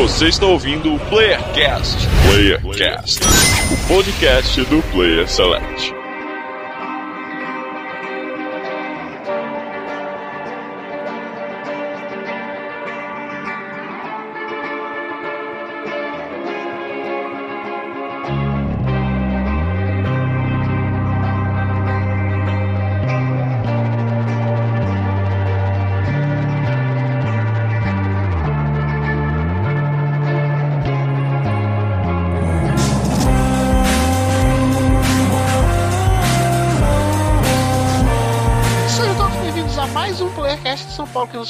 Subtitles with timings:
[0.00, 1.98] Você está ouvindo o Playercast.
[2.26, 3.20] Playercast,
[3.70, 5.99] o podcast do Player Select.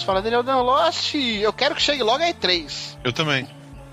[0.01, 1.15] De São Paulo que nos fala Daniel Dan Lost.
[1.15, 2.97] Eu quero que chegue logo a E3.
[3.05, 3.49] Eu também.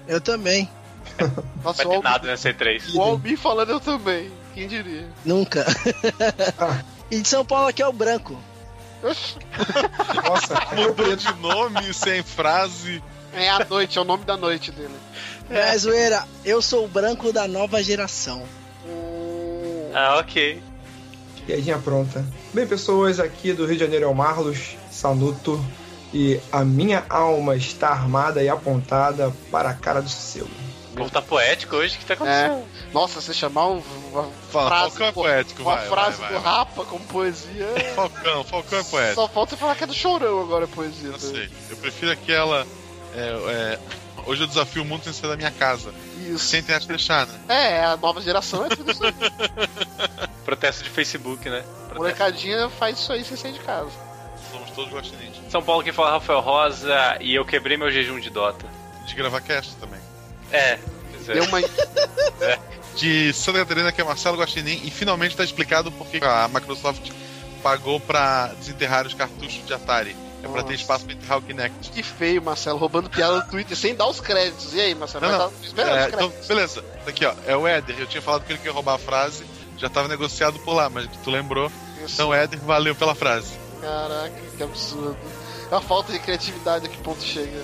[0.08, 0.70] Eu também.
[1.64, 2.96] Nossa, Vai o ter nada nessa E3.
[2.96, 4.32] O Albi falando eu também.
[4.54, 5.08] Quem diria?
[5.26, 5.66] Nunca.
[7.12, 8.38] e de São Paulo aqui é o branco.
[10.28, 13.04] Nossa, Mudou de nome, sem frase.
[13.34, 14.96] É a noite, é o nome da noite dele.
[15.50, 18.44] Não é zoeira, eu sou o branco da nova geração.
[18.86, 20.62] Hum, Ah, ok.
[21.46, 22.26] piadinha pronta.
[22.54, 25.64] Bem, pessoas, aqui do Rio de Janeiro é o Marlos Sanuto
[26.20, 30.46] e a minha alma está armada e apontada para a cara do seu.
[30.46, 32.64] O povo tá poético hoje, o que tá acontecendo?
[32.92, 36.40] Nossa, você chamar um- uma Fala, frase, Falcão é poético, uma vai, frase vai, do
[36.40, 36.52] vai.
[36.54, 37.66] Rapa como poesia.
[37.76, 39.16] é- Falcão, Falcão é poético.
[39.22, 41.10] Só falta você falar que é do chorão agora a poesia.
[41.10, 41.20] Eu né?
[41.20, 41.50] sei.
[41.70, 42.66] Eu prefiro aquela.
[43.16, 43.80] é, é,
[44.26, 45.94] hoje eu desafio o mundo sem sair da minha casa.
[46.28, 46.40] Isso.
[46.40, 47.40] Sem ter que deixar, né?
[47.48, 49.14] É, a nova geração é tudo isso aí.
[50.44, 51.60] Protesto de Facebook, né?
[51.62, 51.96] Protesto.
[51.96, 53.92] Molecadinha faz isso aí sem sair de casa.
[54.78, 55.12] Todos.
[55.50, 58.66] São Paulo quem fala é Rafael Rosa e eu quebrei meu jejum de Dota.
[59.08, 60.00] De gravar cast também.
[60.52, 60.78] É,
[61.12, 61.34] pois é.
[61.34, 61.60] Deu uma.
[62.96, 64.82] De Santa Catarina, que é Marcelo Guaxinim.
[64.84, 67.10] E finalmente tá explicado porque a Microsoft
[67.64, 70.16] pagou pra desenterrar os cartuchos de Atari.
[70.40, 70.64] É pra Nossa.
[70.66, 71.90] ter espaço pra enterrar o Kinect.
[71.92, 74.74] Que feio, Marcelo, roubando piada no Twitter sem dar os créditos.
[74.76, 75.26] E aí, Marcelo?
[75.26, 75.54] Não, não.
[75.76, 76.86] dar- É, então, beleza.
[77.08, 77.34] Aqui, ó.
[77.48, 77.96] É o Éder.
[78.00, 79.44] Eu tinha falado que ele queria roubar a frase.
[79.78, 81.72] Já tava negociado por lá, mas tu lembrou.
[82.04, 83.54] Então, Éder, valeu pela frase.
[83.82, 85.18] Caraca, que absurdo.
[85.70, 87.64] É uma falta de criatividade a que ponto chega.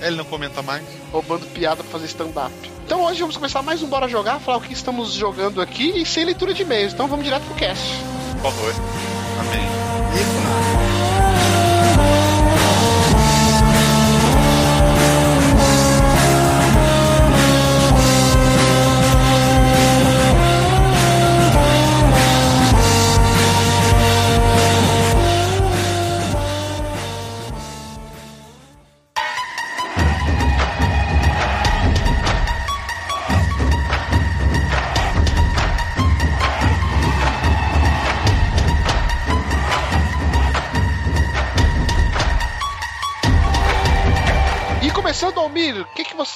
[0.00, 0.84] Ele não comenta mais.
[1.12, 2.52] Roubando piada pra fazer stand-up.
[2.84, 6.06] Então hoje vamos começar mais um Bora Jogar, falar o que estamos jogando aqui e
[6.06, 6.92] sem leitura de e-mails.
[6.92, 7.84] Então vamos direto pro cast.
[8.40, 8.74] Por favor.
[9.40, 9.87] Amém.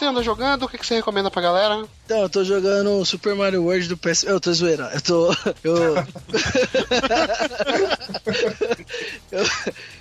[0.02, 0.64] Você anda jogando?
[0.64, 1.86] O que, que você recomenda pra galera?
[2.04, 4.24] Então, eu tô jogando Super Mario World do PS.
[4.24, 4.90] Eu tô zoeira.
[4.92, 5.32] Eu tô.
[5.62, 5.94] Eu.
[9.30, 9.44] eu...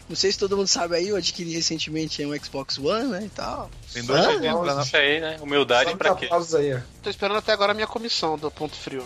[0.10, 3.26] Não sei se todo mundo sabe aí, eu adquiri recentemente um Xbox One, né?
[3.26, 3.70] E tal.
[3.94, 5.38] Tem dois Ah, na Isso aí, né?
[5.40, 6.28] Humildade pra quê?
[6.58, 6.82] aí.
[7.04, 9.06] Tô esperando até agora a minha comissão do Ponto Frio.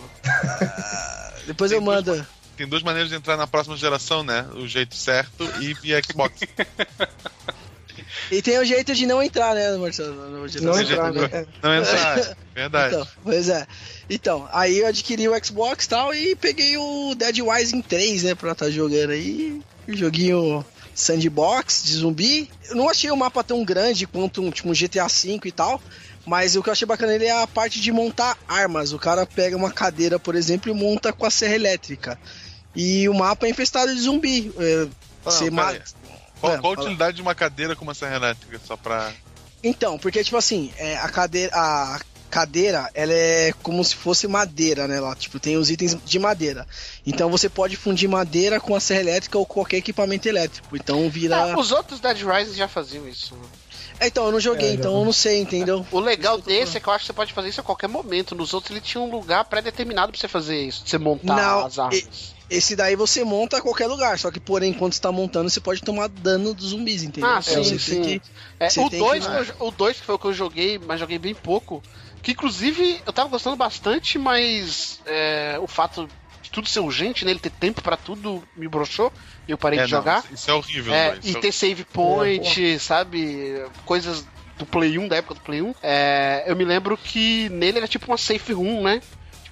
[1.46, 2.26] Depois Tem eu mando.
[2.56, 4.48] Tem duas maneiras de entrar na próxima geração, né?
[4.54, 6.40] O jeito certo e via Xbox.
[8.30, 10.14] E tem o jeito de não entrar, né, Marcelo?
[10.16, 10.72] na nova geração.
[10.72, 11.46] Não Tem entrar, né?
[11.62, 12.36] Não entrar.
[12.54, 12.94] Verdade.
[12.94, 13.66] Então, pois é.
[14.08, 18.34] Então, aí eu adquiri o Xbox e tal e peguei o Dead Rising 3, né,
[18.34, 19.60] pra estar jogando aí.
[19.88, 22.50] Um joguinho sandbox de zumbi.
[22.68, 25.80] Eu não achei o mapa tão grande quanto um, tipo, um GTA V e tal.
[26.24, 28.92] Mas o que eu achei bacana nele é a parte de montar armas.
[28.92, 32.18] O cara pega uma cadeira, por exemplo, e monta com a serra elétrica.
[32.74, 34.52] E o mapa é infestado de zumbi.
[34.58, 34.86] É,
[35.24, 36.05] Ah, você não, ma- pera aí.
[36.40, 36.86] Qual, qual a fala.
[36.86, 38.60] utilidade de uma cadeira com uma serra elétrica?
[38.64, 39.12] Só pra.
[39.62, 44.86] Então, porque tipo assim, é, a cadeira, a cadeira, ela é como se fosse madeira,
[44.86, 45.00] né?
[45.00, 46.66] Lá, tipo, tem os itens de madeira.
[47.06, 50.76] Então você pode fundir madeira com a serra elétrica ou qualquer equipamento elétrico.
[50.76, 51.54] Então vira.
[51.54, 53.34] Ah, os outros Dead Rising já faziam isso.
[53.98, 55.86] É, então, eu não joguei, É, então eu não sei, entendeu?
[55.90, 57.60] O legal Isso eu tô desse é que eu acho que você pode fazer isso
[57.62, 58.34] a qualquer momento.
[58.34, 61.64] Nos outros ele tinha um lugar pré-determinado pra você fazer isso, pra você montar Não,
[61.64, 62.35] as armas.
[62.48, 65.60] Esse daí você monta a qualquer lugar, só que porém, enquanto você tá montando, você
[65.60, 67.30] pode tomar dano dos zumbis, entendeu?
[67.30, 68.02] Ah, Então, sim, você sim.
[68.02, 68.22] que-
[68.60, 71.00] É, você o tem 2 que- o 2 que foi o que eu joguei, mas
[71.00, 71.82] joguei bem pouco.
[72.22, 76.08] Que inclusive eu tava gostando bastante, mas é, o fato
[76.42, 77.32] de tudo ser urgente, né?
[77.32, 79.12] Ele ter tempo pra tudo me broxou
[79.48, 80.24] e eu parei É, de não, jogar.
[80.32, 81.24] Isso é horrível, É, dois.
[81.24, 83.54] e Isso é ter save point, sabe?
[83.84, 84.24] Coisas
[84.56, 85.74] do Play 1, da época do Play 1.
[85.82, 89.02] É, eu me lembro que nele era tipo uma safe room, né?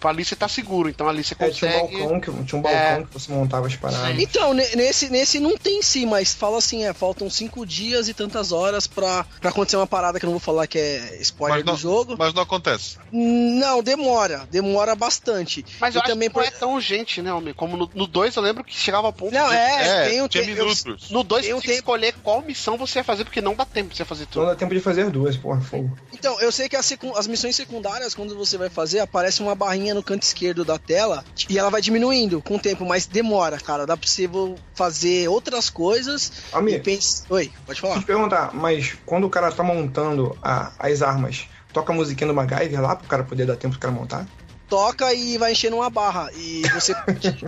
[0.05, 1.99] Tipo, ali você tá seguro, então ali você É, tinha um consegue.
[2.03, 3.03] balcão, que, tinha um balcão É.
[3.05, 4.19] que você montava as paradas.
[4.21, 8.13] Então, ne- nesse, nesse não tem sim, mas fala assim, é, faltam cinco dias e
[8.15, 11.59] tantas horas pra, pra acontecer uma parada que eu não vou falar que é spoiler
[11.59, 12.17] Mas não- do jogo.
[12.19, 12.99] Mas não acontece.
[13.11, 15.65] Não, demora, demora bastante.
[15.81, 17.55] Mas E eu acho também que não por- é tão urgente, né, homem?
[17.55, 20.29] Como no 2 eu lembro que chegava ao ponto Não, de- é, É, tem um
[20.29, 21.11] tinha te- eu- minutos.
[21.11, 23.41] No 2 Tem você um tem que tempo- escolher qual missão você vai fazer, porque
[23.41, 24.47] não dá tempo de você fazer Não tudo.
[24.47, 25.97] dá tempo de fazer duas, porra, fogo.
[26.13, 29.55] Então, eu sei que as, secu- as missões secundárias, quando você vai fazer, aparece uma
[29.55, 33.59] barrinha no canto esquerdo da tela e ela vai diminuindo com o tempo, mas demora,
[33.59, 33.87] cara.
[33.87, 37.25] Dá pra você vo- fazer outras coisas e Amigo, pensa.
[37.31, 37.95] Oi, pode deixa falar.
[37.97, 42.29] eu te perguntar, mas quando o cara tá montando a- as armas, toca a musiquinha
[42.29, 44.27] do MacGyver lá pro cara poder dar tempo pro cara montar?
[44.69, 46.31] Toca e vai enchendo uma barra.
[46.35, 46.95] E você,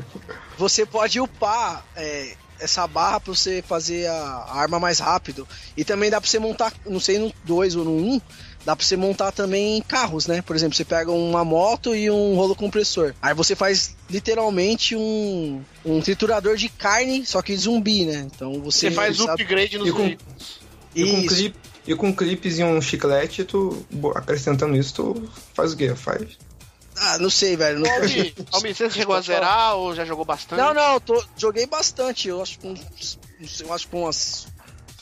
[0.59, 5.47] você pode upar é, essa barra pra você fazer a, a arma mais rápido.
[5.77, 8.21] E também dá pra você montar, não sei no 2 ou no 1, um,
[8.67, 10.43] dá pra você montar também carros, né?
[10.43, 13.15] Por exemplo, você pega uma moto e um rolo compressor.
[13.23, 18.27] Aí você faz literalmente um, um triturador de carne, só que zumbi, né?
[18.35, 20.17] Então você, Você faz sabe- upgrade nos E com-.
[20.97, 23.87] E com, clip, e com clipes e um chiclete, tu
[24.17, 25.95] acrescentando isso, tu faz o quê?
[25.95, 26.37] Faz.
[26.97, 27.79] Ah, não sei, velho.
[27.79, 27.89] Não...
[27.91, 30.59] Almi, Almi, você chegou a zerar ou já jogou bastante?
[30.59, 32.27] Não, não, tô- joguei bastante.
[32.29, 33.19] Eu acho que uns,
[33.61, 34.49] eu acho que umas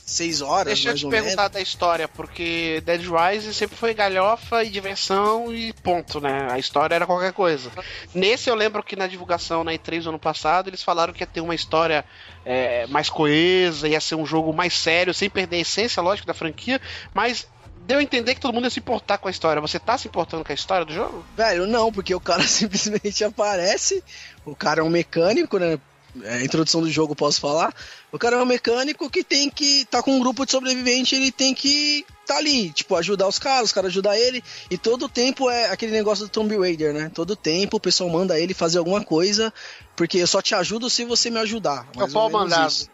[0.05, 1.51] 6 horas, Deixa eu te perguntar menos.
[1.53, 6.47] da história, porque Dead Rise sempre foi galhofa e diversão e ponto, né?
[6.51, 7.71] A história era qualquer coisa.
[8.13, 11.27] Nesse eu lembro que na divulgação na E3 do ano passado, eles falaram que ia
[11.27, 12.05] ter uma história
[12.45, 16.35] é, mais coesa, ia ser um jogo mais sério, sem perder a essência, lógico, da
[16.35, 16.79] franquia,
[17.11, 17.47] mas
[17.87, 19.59] deu a entender que todo mundo ia se importar com a história.
[19.59, 21.25] Você tá se importando com a história do jogo?
[21.35, 24.03] Velho, não, porque o cara simplesmente aparece.
[24.45, 25.79] O cara é um mecânico, né?
[26.23, 27.73] É, introdução do jogo, posso falar.
[28.15, 29.85] O cara é um mecânico que tem que.
[29.85, 33.65] tá com um grupo de sobrevivente, ele tem que tá ali, tipo, ajudar os caras,
[33.65, 34.43] os caras ajudar ele.
[34.71, 37.11] E todo tempo é aquele negócio do Tomb Raider, né?
[37.13, 39.53] Todo tempo o pessoal manda ele fazer alguma coisa,
[39.95, 41.87] porque eu só te ajudo se você me ajudar.
[41.97, 42.67] É o pau mandado.
[42.71, 42.89] isso.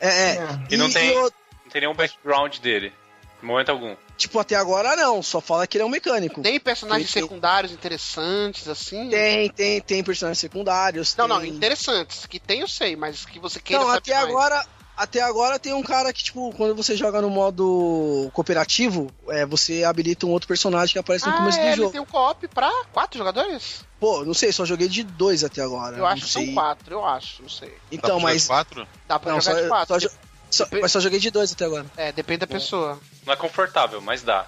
[0.00, 0.28] É, é.
[0.36, 0.58] É.
[0.70, 2.92] E não tem- o- Não tem nenhum background dele.
[3.42, 3.94] Em momento algum.
[4.22, 6.40] Tipo, até agora não, só fala que ele é um mecânico.
[6.42, 9.08] Tem personagens Tem- tem- secundários interessantes, assim?
[9.10, 11.14] Tem, tem, tem personagens secundários.
[11.16, 12.26] Não, não, tem- interessantes.
[12.26, 14.28] Que tem eu sei, mas que você queira Não, saber até mais.
[14.28, 14.66] agora,
[14.96, 19.84] até agora tem um cara que, tipo, quando você joga no modo cooperativo, é, você
[19.84, 21.92] habilita um outro personagem que aparece no Ah, começo é, do ele jogo.
[21.92, 23.84] tem um co-op pra quatro jogadores?
[23.98, 25.96] Pô, não sei, só joguei de dois até agora.
[25.96, 26.44] Eu acho não que sei.
[26.46, 27.68] são quatro, eu acho, não sei.
[27.68, 28.46] Dá Então, pra jogar mas.
[28.46, 28.88] Quatro?
[29.08, 30.00] Dá pra Não, jogar só, de quatro.
[30.00, 30.08] só
[30.52, 31.86] só- Dep- mas só joguei de dois até agora.
[31.96, 32.98] É, depende da pessoa.
[33.26, 34.46] Não é confortável, mas dá.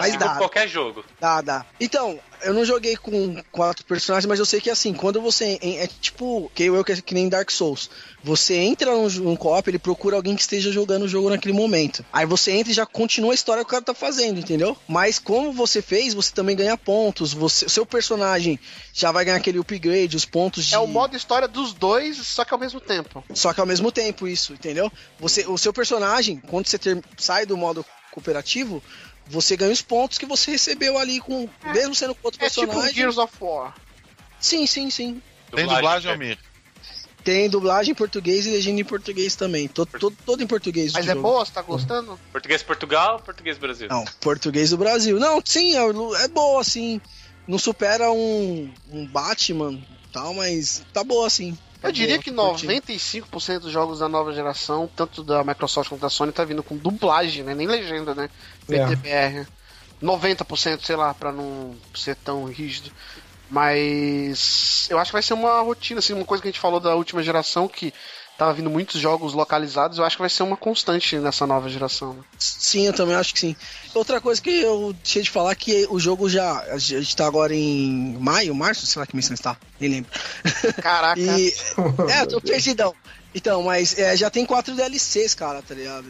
[0.00, 0.26] Mas Assim dá.
[0.28, 1.04] como qualquer jogo.
[1.20, 1.66] Dá, dá.
[1.80, 5.58] Então, eu não joguei com quatro personagens, mas eu sei que assim, quando você.
[5.60, 7.90] É, tipo, que eu que, é que nem Dark Souls.
[8.22, 12.04] Você entra num, num co-op, ele procura alguém que esteja jogando o jogo naquele momento.
[12.12, 14.76] Aí você entra e já continua a história que o cara tá fazendo, entendeu?
[14.88, 17.32] Mas como você fez, você também ganha pontos.
[17.32, 18.58] Você, seu personagem
[18.92, 20.74] já vai ganhar aquele upgrade, os pontos de.
[20.74, 23.24] É o modo história dos dois, só que ao mesmo tempo.
[23.34, 24.90] Só que ao mesmo tempo, isso, entendeu?
[25.18, 28.82] Você, o seu personagem, quando você ter- sai do modo cooperativo,
[29.28, 31.48] você ganha os pontos que você recebeu ali com.
[31.72, 32.94] Mesmo sendo com outro É tipo personagem.
[32.94, 33.74] Gears of War.
[34.40, 35.22] Sim, sim, sim.
[35.54, 36.38] Tem dublagem, é- Almir?
[37.24, 39.68] Tem dublagem em português e legenda em português também.
[39.68, 40.92] Todo, todo, todo em português.
[40.92, 41.22] Mas o é jogo.
[41.28, 42.18] boa, você tá gostando?
[42.32, 43.88] Português Portugal, português Brasil.
[43.88, 45.18] Não, português do Brasil.
[45.18, 47.00] Não, sim, é, é boa, assim.
[47.46, 49.78] Não supera um, um Batman
[50.12, 51.58] tal, mas tá boa, assim.
[51.82, 52.72] Eu diria que tô curtindo.
[52.72, 56.76] 95% dos jogos da nova geração, tanto da Microsoft quanto da Sony, tá vindo com
[56.76, 57.54] dublagem, né?
[57.54, 58.28] Nem legenda, né?
[58.68, 58.86] É.
[58.86, 59.46] PTBR.
[60.02, 62.90] 90%, sei lá, pra não ser tão rígido.
[63.50, 66.80] Mas eu acho que vai ser uma rotina, assim, uma coisa que a gente falou
[66.80, 67.94] da última geração, que
[68.38, 72.14] tava vindo muitos jogos localizados, eu acho que vai ser uma constante nessa nova geração.
[72.14, 72.22] né?
[72.38, 73.56] Sim, eu também acho que sim.
[73.92, 76.60] Outra coisa que eu deixei de falar é que o jogo já.
[76.72, 79.56] A gente tá agora em maio, março, sei lá que mês está.
[79.80, 80.10] Nem lembro.
[80.80, 81.18] Caraca.
[81.28, 81.52] E.
[82.10, 82.94] É, eu tô perdidão.
[83.34, 86.06] Então, mas é, já tem quatro DLCs, cara, tá ligado?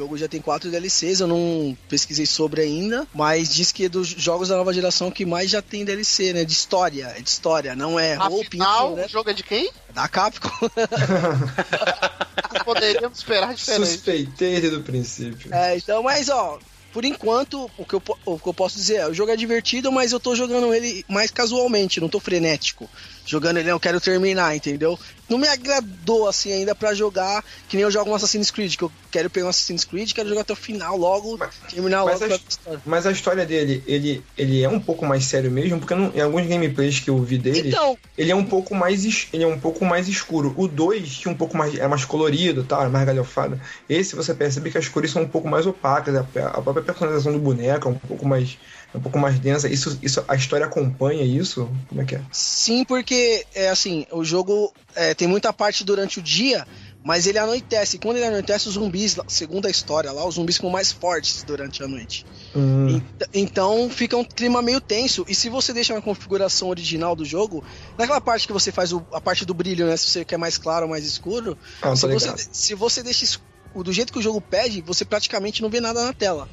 [0.00, 3.88] O jogo já tem quatro DLCs, eu não pesquisei sobre ainda, mas diz que é
[3.88, 6.42] dos jogos da nova geração que mais já tem DLC, né?
[6.42, 9.04] De história, é de história, não é roupinha, Afinal, né?
[9.04, 9.70] o jogo é de quem?
[9.92, 10.48] Da Capcom.
[12.64, 13.88] Poderíamos esperar diferente.
[13.88, 15.54] Suspeitei desde o princípio.
[15.54, 16.58] É, então, mas ó,
[16.94, 19.92] por enquanto, o que, eu, o que eu posso dizer é, o jogo é divertido,
[19.92, 22.88] mas eu tô jogando ele mais casualmente, não tô frenético.
[23.30, 24.98] Jogando ele, eu quero terminar, entendeu?
[25.28, 28.82] Não me agradou assim ainda pra jogar, que nem eu jogo um Assassin's Creed, que
[28.82, 32.20] eu quero pegar um Assassin's Creed, quero jogar até o final logo, Mas- terminar mas
[32.20, 32.24] logo.
[32.34, 32.82] a- pra história.
[32.84, 36.20] Mas a história dele, ele, ele é um pouco mais sério mesmo, porque não- em
[36.20, 39.58] alguns gameplays que eu vi dele, Então, ele é um pouco mais ele é um
[39.60, 40.52] pouco mais escuro.
[40.56, 43.60] O 2 tinha um pouco mais é mais colorido, tal, é mais galhofado.
[43.88, 47.32] Esse você percebe que as cores são um pouco mais opacas, a, a própria personalização
[47.32, 48.58] do boneco é um pouco mais
[48.94, 49.68] um pouco mais densa.
[49.68, 51.68] Isso, isso a história acompanha isso?
[51.88, 52.22] Como é que é?
[52.32, 56.66] sim, porque é assim, o jogo é, tem muita parte durante o dia,
[57.04, 57.96] mas ele anoitece.
[57.96, 61.42] E quando ele anoitece, os zumbis, segundo a história lá, os zumbis ficam mais fortes
[61.44, 62.24] durante a noite.
[62.54, 65.24] Hum, Ent- Então fica um clima meio tenso.
[65.28, 67.64] E se você deixa na configuração original do jogo,
[67.96, 69.96] naquela parte que você faz o- a parte do brilho, né?
[69.96, 73.38] Se você quer mais claro ou mais escuro, ah, se, tô você, se você deixa
[73.74, 76.48] do jeito que o jogo pede, você praticamente não vê nada na tela.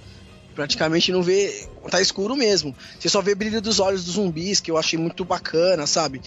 [0.58, 1.68] Praticamente não vê.
[1.92, 2.76] Tá escuro mesmo.
[3.00, 6.20] Você só vê brilho dos olhos dos zumbis, que eu achei muito bacana, sabe?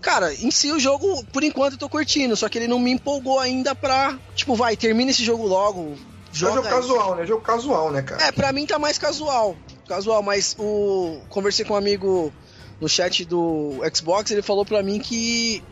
[0.00, 2.90] Cara, em si o jogo, por enquanto, eu tô curtindo, só que ele não me
[2.90, 4.18] empolgou ainda pra.
[4.34, 5.92] Tipo, vai, termina esse jogo logo.
[5.92, 5.96] É
[6.32, 6.74] Joga jogo aí.
[6.74, 7.26] casual, né?
[7.26, 8.24] Jogo casual, né, cara?
[8.24, 9.56] É, pra mim tá mais casual.
[9.86, 11.20] Casual, mas o.
[11.28, 12.32] Conversei com um amigo
[12.80, 15.62] no chat do Xbox, ele falou pra mim que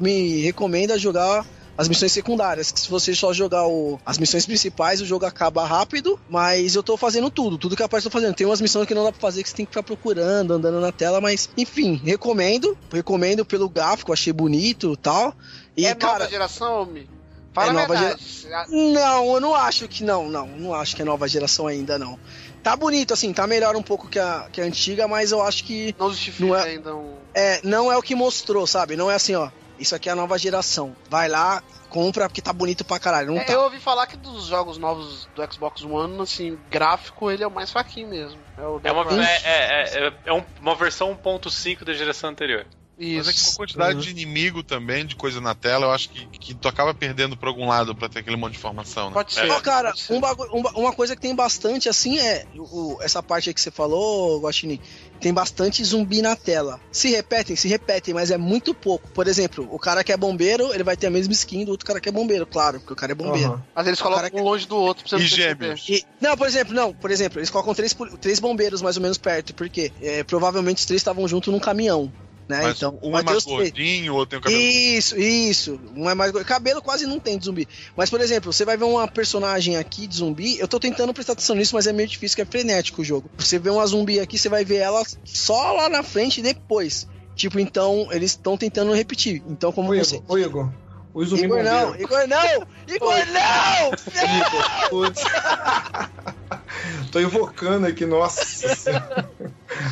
[0.00, 1.44] me recomenda jogar
[1.76, 2.70] as missões secundárias.
[2.70, 6.82] Que se você só jogar o- as missões principais, o jogo acaba rápido, mas eu
[6.82, 8.34] tô fazendo tudo, tudo que aparece eu tô fazendo.
[8.34, 10.80] Tem umas missões que não dá pra fazer que você tem que ficar procurando, andando
[10.80, 12.76] na tela, mas enfim, recomendo.
[12.92, 15.34] Recomendo pelo gráfico, achei bonito e tal.
[15.76, 16.20] E, é cara.
[16.20, 17.08] nova geração, Mi?
[17.54, 18.22] Fala É a nova verdade.
[18.52, 21.98] A- Não, eu não acho que não, não, não acho que é nova geração ainda
[21.98, 22.18] não.
[22.62, 25.64] Tá bonito assim, tá melhor um pouco que a, que a antiga, mas eu acho
[25.64, 27.14] que Não justifica Não é- ainda um.
[27.34, 28.96] é, não é o que mostrou, sabe?
[28.96, 29.50] Não é assim, ó,
[29.82, 30.96] isso aqui é a nova geração.
[31.10, 33.52] Vai lá, compra porque tá bonito pra caralho, não É, tá.
[33.52, 37.50] eu ouvi falar que dos jogos novos do Xbox One, assim, gráfico, ele é o
[37.50, 38.40] mais fraquinho mesmo.
[38.56, 42.66] É, o É uma, é, é, é, é um- uma versão 1.5 da geração anterior.
[43.16, 43.56] Mas é que com a Isso.
[43.56, 44.00] quantidade Uhum.
[44.00, 47.48] de inimigo também, de coisa na tela, eu acho que, que tu acaba perdendo por
[47.48, 49.14] algum lado pra ter aquele monte de informação, né?
[49.14, 49.50] Pode ser.
[49.50, 50.12] Ó, cara, pode ser.
[50.12, 50.16] um
[50.56, 52.44] um ba- uma coisa que tem bastante, assim, é.
[52.56, 54.78] o- o- essa parte aí que você falou, Guaxinim,
[55.20, 56.80] tem bastante zumbi na tela.
[56.90, 59.08] Se repetem, se repetem, mas é muito pouco.
[59.12, 61.86] Por exemplo, o cara que é bombeiro, ele vai ter a mesma skin do outro
[61.86, 63.52] cara que é bombeiro, claro, porque o cara é bombeiro.
[63.52, 63.62] Aham.
[63.74, 65.88] Mas eles colocam um longe do outro pra você E gêmeos?
[65.88, 69.18] E- não, por exemplo, não, por exemplo, eles colocam três, três bombeiros mais ou menos
[69.18, 72.12] perto, porque é, provavelmente os três estavam juntos num caminhão,
[72.52, 72.60] né?
[72.62, 74.62] Mas então, um vai é mais gordinho, o outro tem o cabelo.
[74.62, 75.80] Isso, isso.
[75.96, 76.32] Um é mais.
[76.44, 77.66] Cabelo quase não tem de zumbi.
[77.96, 80.58] Mas, por exemplo, você vai ver uma personagem aqui de zumbi.
[80.58, 83.30] Eu tô tentando prestar atenção nisso, mas é meio difícil, que é frenético o jogo.
[83.38, 87.08] Você vê uma zumbi aqui, você vai ver ela só lá na frente depois.
[87.34, 89.42] Tipo, então, eles estão tentando repetir.
[89.48, 90.16] Então, como Ô, você.
[90.16, 90.70] Igor, ô, Igor,
[91.14, 91.94] o zumbi Igor não.
[91.96, 92.66] Igor não!
[92.86, 93.92] Igor não!
[94.36, 95.22] Igor, putz.
[97.10, 99.28] Tô invocando aqui, nossa senhora.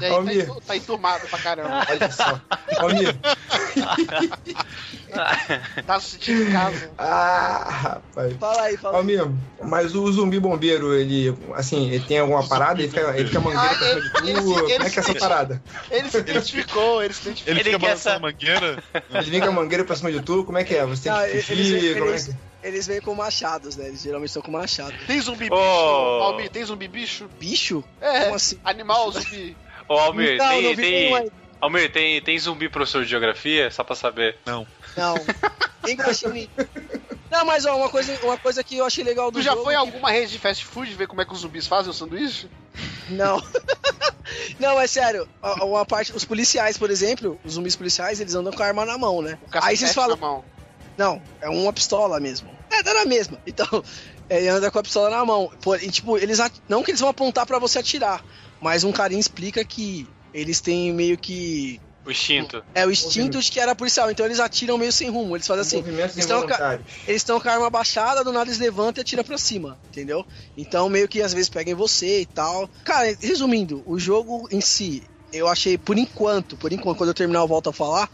[0.01, 0.47] E aí, Almir.
[0.47, 1.85] tá, tá enturmado pra caramba.
[1.91, 2.41] Olha só.
[2.79, 3.17] Almir.
[5.87, 6.91] Tá se sentindo em casa.
[6.97, 8.37] Ah, rapaz.
[8.39, 8.99] Fala aí, fala aí.
[9.01, 9.29] Almir,
[9.65, 12.81] mas o zumbi bombeiro, ele, assim, ele tem alguma parada?
[12.81, 14.59] Ele fica, ele fica mangueira Ah, pra cima de ele- tudo?
[14.61, 15.63] ele- Como é que é essa parada?
[15.91, 17.51] Ele se identificou, ele se identificou.
[17.53, 18.83] Ele, Ele fica balançando essa- mangueira.
[19.13, 20.45] Ele vem com a mangueira pra cima de tudo?
[20.45, 20.87] Como é que é?
[20.87, 21.99] Você tem que fugir?
[21.99, 22.50] Como é que...
[22.63, 23.89] eles vêm com machados, né?
[23.89, 24.95] Eles geralmente estão com machado.
[25.07, 25.55] Tem zumbi bicho?
[25.55, 26.23] Oh.
[26.25, 27.29] Almir, tem zumbi bicho?
[27.39, 27.85] Bicho?
[28.01, 28.25] É.
[28.25, 28.59] Como assim?
[28.65, 29.57] Animal, zumbi.
[29.89, 31.31] Ô, Almir, não, tem, não tem.
[31.61, 33.71] Almir, tem, tem zumbi professor de geografia?
[33.71, 34.37] Só pra saber.
[34.47, 34.67] Não.
[35.85, 36.49] Nem Guaxinim.
[37.31, 39.65] Não, mas ó, uma coisa, uma coisa que eu achei legal do Tu já jogo
[39.65, 41.91] foi em que- alguma rede de fast food ver como é que os zumbis fazem
[41.91, 42.49] o sanduíche?
[43.09, 43.43] Não.
[44.61, 45.29] Não, é sério.
[45.43, 48.97] Uma parte, os policiais, por exemplo, os zumbis policiais, eles andam com a arma na
[48.97, 49.39] mão, né?
[49.53, 50.45] O Aí vocês falam, na mão.
[51.01, 52.55] Não, é uma pistola mesmo.
[52.71, 53.41] É, dá na mesma.
[53.47, 53.67] Então,
[54.29, 55.51] ele anda com a pistola na mão.
[55.81, 58.23] E, tipo, eles at- não que eles vão apontar pra você atirar,
[58.61, 62.63] mas um carinha explica que eles têm meio que O instinto.
[62.75, 65.35] é o instinto de que era policial, então eles atiram meio sem rumo.
[65.37, 66.47] Eles fazem assim, Movimentos eles estão
[67.09, 70.25] eles estão com a arma baixada, do nada eles levantam e atiram pra cima, entendeu?
[70.57, 72.71] Então meio que às vezes pegam em você e tal.
[72.85, 77.41] Cara, resumindo, o jogo em si, eu achei por enquanto, por enquanto, quando eu terminar
[77.41, 78.09] eu volto a falar,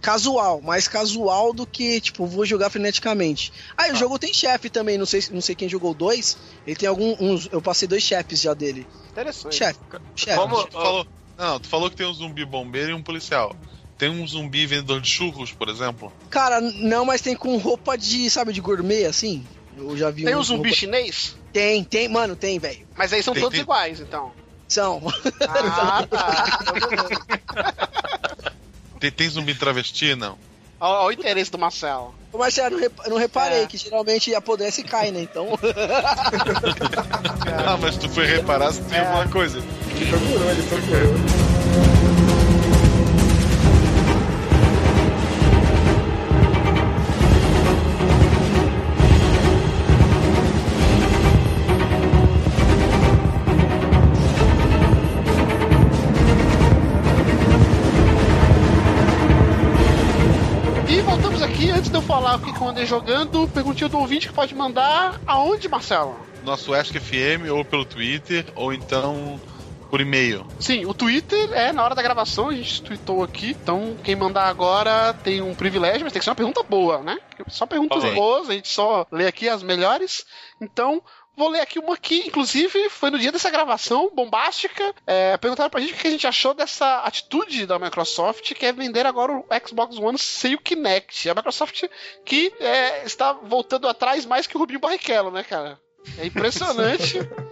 [0.00, 3.52] casual, mais casual do que, tipo, vou jogar freneticamente.
[3.76, 6.88] Aí o jogo tem chefe também, não sei, não sei quem jogou dois, ele tem
[6.88, 8.86] alguns, eu passei dois chefes já dele.
[9.10, 9.56] Interessante.
[9.56, 9.78] Chefe,
[10.16, 10.36] chefe.
[10.38, 13.54] Como- Tu falou, não, tu falou que tem um zumbi bombeiro e um policial.
[13.98, 16.10] Tem um zumbi vendedor de churros, por exemplo?
[16.30, 19.46] Cara, não, mas tem com roupa de, sabe, de gourmet, assim.
[19.76, 21.36] Eu já vi Tem um uns zumbi roupa- chinês?
[21.52, 22.86] Tem, tem, mano, tem, velho.
[22.96, 24.32] Mas aí são Tem- todos tem- iguais, então.
[24.68, 25.02] São.
[25.46, 26.46] Ah, tá.
[29.00, 30.14] Tem, tem zumbi travesti?
[30.14, 30.36] Não.
[30.78, 32.14] Olha o interesse do Marcelo.
[32.32, 33.66] Ô, Marcelo, eu não rep- não reparei É.
[33.66, 35.22] que geralmente apodrece e cai, né?
[35.22, 35.48] Então.
[37.66, 39.06] Ah, mas tu foi reparar se tem É.
[39.06, 39.58] alguma coisa.
[39.58, 41.49] Ele procurou, ele procurou.
[62.10, 66.16] Falar o que eu andei jogando, perguntinha do ouvinte que pode mandar aonde, Marcelo?
[66.42, 69.40] Nosso Ask FM, ou pelo Twitter, ou então
[69.88, 70.46] por e-mail.
[70.58, 74.48] Sim, o Twitter é na hora da gravação, a gente tweetou aqui, então quem mandar
[74.48, 77.16] agora tem um privilégio, mas tem que ser uma pergunta boa, né?
[77.48, 80.24] Só perguntas boas, a gente só lê aqui as melhores.
[80.60, 81.02] Então,
[81.36, 84.94] vou ler aqui uma que, inclusive, foi no dia dessa gravação, bombástica.
[85.06, 88.72] É, perguntaram pra gente o que a gente achou dessa atitude da Microsoft, que é
[88.72, 91.28] vender agora o Xbox One sem o Kinect.
[91.28, 91.84] A Microsoft
[92.24, 95.80] que é, está voltando atrás mais que o Rubinho Barrichello, né, cara?
[96.18, 97.18] É impressionante.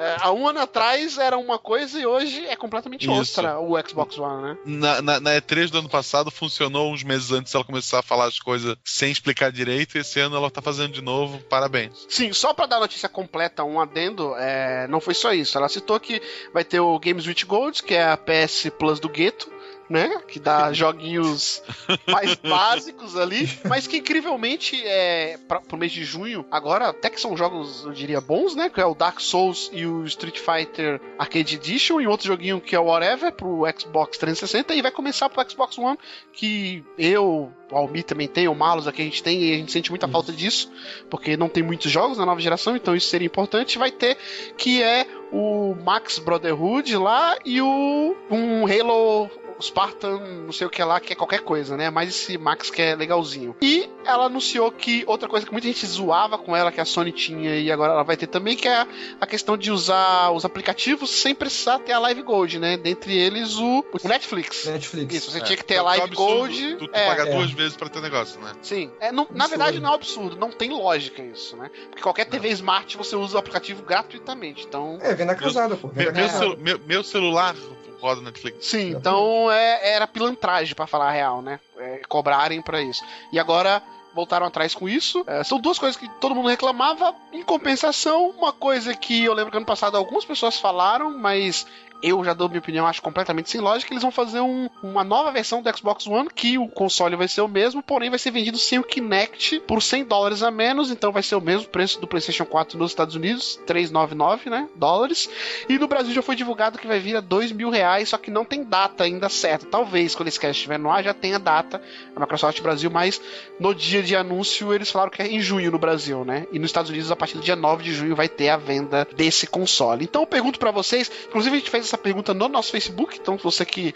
[0.00, 3.38] É, há um ano atrás era uma coisa e hoje é completamente Isso.
[3.38, 4.58] outra o Xbox One, né?
[4.64, 8.24] Na, na, na E3 do ano passado funcionou uns meses antes ela começar a falar
[8.24, 11.38] as coisas sem explicar direito, e esse ano ela tá fazendo de novo.
[11.50, 12.06] Parabéns.
[12.08, 15.58] Sim, só pra dar a notícia completa, um adendo, é, não foi só isso.
[15.58, 16.22] Ela citou que
[16.54, 19.52] vai ter o Games with Gold, que é a PS Plus do Gueto,
[19.90, 20.22] né?
[20.28, 21.62] Que dá joguinhos
[22.06, 27.20] mais básicos ali, mas que incrivelmente é pra, pro mês de junho, agora até que
[27.20, 28.70] são jogos, eu diria, bons, né?
[28.70, 32.76] Que é o Dark Souls e o Street Fighter Arcade Edition, e outro joguinho que
[32.76, 35.98] é o Whatever pro Xbox 360, e vai começar pro Xbox One,
[36.32, 39.72] que eu, o Almi também tem, o Malus aqui a gente tem, e a gente
[39.72, 40.70] sente muita falta disso,
[41.10, 43.78] porque não tem muitos jogos na nova geração, então isso seria importante.
[43.78, 44.16] Vai ter
[44.56, 49.30] que é o Max Brotherhood lá e o um Halo
[49.60, 51.90] Spartan, não sei o que lá, que é qualquer coisa, né?
[51.90, 53.54] Mas esse Max que é legalzinho.
[53.60, 57.12] E ela anunciou que outra coisa que muita gente zoava com ela, que a Sony
[57.12, 58.86] tinha e agora ela vai ter também, que é
[59.20, 62.76] a questão de usar os aplicativos sem precisar ter a Live Gold, né?
[62.76, 64.66] Dentre eles o, o Netflix.
[64.66, 65.14] Netflix.
[65.14, 66.76] Isso, você É, tinha que ter é a um Live absurdo Gold.
[66.76, 67.34] Tu, tu é, pagar é.
[67.36, 68.52] duas vezes pra ter negócio, né?
[68.62, 68.90] Sim.
[69.00, 71.70] É, não- na verdade não é um absurdo, não tem lógica isso, né?
[71.88, 74.64] Porque qualquer TV Smart você usa o aplicativo gratuitamente.
[74.66, 74.98] Então.
[75.00, 75.88] É, vem na casada, pô.
[75.88, 77.54] Vem Meu, na meu, celu- meu- meu celular
[78.00, 78.66] roda Netflix.
[78.66, 81.60] Sim, então é, era pilantragem, pra falar a real, né?
[81.78, 83.04] É, cobrarem pra isso.
[83.32, 83.82] E agora
[84.14, 85.24] voltaram atrás com isso.
[85.26, 87.14] É, são duas coisas que todo mundo reclamava.
[87.32, 91.66] Em compensação, uma coisa que eu lembro que ano passado algumas pessoas falaram, mas
[92.02, 93.92] eu já dou minha opinião, acho completamente sem lógica.
[93.92, 97.40] Eles vão fazer um- uma nova versão do Xbox One, que o console vai ser
[97.40, 101.12] o mesmo, porém vai ser vendido sem o Kinect por 100 dólares a menos, então
[101.12, 105.28] vai ser o mesmo preço do PlayStation 4 nos Estados Unidos, 399, né, dólares.
[105.68, 108.30] E no Brasil já foi divulgado que vai vir a 2 mil reais, só que
[108.30, 109.66] não tem data ainda certa.
[109.66, 111.80] Talvez quando esse cast estiver no ar já tenha data
[112.14, 113.20] a Microsoft Brasil, mas
[113.58, 116.46] no dia de anúncio eles falaram que é em junho no Brasil, né?
[116.52, 119.06] E nos Estados Unidos a partir do dia 9 de junho vai ter a venda
[119.16, 120.04] desse console.
[120.04, 123.36] Então eu pergunto pra vocês, inclusive a gente fez essa pergunta no nosso Facebook, então
[123.36, 123.92] você que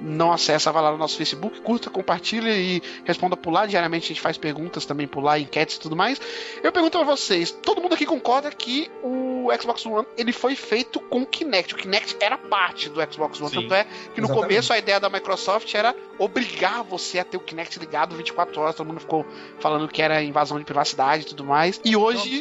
[0.00, 3.66] não acessa, vai lá no nosso Facebook, curta, compartilha e responda por lá.
[3.66, 6.20] Diariamente a gente faz perguntas também por lá, enquetes e tudo mais.
[6.62, 11.00] Eu pergunto pra vocês, todo mundo aqui concorda que o Xbox One ele foi feito
[11.00, 11.74] com o Kinect.
[11.74, 13.60] O Kinect era parte do Xbox One, Sim.
[13.62, 14.48] tanto é que no Exatamente.
[14.48, 18.74] começo a ideia da Microsoft era obrigar você a ter o Kinect ligado 24 horas.
[18.74, 19.26] Todo mundo ficou
[19.60, 21.80] falando que era invasão de privacidade e tudo mais.
[21.84, 22.40] E hoje,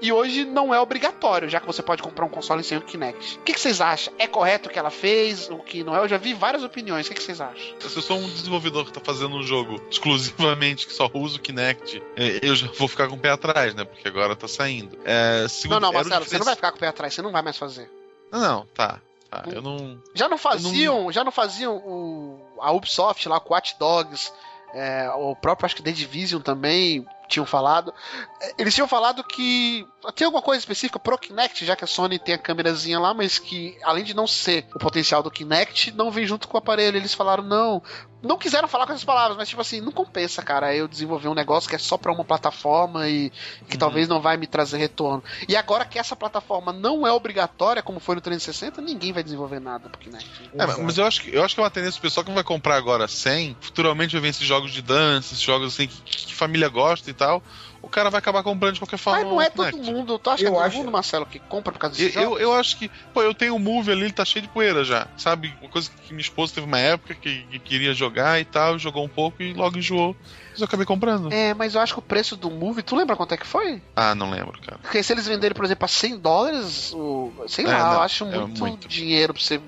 [0.00, 3.38] e hoje não é obrigatório, já que você pode comprar um console sem o Kinect.
[3.38, 4.12] O que, que vocês acham?
[4.18, 5.50] É correto o que ela fez?
[5.50, 6.00] O que não é?
[6.00, 6.95] Eu já vi várias opiniões.
[7.04, 7.80] O que, que vocês acham?
[7.80, 11.40] Se eu sou um desenvolvedor que tá fazendo um jogo exclusivamente que só usa o
[11.40, 13.84] Kinect, é, eu já vou ficar com o pé atrás, né?
[13.84, 14.98] Porque agora tá saindo.
[15.04, 17.22] É, segundo- Não, não, Marcelo, você não vai diferenci- ficar com o pé atrás, você
[17.22, 17.90] não vai mais fazer.
[18.32, 19.00] Não, não, tá.
[19.30, 19.44] tá.
[19.52, 20.00] Eu não.
[20.14, 24.32] Já não faziam, já não faziam o, a Ubisoft lá com Watch Dogs,
[24.74, 27.92] é, o próprio acho que The Division também tinham falado.
[28.40, 32.18] É, Eles tinham falado que tem alguma coisa específica pro Kinect, já que a Sony
[32.18, 36.10] tem a câmerazinha lá, mas que além de não ser o potencial do Kinect, não
[36.10, 36.96] vem junto com o aparelho.
[36.96, 37.82] Eles falaram não,
[38.22, 41.34] não quiseram falar com essas palavras, mas tipo assim, não compensa, cara, eu desenvolver um
[41.34, 43.30] negócio que é só pra uma plataforma e
[43.68, 43.78] que Uhum.
[43.78, 45.22] talvez não vai me trazer retorno.
[45.48, 49.60] E agora que essa plataforma não é obrigatória, como foi no 360, ninguém vai desenvolver
[49.60, 50.50] nada pro Kinect.
[50.54, 52.30] É, mas- mas eu acho, que, eu acho que é uma tendência do pessoal que
[52.32, 56.00] vai comprar agora 100, futuramente vai ver esses jogos de dança, esses jogos assim que,
[56.26, 57.42] que família gosta e tal.
[57.82, 59.20] O cara vai acabar comprando de qualquer forma.
[59.20, 59.90] Mas não é todo Kinect.
[59.92, 60.18] mundo.
[60.18, 62.18] Tu acha que é Eu todo acho- mundo, Marcelo, que compra por causa Eu, desse
[62.18, 64.84] eu, eu acho que, pô, eu tenho o Move ali, ele tá cheio de poeira
[64.84, 65.06] já.
[65.16, 65.54] Sabe?
[65.60, 69.04] Uma coisa que minha esposa teve uma época que, que queria jogar e tal, jogou
[69.04, 70.16] um pouco e logo enjoou.
[70.50, 71.32] Mas eu acabei comprando.
[71.32, 73.80] É, mas eu acho que o preço do Move, tu lembra quanto é que foi?
[73.94, 74.78] Ah, não lembro, cara.
[74.82, 77.32] Porque se eles venderem, por exemplo, a 100 dólares, o...
[77.46, 78.88] sei É, lá, eu não, acho é muito, muito.
[78.88, 79.60] dinheiro pra você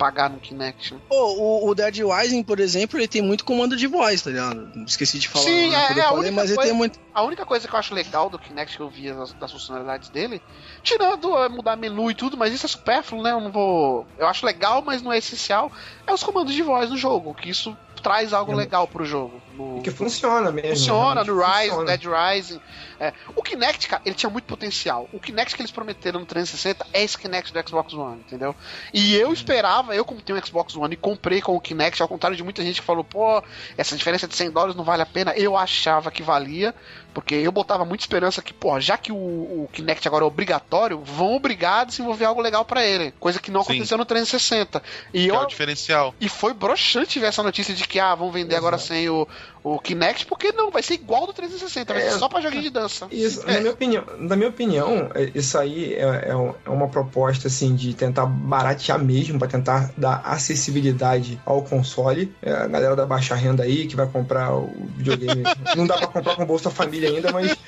[0.00, 0.94] pagar no Kinect.
[0.94, 1.00] né?
[1.06, 4.72] Pô, o, o Dead Rising, por exemplo, ele tem muito comando de voz, tá ligado?
[4.86, 6.98] Esqueci de falar Sim, é- é a falei, única mas ele coisa- tem muito.
[7.12, 10.08] A única coisa que eu acho legal do Kinect que eu vi das, das funcionalidades
[10.08, 10.40] dele,
[10.82, 13.32] tirando é, mudar menu e tudo, mas isso é supérfluo, né?
[13.32, 14.06] Eu não vou.
[14.16, 15.70] Eu acho legal, mas não é essencial.
[16.06, 19.42] É os comandos de voz no jogo, que isso traz algo legal pro jogo.
[19.82, 20.70] Que funciona mesmo.
[20.70, 21.96] Funciona no Rise, funciona.
[21.96, 22.60] Dead Rising.
[23.00, 25.08] É, o Kinect, cara, ele tinha muito potencial.
[25.10, 28.54] O Kinect que eles prometeram no 360 é esse Kinect do Xbox One, entendeu?
[28.92, 32.08] E eu esperava, eu como tenho um Xbox One e comprei com o Kinect, ao
[32.08, 33.42] contrário de muita gente que falou, pô,
[33.78, 36.74] essa diferença de 100 dólares não vale a pena, eu achava que valia,
[37.14, 41.00] porque eu botava muita esperança que, pô, já que o, o Kinect agora é obrigatório,
[41.02, 43.12] vão obrigar a desenvolver algo legal pra ele.
[43.18, 43.72] Coisa que não Sim.
[43.72, 44.82] aconteceu no 360.
[45.14, 46.14] E Que é eu, o diferencial.
[46.20, 49.26] e foi broxante ver essa notícia de que, ah, vão vender agora sem o,
[49.62, 52.10] o Kinect, porque não, vai ser igual do 360, vai É.
[52.10, 53.06] ser só pra joguinho de dança.
[53.10, 53.54] Isso, É.
[53.54, 56.30] na, minha opinião, na minha opinião, é- isso aí é, é
[56.64, 62.34] é uma proposta assim de tentar baratear mesmo, para tentar dar acessibilidade ao console.
[62.42, 65.42] É, a galera da baixa renda aí que vai comprar o videogame.
[65.76, 67.54] não dá para comprar com Bolsa Família ainda, mas.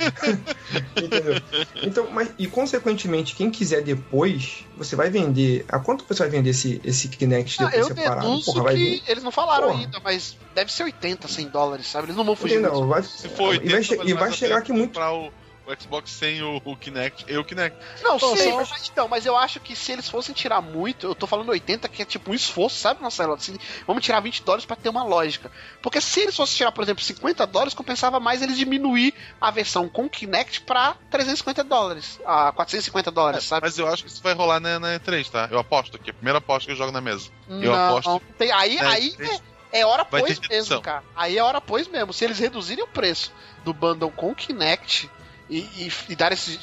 [0.97, 1.41] Entendeu?
[1.83, 5.65] Então, mas, e consequentemente, quem quiser depois, você vai vender.
[5.69, 8.41] A quanto você vai vender esse, esse Kinect Ah, depois eu separado?
[8.45, 9.03] Porra, vai que vir.
[9.07, 9.81] eles não falaram Porra.
[9.81, 12.07] ainda, mas deve ser 80, 100 dólares, sabe?
[12.07, 12.87] Eles não vão fugir disso.
[12.87, 14.89] Vai, Se for e 80, vai, che- vale e vai mais a chegar aqui muito.
[14.89, 15.33] comprar o,
[15.67, 17.77] o Xbox sem o, o Kinect e o Kinect.
[18.03, 21.07] Não, Pô, sei, só- mas, então, mas eu acho que se eles fossem tirar muito,
[21.07, 23.35] eu tô falando 80, que é tipo um esforço, sabe, Marcelo?
[23.35, 25.51] Assim, vamos tirar 20 dólares pra ter uma lógica.
[25.81, 29.89] Porque se eles fossem tirar, por exemplo, 50 dólares, compensava mais eles diminuir a versão
[29.89, 33.67] com Kinect pra 350 dólares, a 450 dólares, sabe?
[33.67, 35.49] Mas eu acho que isso vai rolar na, na E3, tá?
[35.51, 36.11] Eu aposto aqui.
[36.11, 37.31] A primeira aposta que eu jogo na mesa.
[37.49, 39.41] eu não, aposto- Tem, aí, aí E3
[39.73, 41.03] é, é hora pois mesmo, cara.
[41.15, 42.13] Aí é hora pois mesmo.
[42.13, 43.33] Se eles reduzirem o preço
[43.65, 45.09] do bundle com Kinect
[45.59, 46.59] e, e, e dar esse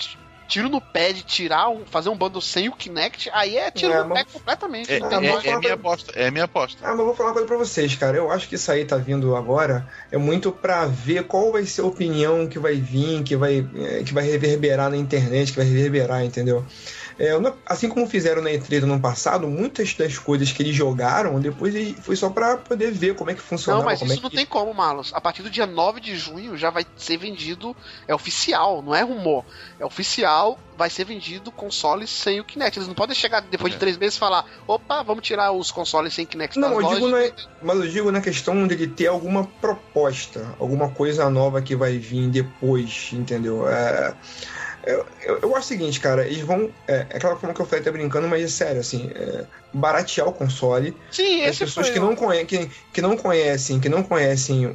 [0.48, 3.94] tiro no pé de tirar um, fazer um bundle sem o Kinect, aí é tiro
[3.94, 4.92] É, no pé mas- completamente.
[4.92, 6.12] É, Ah, é- mas é minha pra- aposta.
[6.16, 6.80] É minha aposta.
[6.84, 8.18] Ah, mas vou falar uma coisa pra vocês, cara.
[8.18, 11.82] Eu acho que isso aí tá vindo agora é muito pra ver qual vai ser
[11.82, 15.68] a opinião que vai vir, que vai, é, que vai reverberar na internet, que vai
[15.68, 16.66] reverberar, entendeu?
[17.20, 20.64] É, eu não- assim como fizeram na E3 no ano passado, muitas das coisas que
[20.64, 23.82] eles jogaram, depois ele- foi só pra poder ver como é que funcionava.
[23.84, 24.36] Não, mas como isso é não que...
[24.38, 25.12] tem como, Marlos.
[25.14, 27.76] A partir do dia 9 de junho já vai ser vendido.
[28.08, 29.44] É oficial, não é rumor.
[29.80, 32.80] É oficial, vai ser vendido consoles sem o Kinect.
[32.80, 33.80] Eles não podem chegar depois de É.
[33.80, 37.18] três meses e falar: opa, vamos tirar os consoles sem Kinect Não, eu digo na,
[37.62, 42.30] mas eu digo na questão dele ter alguma proposta, alguma coisa nova que vai vir
[42.30, 43.68] depois, entendeu?
[43.68, 44.14] É,
[44.86, 46.74] eu, eu, eu acho o seguinte, cara, eles vão.
[46.88, 50.28] É, é aquela forma que eu falei até brincando, mas é sério, assim, é, baratear
[50.28, 50.98] o console.
[51.12, 54.72] Sim, As pessoas que não, conhe, que, que não conhecem, que não conhecem o,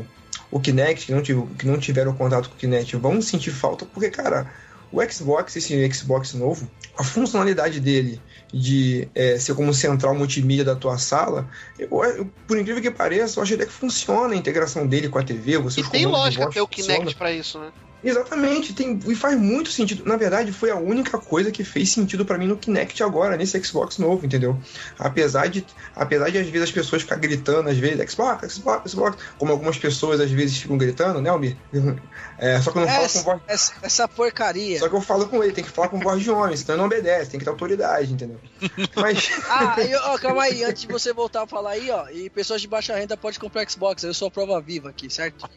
[0.00, 0.06] o,
[0.50, 3.84] o Kinect, que não, tive- que não tiveram contato com o Kinect, vão sentir falta,
[3.86, 4.52] porque, cara,
[4.90, 8.22] o Xbox, esse Xbox novo, a funcionalidade dele
[8.52, 11.48] de é, ser como central multimídia da tua sala,
[11.78, 15.18] eu, eu- por incrível que pareça, eu acho até que funciona a integração dele com
[15.18, 15.58] a TV.
[15.58, 17.70] Você E tem lógica ter o Kinect pra isso, né?
[18.02, 20.04] Exatamente, tem, e faz muito sentido.
[20.04, 23.62] Na verdade, foi a única coisa que fez sentido pra mim no Kinect agora, nesse
[23.62, 24.56] Xbox novo, entendeu?
[24.98, 29.18] Apesar de, apesar de às vezes as pessoas ficarem gritando, às vezes, Xbox, Xbox, Xbox,
[29.36, 31.56] como algumas pessoas às vezes ficam gritando, né, Almir?
[32.40, 33.40] É, só que eu não falo com Essa, voz.
[33.48, 34.78] essa, essa porcaria.
[34.78, 36.78] Só que eu falo com ele, tem que falar com voz de homem, senão ele
[36.78, 38.38] não obedece, tem que ter autoridade, entendeu?
[38.94, 39.28] Mas.
[39.48, 42.60] Ah, e, ó, calma aí, antes de você voltar a falar aí, ó, e pessoas
[42.60, 45.50] de baixa renda podem comprar Xbox, eu sou a prova viva aqui, certo?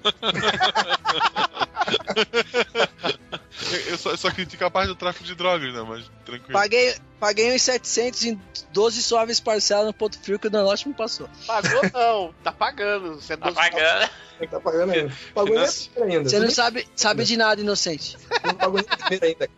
[3.89, 5.81] Eu, só, eu só critico a parte do tráfico de drogas, né?
[5.87, 6.53] Mas tranquilo.
[6.53, 8.41] Paguei, paguei uns 700 em
[8.73, 11.29] 12 suaves parcelas no ponto frio que o Danote me passou.
[11.45, 13.15] Pagou não, tá pagando.
[13.15, 14.09] Você Tá pagando.
[14.49, 15.13] Tá pagando ainda.
[15.35, 16.29] Pagou nem a primeira ainda.
[16.29, 18.17] Você não sabe, sabe de nada, inocente.
[18.43, 19.49] Não pagou nem a primeira ainda.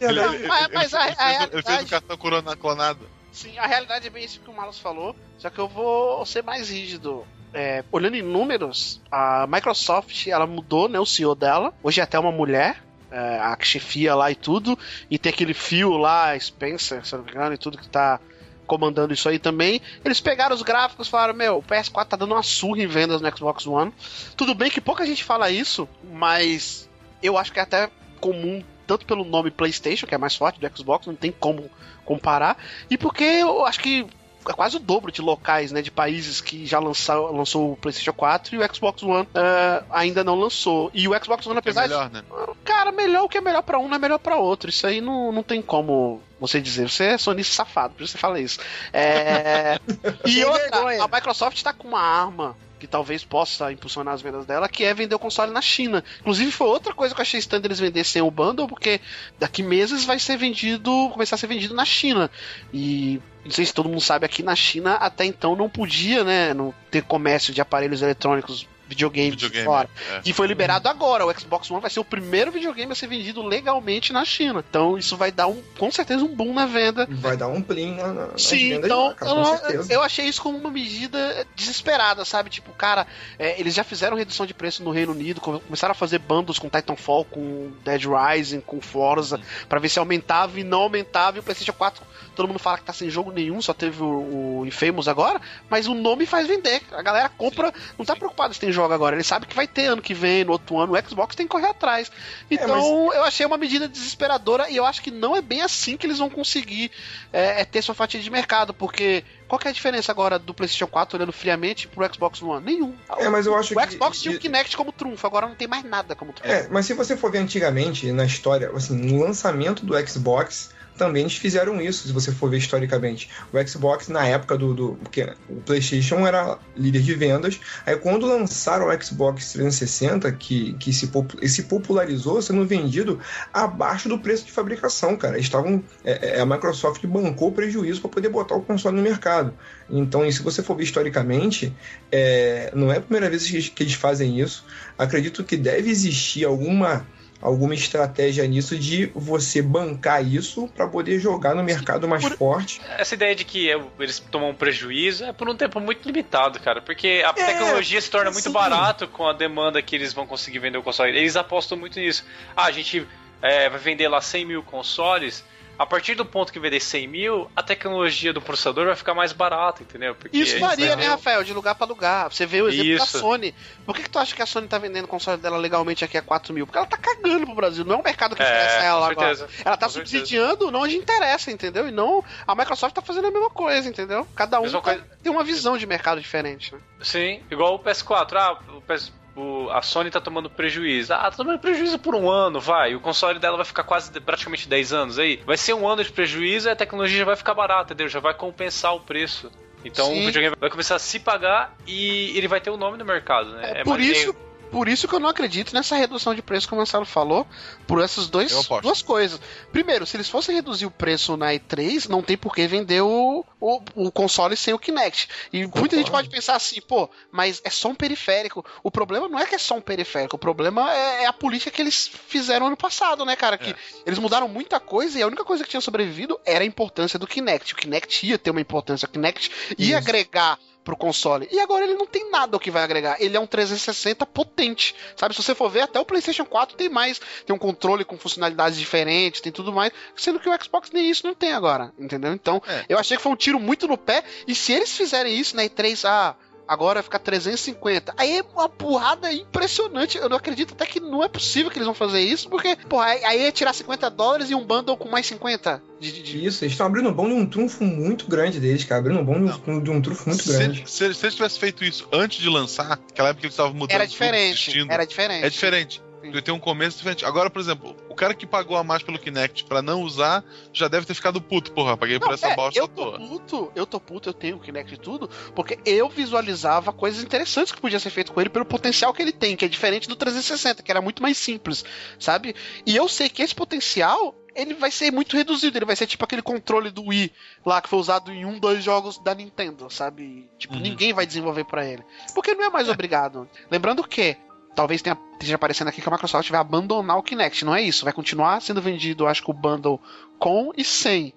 [0.00, 3.08] Ele, ele- Mas- mas a- ele a fez, ele fez realidade- um cartão corona clonado.
[3.32, 6.42] Sim, a realidade é bem isso que o Marlos falou, só que eu vou ser
[6.44, 7.26] mais rígido.
[7.54, 11.72] É, olhando em números, a Microsoft ela mudou né, o CEO dela.
[11.82, 14.78] Hoje é até uma mulher, é, a chefia lá e tudo.
[15.10, 18.18] E tem aquele fio lá, Spencer, se não me engano, e tudo que tá
[18.66, 19.82] comandando isso aí também.
[20.04, 23.20] Eles pegaram os gráficos e falaram: Meu, o PS4 tá dando uma surra em vendas
[23.20, 23.92] no Xbox One.
[24.36, 26.88] Tudo bem que pouca gente fala isso, mas
[27.22, 30.76] eu acho que é até comum, tanto pelo nome PlayStation, que é mais forte do
[30.76, 31.70] Xbox, não tem como
[32.04, 32.56] comparar,
[32.90, 34.06] e porque eu acho que
[34.48, 38.12] é quase o dobro de locais, né, de países que já lançou, lançou o PlayStation
[38.12, 40.90] 4 e o Xbox One eh, ainda não lançou.
[40.94, 42.22] E o Xbox One, Que é apesar melhor, né?
[42.22, 42.54] de.
[42.64, 44.70] Cara, melhor o que é melhor pra um não é melhor pra outro.
[44.70, 46.88] Isso aí não, não tem como você dizer.
[46.88, 48.58] Você é sonista safado, por isso você fala isso.
[48.92, 49.78] É...
[50.26, 54.68] e outra, a Microsoft tá com uma arma que talvez possa impulsionar as vendas dela,
[54.68, 56.02] que é vender o console na China.
[56.18, 59.00] Inclusive, foi outra coisa que eu achei estranho eles vender sem o bundle, porque
[59.38, 62.28] daqui meses vai ser vendido, começar a ser vendido na China.
[62.74, 66.54] E não sei se todo mundo sabe, aqui na China até então não podia, né,
[66.54, 69.88] não ter comércio de aparelhos eletrônicos videogame, Videogame, fora.
[70.12, 70.20] é.
[70.20, 71.26] Que foi liberado agora.
[71.26, 74.64] O Xbox One vai ser o primeiro videogame a ser vendido legalmente na China.
[74.68, 77.06] Então isso vai dar um, com certeza um boom na venda.
[77.10, 80.56] Vai dar um plim na, na, Sim, vendas então cara, eu, eu achei isso como
[80.58, 82.50] uma medida desesperada, sabe?
[82.50, 83.06] Tipo, cara,
[83.38, 86.58] é, eles já fizeram redução de preço no Reino Unido, come- começaram a fazer bandos
[86.58, 91.36] com Titanfall, com Dead Rising, com Forza, pra ver se aumentava e não aumentava.
[91.36, 92.02] E o PlayStation 4,
[92.34, 95.86] todo mundo fala que tá sem jogo nenhum, só teve o, o Infamous agora, mas
[95.86, 96.82] o nome faz vender.
[96.92, 99.86] A galera compra, não tá preocupada se tem jogo agora, ele sabe que vai ter
[99.86, 102.10] ano que vem, no outro ano, o Xbox tem que correr atrás.
[102.50, 106.06] Então eu achei uma medida desesperadora e eu acho que não é bem assim que
[106.06, 106.90] eles vão conseguir
[107.32, 110.54] é, é ter sua fatia de mercado, porque qual que é a diferença agora do
[110.54, 112.64] PlayStation 4 olhando friamente pro Xbox One?
[112.64, 112.94] Nenhum.
[113.18, 115.68] É, mas eu acho o que- Xbox tinha o Kinect como trunfo, agora não tem
[115.68, 116.50] mais nada como trunfo.
[116.50, 121.22] É, mas se você for ver antigamente, na história, assim, no lançamento do Xbox, também
[121.22, 123.28] eles fizeram isso, se você for ver historicamente.
[123.52, 124.74] O Xbox, na época do.
[124.74, 130.74] do porque o PlayStation era líder de vendas, aí quando lançaram o Xbox 360, que,
[130.74, 131.10] que se,
[131.48, 133.18] se popularizou sendo vendido
[133.52, 135.38] abaixo do preço de fabricação, cara.
[135.38, 135.82] Estavam.
[136.04, 139.52] é, é, a Microsoft bancou prejuízo para poder botar o console no mercado.
[139.90, 141.74] Então, se você for ver historicamente,
[142.10, 144.64] é, não é a primeira vez que que eles fazem isso.
[144.96, 147.06] Acredito que deve existir alguma
[147.42, 152.80] alguma estratégia nisso de você bancar isso para poder jogar no mercado mais Por- forte.
[152.96, 156.80] Essa ideia de que eles tomam um prejuízo é por um tempo muito limitado, cara.
[156.80, 160.78] Porque a tecnologia se torna muito barato com a demanda que eles vão conseguir vender
[160.78, 161.16] o console.
[161.16, 162.24] Eles apostam muito nisso.
[162.56, 163.06] Ah, a gente
[163.42, 165.44] é, vai vender lá 100 mil consoles.
[165.82, 169.32] A partir do ponto que vender 100 mil, a tecnologia do processador vai ficar mais
[169.32, 170.14] barata, entendeu?
[170.14, 171.42] Porque Isso a varia, né, Rafael?
[171.42, 172.32] De lugar pra lugar.
[172.32, 173.18] Você vê o exemplo da Isso.
[173.18, 173.52] Sony.
[173.84, 176.16] Por que, que tu acha que a Sony tá vendendo o console dela legalmente aqui
[176.16, 176.66] a 4 mil?
[176.66, 177.84] Porque ela tá cagando pro Brasil.
[177.84, 179.34] Não é um mercado que É, interessa ela com agora.
[179.34, 179.62] certeza.
[179.64, 180.16] Ela tá Com certeza.
[180.18, 181.88] subsidiando onde interessa, entendeu?
[181.88, 182.22] E não.
[182.46, 184.24] A Microsoft tá fazendo a mesma coisa, entendeu?
[184.36, 185.04] Cada um tá- coisa.
[185.20, 186.80] tem uma visão de mercado diferente, né?
[187.02, 188.36] Sim, igual o PS4.
[188.36, 191.12] Ah, o PS o- a Sony tá tomando prejuízo.
[191.14, 192.94] Ah, tá tomando prejuízo por um ano, vai.
[192.94, 195.40] O console dela vai ficar quase praticamente 10 anos aí.
[195.46, 198.08] Vai ser um ano de prejuízo e a tecnologia já vai ficar barata, entendeu?
[198.08, 199.50] Já vai compensar o preço.
[199.84, 200.22] Então Sim.
[200.22, 203.50] o videogame vai começar a se pagar e ele vai ter o nome no mercado,
[203.52, 203.80] né?
[203.80, 204.34] É, por mais- isso.
[204.72, 207.46] Por isso que eu não acredito nessa redução de preço que o Marcelo falou,
[207.86, 209.38] por essas dois, duas coisas.
[209.70, 213.44] Primeiro, se eles fossem reduzir o preço na E3, não tem por que vender o,
[213.60, 215.28] o, o console sem o Kinect.
[215.52, 218.64] E muita gente pode pensar assim, pô, mas é só um periférico.
[218.82, 221.70] O problema não é que é só um periférico, o problema é, é a política
[221.70, 223.58] que eles fizeram ano passado, né, cara?
[223.58, 223.76] Que É.
[224.06, 227.26] eles mudaram muita coisa e a única coisa que tinha sobrevivido era a importância do
[227.26, 227.74] Kinect.
[227.74, 229.96] O Kinect ia ter uma importância, o Kinect ia Isso.
[229.98, 231.48] agregar pro console.
[231.50, 233.16] E agora ele não tem nada o que vai agregar.
[233.20, 234.94] Ele é um 360 potente.
[235.16, 237.20] Sabe, se você for ver, até o PlayStation 4 tem mais.
[237.46, 239.92] Tem um controle com funcionalidades diferentes, tem tudo mais.
[240.16, 241.92] Sendo que o Xbox nem isso não tem agora.
[241.98, 242.32] Entendeu?
[242.32, 242.84] Então, É.
[242.88, 244.24] eu achei que foi um tiro muito no pé.
[244.46, 246.34] E se eles fizerem isso na E3, ah.
[246.72, 248.14] Agora vai ficar 350.
[248.16, 250.16] Aí é uma porrada impressionante.
[250.18, 253.06] Eu não acredito até que não é possível que eles vão fazer isso, porque, porra,
[253.06, 256.72] aí é tirar 50 dólares e um bundle com mais 50 de, de- Isso, eles
[256.72, 259.00] estão abrindo mão de um trunfo muito grande deles, cara.
[259.00, 260.82] Abrindo mão de um, de um trunfo muito se, grande.
[260.86, 263.92] se, se eles tivessem feito isso antes de lançar, aquela época que eles estavam mudando
[263.94, 264.48] Era tudo, diferente.
[264.50, 265.44] desistindo, Era diferente.
[265.44, 266.02] É diferente.
[266.30, 267.24] Tu tem um começo diferente.
[267.24, 270.86] Agora, por exemplo, o cara que pagou a mais pelo Kinect pra não usar já
[270.88, 271.72] deve ter ficado puto.
[271.72, 273.18] Porra, paguei por Não, essa é, bosta eu tô toa.
[273.18, 277.72] puto, eu tô puto, eu tenho o Kinect e tudo, porque eu visualizava coisas interessantes
[277.72, 280.14] que podia ser feito com ele pelo potencial que ele tem, que é diferente do
[280.16, 281.84] 360, que era muito mais simples,
[282.18, 282.54] sabe?
[282.86, 286.22] E eu sei que esse potencial ele vai ser muito reduzido, ele vai ser tipo
[286.24, 287.32] aquele controle do Wii
[287.64, 290.50] lá que foi usado em um, dois jogos da Nintendo, sabe?
[290.58, 290.80] Tipo, Uhum.
[290.80, 292.04] ninguém vai desenvolver pra ele.
[292.34, 293.48] Porque não é mais obrigado.
[293.70, 294.36] Lembrando que
[294.74, 298.04] talvez tenha, esteja aparecendo aqui que a Microsoft vai abandonar o Kinect, não é isso?
[298.04, 300.00] Vai continuar sendo vendido, acho que o bundle
[300.38, 301.34] com e sem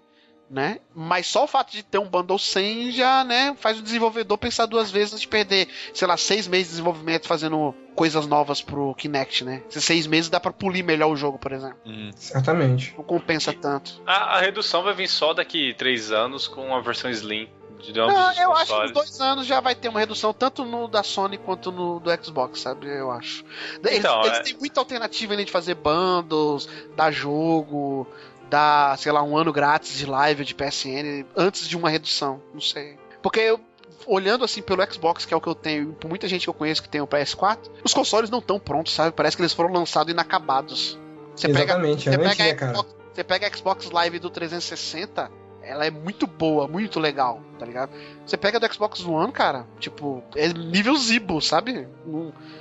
[0.50, 0.80] né?
[0.94, 4.66] Mas só o fato de ter um bundle 100 já, né, faz o desenvolvedor pensar
[4.66, 8.94] duas vezes antes de perder, sei lá, seis meses de desenvolvimento fazendo coisas novas pro
[8.96, 9.64] Kinect, né?
[9.70, 11.78] Esses seis meses dá pra polir melhor o jogo, por exemplo.
[11.86, 12.12] Hum.
[12.16, 12.94] Certamente.
[12.98, 14.02] Não compensa tanto.
[14.06, 17.50] A, a redução vai vir só daqui três anos com a versão Slim
[17.92, 20.34] de ambos Não, os eu acho que nos dois anos já vai ter uma redução,
[20.34, 22.88] tanto no da Sony quanto no do Xbox, sabe?
[22.88, 23.44] Eu acho.
[23.84, 28.08] Eles, Então, eles é- têm muita alternativa de fazer bundles, dar jogo,
[28.50, 32.42] dar, sei lá, um ano grátis de live de PSN antes de uma redução.
[32.54, 32.98] Não sei.
[33.22, 33.60] Porque eu.
[34.08, 36.50] Olhando assim pelo Xbox, que é o que eu tenho, e por muita gente que
[36.50, 39.12] eu conheço que tem o PS4, os consoles não estão prontos, sabe?
[39.16, 41.00] Parece que eles foram lançados inacabados.
[41.36, 42.74] Você pega, Exatamente, você pega, né, a cara?
[42.76, 45.32] Xbox, você pega a Xbox Live do 360,
[45.66, 47.92] ela é muito boa, muito legal, tá ligado?
[48.26, 51.88] Você pega do Xbox One, cara, tipo, é nível Zibo, sabe?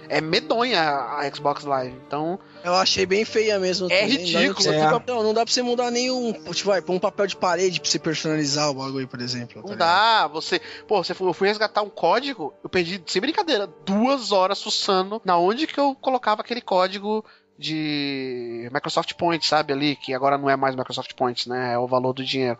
[0.08, 1.96] É medonha a Xbox Live.
[2.06, 2.38] Então.
[2.62, 3.90] Eu achei bem feia mesmo.
[3.90, 4.16] É também.
[4.16, 4.66] ridículo.
[4.66, 5.02] Não, é.
[5.06, 6.32] não, não dá pra você mudar nenhum.
[6.32, 9.62] Tipo, vai, um papel de parede pra você personalizar o bagulho, por exemplo.
[9.62, 10.26] Tá não dá.
[10.28, 10.60] Você.
[10.88, 15.20] Pô, você foi, eu fui resgatar um código, eu perdi, sem brincadeira, duas horas fuçando
[15.24, 17.24] na onde que eu colocava aquele código
[17.58, 21.86] de Microsoft Points, sabe, ali, que agora não é mais Microsoft Points, né, é o
[21.86, 22.58] valor do dinheiro.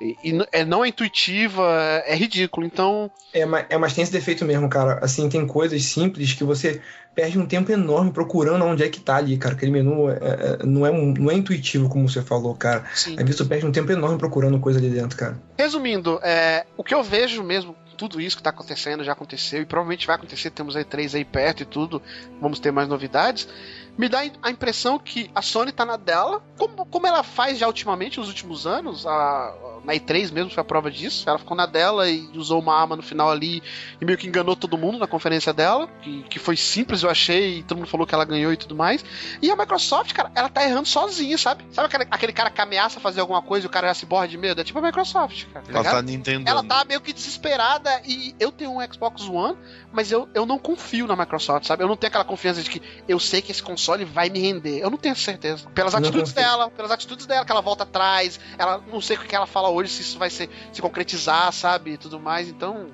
[0.00, 1.64] E, e é, não é intuitiva,
[2.06, 3.10] é ridículo, então...
[3.32, 6.80] É, mas, é, mas tem esse defeito mesmo, cara, assim, tem coisas simples que você
[7.14, 10.64] perde um tempo enorme procurando onde é que tá ali, cara, aquele menu é, é,
[10.64, 12.84] não, é, não é intuitivo, como você falou, cara.
[12.94, 13.16] Sim.
[13.18, 15.36] Aí você perde um tempo enorme procurando coisa ali dentro, cara.
[15.58, 19.66] Resumindo, é, o que eu vejo mesmo tudo isso que está acontecendo já aconteceu e
[19.66, 20.50] provavelmente vai acontecer.
[20.50, 22.00] Temos aí três aí perto e tudo.
[22.40, 23.48] Vamos ter mais novidades
[23.98, 27.66] me dá a impressão que a Sony tá na dela, como, como ela faz já
[27.66, 31.28] ultimamente, nos últimos anos, a, na E3 mesmo foi a prova disso.
[31.28, 33.62] Ela ficou na dela e usou uma arma no final ali
[34.00, 37.58] e meio que enganou todo mundo na conferência dela, que, que foi simples, eu achei,
[37.58, 39.04] e todo mundo falou que ela ganhou e tudo mais.
[39.40, 41.64] E a Microsoft, cara, ela tá errando sozinha, sabe?
[41.72, 44.28] Sabe aquele, aquele cara que ameaça fazer alguma coisa e o cara já se borra
[44.28, 44.60] de medo?
[44.60, 45.64] É tipo a Microsoft, cara.
[45.64, 46.48] Tá ela tá Nintendo.
[46.48, 49.56] Ela tá meio que desesperada e eu tenho um Xbox One,
[49.92, 51.82] mas eu, eu não confio na Microsoft, sabe?
[51.82, 54.78] Eu não tenho aquela confiança de que eu sei que esse console vai me render.
[54.78, 55.68] Eu não tenho certeza.
[55.70, 59.34] Pelas atitudes dela, pelas atitudes dela, que ela volta atrás, ela não sei o que
[59.34, 61.92] ela fala hoje, se isso vai ser, se concretizar, sabe?
[61.92, 62.88] E tudo mais, então.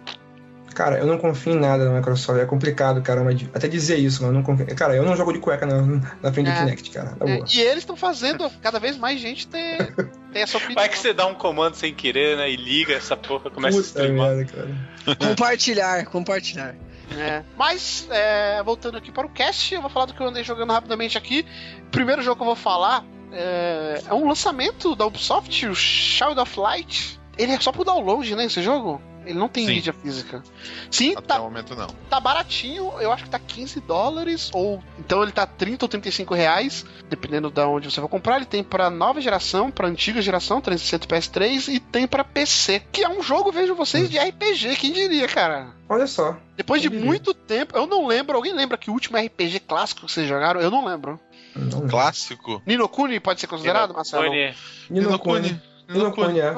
[0.74, 2.40] Cara, eu não confio em nada na Microsoft.
[2.40, 3.22] É complicado, cara.
[3.54, 4.66] Até dizer isso, mas eu não confio.
[4.74, 5.82] Cara, eu não jogo de cueca na,
[6.20, 6.52] na frente é.
[6.52, 7.16] do Kinect, cara.
[7.20, 7.40] É.
[7.54, 9.94] E eles estão fazendo cada vez mais gente ter,
[10.32, 10.74] ter essa opinião.
[10.74, 12.50] Vai que você dá um comando sem querer, né?
[12.50, 14.34] E liga essa porra, começa Puta a streamar.
[14.34, 14.68] Merda,
[15.16, 16.74] compartilhar, compartilhar.
[17.16, 17.42] É.
[17.56, 20.72] Mas, é, voltando aqui para o cast, eu vou falar do que eu andei jogando
[20.72, 21.46] rapidamente aqui.
[21.90, 26.58] Primeiro jogo que eu vou falar é, é um lançamento da Ubisoft, o Child of
[26.58, 27.20] Light.
[27.36, 29.00] Ele é só pro download, né, esse jogo?
[29.26, 29.74] Ele não tem Sim.
[29.74, 30.42] mídia física.
[30.90, 31.88] Sim, Até tá, o momento não.
[32.10, 36.34] Tá baratinho, eu acho que tá 15 dólares, ou então ele tá 30 ou 35
[36.34, 38.36] reais, dependendo de onde você for comprar.
[38.36, 42.82] Ele tem pra nova geração, pra antiga geração, 360 PS3, e tem pra PC.
[42.92, 45.68] Que é um jogo, vejo vocês, de RPG, quem diria, cara?
[45.88, 46.36] Olha só.
[46.56, 50.12] Depois de muito tempo, eu não lembro, alguém lembra que o último RPG clássico que
[50.12, 50.60] vocês jogaram?
[50.60, 51.18] Eu não lembro.
[51.56, 51.88] Não.
[51.88, 52.62] Clássico?
[52.66, 54.24] Ninokuni pode ser considerado, Marcelo?
[54.24, 54.54] Ninokuni.
[54.90, 55.60] Ninokuni.
[55.88, 56.54] Ninokuni, é.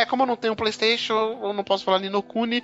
[0.00, 0.06] é.
[0.06, 2.62] como eu não tenho PlayStation, eu não posso falar Ninokuni.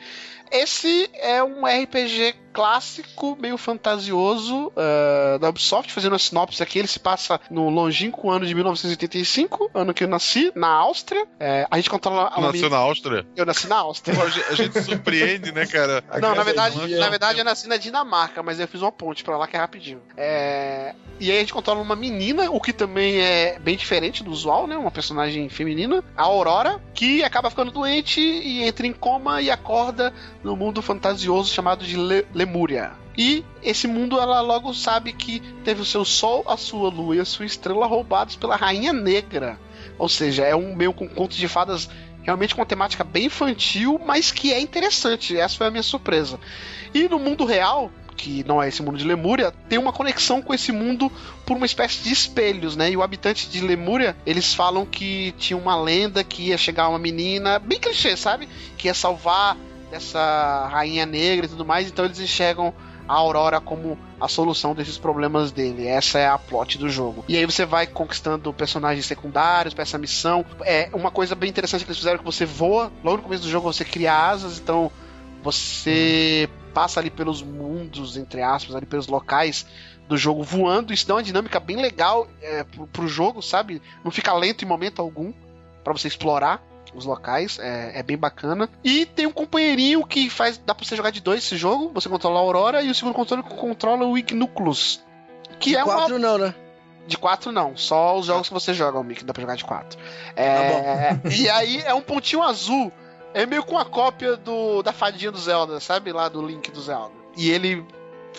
[0.51, 6.79] Esse é um RPG clássico, meio fantasioso uh, da Ubisoft, fazendo uma sinopse aqui.
[6.79, 11.27] Ele se passa no longínquo ano de 1985, ano que eu nasci, na Áustria.
[11.39, 12.31] É, a gente controla.
[12.31, 12.69] Nasceu minha...
[12.71, 13.27] na Áustria?
[13.37, 14.17] Eu nasci na Áustria.
[14.49, 16.03] a gente surpreende, né, cara?
[16.21, 19.37] Não, na verdade, na verdade eu nasci na Dinamarca, mas eu fiz uma ponte pra
[19.37, 20.03] lá que é rapidinho.
[20.17, 20.95] É...
[21.19, 24.67] E aí a gente controla uma menina, o que também é bem diferente do usual,
[24.67, 24.77] né?
[24.77, 30.13] Uma personagem feminina, a Aurora, que acaba ficando doente e entra em coma e acorda
[30.43, 32.93] no mundo fantasioso chamado de Le Lemúria.
[33.17, 37.21] E esse mundo ela logo sabe que teve o seu sol, a sua lua e
[37.21, 39.59] a sua estrela roubados pela Rainha Negra.
[39.99, 41.89] Ou seja, é um meio com conto de fadas
[42.23, 45.37] realmente com uma temática bem infantil, mas que é interessante.
[45.37, 46.39] Essa foi a minha surpresa.
[46.95, 50.53] E no mundo real, que não é esse mundo de Lemúria, tem uma conexão com
[50.53, 51.11] esse mundo
[51.47, 52.91] por uma espécie de espelhos, né?
[52.91, 56.99] E o habitante de Lemúria, eles falam que tinha uma lenda que ia chegar uma
[56.99, 58.49] menina, bem clichê, sabe?
[58.77, 59.57] Que ia salvar
[59.91, 62.73] dessa rainha negra e tudo mais, então eles enxergam
[63.09, 65.87] a Aurora como a solução desses problemas dele.
[65.87, 67.25] Essa é a plot do jogo.
[67.29, 70.45] E aí você vai conquistando personagens secundários para essa missão.
[70.61, 73.51] É uma coisa bem interessante que eles fizeram que você voa, logo no começo do
[73.51, 74.93] jogo você cria asas, então
[75.43, 79.67] você passa ali pelos mundos, entre aspas, ali pelos locais
[80.09, 80.93] do jogo voando.
[80.93, 83.83] Isso dá uma dinâmica bem legal é, pro, pro jogo, sabe?
[84.05, 85.33] Não fica lento em momento algum
[85.83, 86.63] para você explorar
[86.95, 88.69] os locais, é, é, bem bacana.
[88.83, 90.59] E tem um companheirinho que faz.
[90.59, 93.15] dá pra você jogar de dois esse jogo, você controla a Aurora e o segundo
[93.15, 95.03] controle controla o Ignuclus.
[95.59, 96.19] Que de é quatro uma...
[96.19, 96.55] não, né?
[97.07, 99.65] De quatro não, só os jogos que você joga, o Mick, dá pra jogar de
[99.65, 99.99] quatro.
[100.37, 101.15] É...
[101.15, 102.93] Tá e aí é um pontinho azul.
[103.33, 106.13] É meio com a cópia do da fadinha do Zelda, sabe?
[106.13, 107.15] Lá do Link do Zelda.
[107.37, 107.85] E ele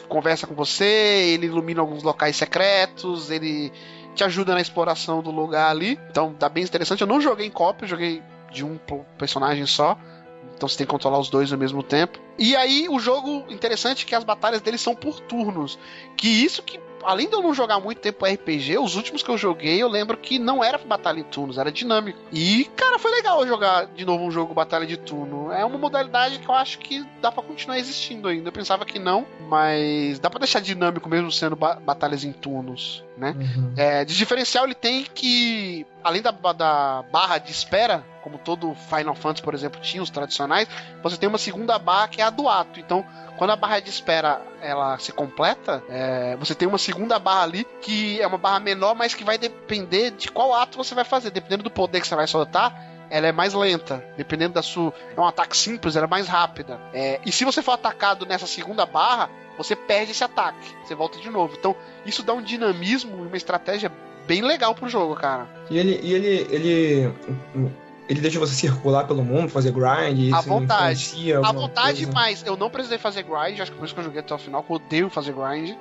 [0.08, 0.86] conversa com você,
[1.34, 3.72] ele ilumina alguns locais secretos, ele
[4.14, 6.00] te ajuda na exploração do lugar ali.
[6.10, 7.02] Então tá bem interessante.
[7.02, 8.80] Eu não joguei em cópia, joguei de um
[9.18, 9.98] personagem só.
[10.56, 12.20] Então você tem que controlar os dois ao mesmo tempo.
[12.38, 15.80] E aí o jogo interessante é que as batalhas deles são por turnos.
[16.16, 19.38] Que isso que além de eu não jogar muito tempo RPG, os últimos que eu
[19.38, 22.20] joguei, eu lembro que não era batalha em turnos, era dinâmico.
[22.32, 25.52] E, cara, foi legal jogar de novo um jogo batalha de turno.
[25.52, 28.50] É uma modalidade que eu acho que dá para continuar existindo ainda.
[28.50, 33.04] Eu pensava que não, mas dá para deixar dinâmico mesmo sendo ba batalhas em turnos,
[33.18, 33.36] né?
[33.38, 33.74] Uhum.
[33.76, 39.15] É, de diferencial ele tem que, além da, da barra de espera, como todo Final
[39.15, 40.67] Fantasy, por exemplo, tinha os tradicionais,
[41.01, 42.79] você tem uma segunda barra que é a do ato.
[42.79, 43.05] Então,
[43.38, 47.67] quando a barra de espera ela se completa, é, você tem uma segunda barra ali
[47.81, 51.31] que é uma barra menor, mas que vai depender de qual ato você vai fazer.
[51.31, 54.03] Dependendo do poder que você vai soltar, ela é mais lenta.
[54.15, 54.93] Dependendo da sua.
[55.15, 56.79] É um ataque simples, ela é mais rápida.
[56.93, 60.75] É, e se você for atacado nessa segunda barra, você perde esse ataque.
[60.86, 61.55] Você volta de novo.
[61.57, 63.91] Então, isso dá um dinamismo e uma estratégia
[64.26, 65.47] bem legal pro jogo, cara.
[65.69, 67.13] E ele, e ele, ele,
[68.12, 70.34] ele deixa você circular pelo mundo, fazer grind.
[70.34, 71.34] À vontade.
[71.34, 72.12] À vontade, coisa.
[72.12, 73.57] mas eu não precisei fazer grind.
[73.62, 75.78] Acho que por isso que eu joguei até o final, que eu odeio fazer grind.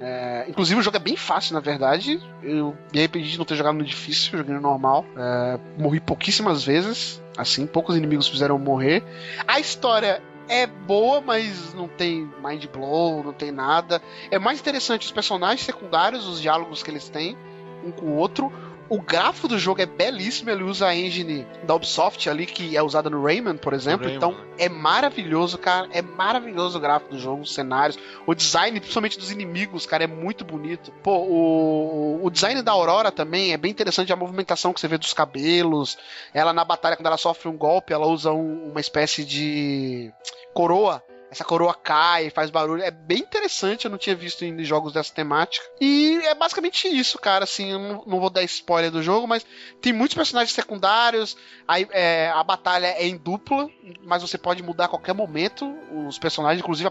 [0.00, 2.20] É, inclusive o jogo é bem fácil, na verdade.
[2.44, 5.04] Eu me arrependi de não ter jogado no difícil, joguei no normal.
[5.16, 7.20] É, morri pouquíssimas vezes.
[7.36, 9.02] Assim, poucos inimigos fizeram morrer.
[9.44, 14.00] A história é boa, mas não tem mind blow, não tem nada.
[14.30, 17.36] É mais interessante os personagens secundários, os diálogos que eles têm
[17.84, 18.52] um com o outro.
[18.94, 22.82] O gráfico do jogo é belíssimo, ele usa a engine da Ubisoft ali, que é
[22.82, 24.06] usada no Rayman, por exemplo.
[24.06, 24.16] Rayman.
[24.16, 25.88] Então é maravilhoso, cara.
[25.90, 27.98] É maravilhoso o gráfico do jogo, os cenários.
[28.24, 30.92] O design, principalmente dos inimigos, cara, é muito bonito.
[31.02, 34.96] Pô, o, o design da Aurora também é bem interessante, a movimentação que você vê
[34.96, 35.98] dos cabelos.
[36.32, 40.12] Ela na batalha, quando ela sofre um golpe, ela usa um, uma espécie de
[40.52, 41.02] coroa
[41.34, 42.82] essa coroa cai, faz barulho.
[42.82, 45.64] É bem interessante, eu não tinha visto em jogos dessa temática.
[45.80, 47.44] E é basicamente isso, cara.
[47.44, 49.44] Assim, eu não, não vou dar spoiler do jogo, mas
[49.80, 51.36] tem muitos personagens secundários.
[51.66, 53.68] Aí, é, a batalha é em dupla,
[54.04, 55.74] mas você pode mudar a qualquer momento
[56.06, 56.90] os personagens, inclusive a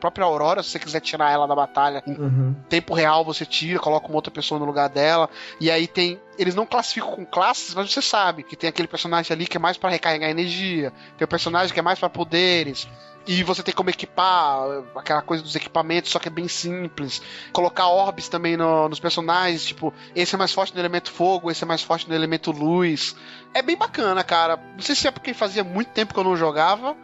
[0.00, 2.02] própria Aurora, se você quiser tirar ela da batalha.
[2.06, 2.56] Uhum.
[2.58, 5.28] Em tempo real você tira, coloca uma outra pessoa no lugar dela.
[5.60, 9.32] E aí tem eles não classificam com classes, mas você sabe que tem aquele personagem
[9.32, 12.88] ali que é mais para recarregar energia, tem o personagem que é mais para poderes,
[13.26, 17.22] e você tem como equipar aquela coisa dos equipamentos, só que é bem simples.
[17.52, 21.64] Colocar orbes também no, nos personagens, tipo, esse é mais forte no elemento fogo, esse
[21.64, 23.16] é mais forte no elemento luz.
[23.54, 24.56] É bem bacana, cara.
[24.74, 26.96] Não sei se é porque fazia muito tempo que eu não jogava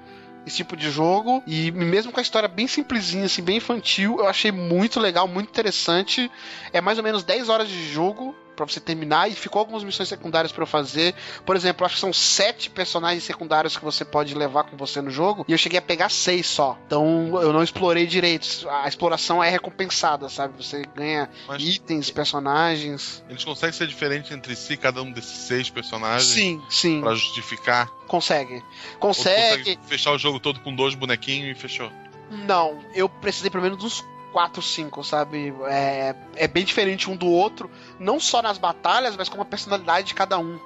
[0.46, 1.42] esse tipo de jogo.
[1.46, 5.48] E mesmo com a história bem simplesinha, assim, bem infantil, eu achei muito legal, muito
[5.48, 6.30] interessante.
[6.72, 8.34] É mais ou menos 10 horas de jogo
[8.64, 11.14] para você terminar e ficou algumas missões secundárias para eu fazer.
[11.46, 15.10] Por exemplo, acho que são sete personagens secundários que você pode levar com você no
[15.10, 16.78] jogo e eu cheguei a pegar seis só.
[16.86, 18.68] Então eu não explorei direito.
[18.68, 20.62] A exploração é recompensada, sabe?
[20.62, 23.24] Você ganha Mas itens, personagens.
[23.28, 26.24] Eles conseguem ser diferentes entre si, cada um desses seis personagens?
[26.24, 27.00] Sim, sim.
[27.00, 27.88] Pra justificar?
[28.06, 28.62] Consegue.
[28.98, 29.58] Consegue.
[29.58, 31.90] consegue fechar o jogo todo com dois bonequinhos e fechou?
[32.30, 35.54] Não, eu precisei pelo menos dos 4, 5, sabe?
[35.66, 40.08] É, é bem diferente um do outro, não só nas batalhas, mas com a personalidade
[40.08, 40.58] de cada um,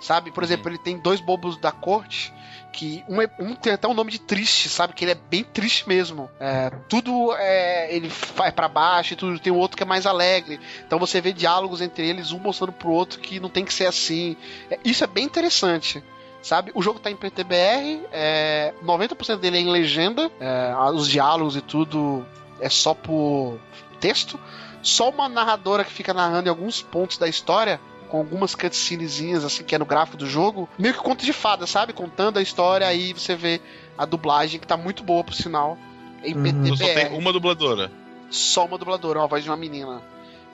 [0.00, 0.30] sabe?
[0.30, 2.32] Por exemplo, ele tem dois bobos da corte,
[2.72, 4.94] que um, é, um tem até um nome de triste, sabe?
[4.94, 6.30] Que ele é bem triste mesmo.
[6.38, 9.38] É, tudo é, ele vai para baixo e tudo.
[9.38, 10.60] Tem o outro que é mais alegre.
[10.86, 13.86] Então você vê diálogos entre eles, um mostrando pro outro que não tem que ser
[13.86, 14.36] assim.
[14.70, 16.02] É, isso é bem interessante
[16.42, 16.72] sabe?
[16.74, 21.60] O jogo tá em PTBR, é, 90% dele é em legenda, é, os diálogos e
[21.60, 22.26] tudo
[22.60, 23.58] é só por
[24.00, 24.38] texto.
[24.82, 29.62] Só uma narradora que fica narrando em alguns pontos da história, com algumas cutscenezinhas, assim,
[29.62, 30.68] que é no gráfico do jogo.
[30.78, 31.92] Meio que conto de fada, sabe?
[31.92, 33.60] Contando a história, aí você vê
[33.96, 35.78] a dublagem, que tá muito boa, por sinal.
[36.24, 36.76] Em uhum.
[36.76, 37.90] Só tem uma dubladora.
[38.30, 40.02] Só uma dubladora, uma voz de uma menina.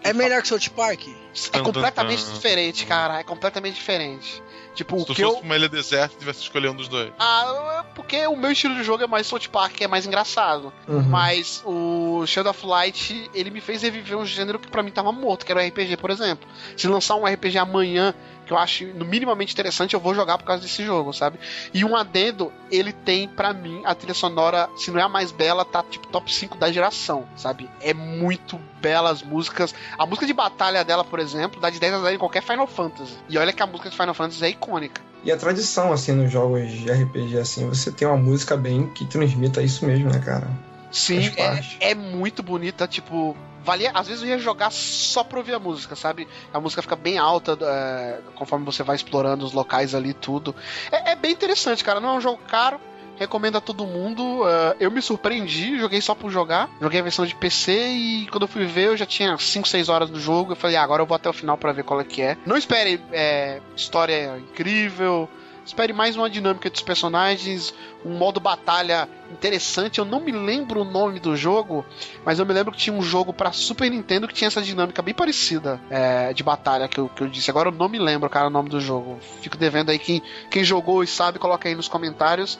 [0.02, 1.08] É melhor que South Park?
[1.52, 3.18] É completamente diferente, cara.
[3.18, 4.42] É completamente diferente.
[4.76, 5.42] Tipo, Se o tu que fosse eu...
[5.42, 7.10] uma ilha deserta, tivesse que escolher um dos dois.
[7.18, 10.70] Ah, porque o meu estilo de jogo é mais South Park, que é mais engraçado.
[10.86, 11.02] Uhum.
[11.02, 15.10] Mas o Shadow of Light, ele me fez reviver um gênero que para mim tava
[15.12, 16.46] morto, que era o RPG, por exemplo.
[16.76, 18.14] Se lançar um RPG amanhã
[18.46, 21.38] que eu acho minimamente interessante, eu vou jogar por causa desse jogo, sabe?
[21.74, 25.32] E um adendo, ele tem para mim a trilha sonora, se não é a mais
[25.32, 27.68] bela, tá tipo top 5 da geração, sabe?
[27.80, 29.74] É muito bela as músicas.
[29.98, 32.66] A música de batalha dela, por exemplo, dá de 10 a 0 em qualquer Final
[32.66, 33.16] Fantasy.
[33.28, 35.00] E olha que a música de Final Fantasy é icônica.
[35.24, 39.04] E a tradição, assim, nos jogos de RPG, assim, você tem uma música bem que
[39.04, 40.48] transmita isso mesmo, né, cara?
[40.90, 45.54] Sim, é, é, muito bonita, tipo, valia, às vezes eu ia jogar só pra ouvir
[45.54, 46.28] a música, sabe?
[46.54, 50.54] A música fica bem alta é, conforme você vai explorando os locais ali tudo.
[50.90, 51.98] É, é, bem interessante, cara.
[52.00, 52.80] Não é um jogo caro.
[53.18, 54.42] Recomendo a todo mundo.
[54.42, 56.68] Uh, eu me surpreendi, joguei só por jogar.
[56.80, 59.88] Joguei a versão de PC e quando eu fui ver, eu já tinha 5, 6
[59.88, 60.52] horas do jogo.
[60.52, 62.36] Eu falei, ah, agora eu vou até o final para ver qual é que é.
[62.44, 65.28] Não espere é, história incrível,
[65.66, 69.98] Espere mais uma dinâmica dos personagens, um modo batalha interessante.
[69.98, 71.84] Eu não me lembro o nome do jogo,
[72.24, 75.02] mas eu me lembro que tinha um jogo para Super Nintendo que tinha essa dinâmica
[75.02, 77.50] bem parecida é, de batalha que eu, que eu disse.
[77.50, 79.18] Agora eu não me lembro, cara, o nome do jogo.
[79.42, 82.56] Fico devendo aí quem, quem jogou e sabe, coloca aí nos comentários.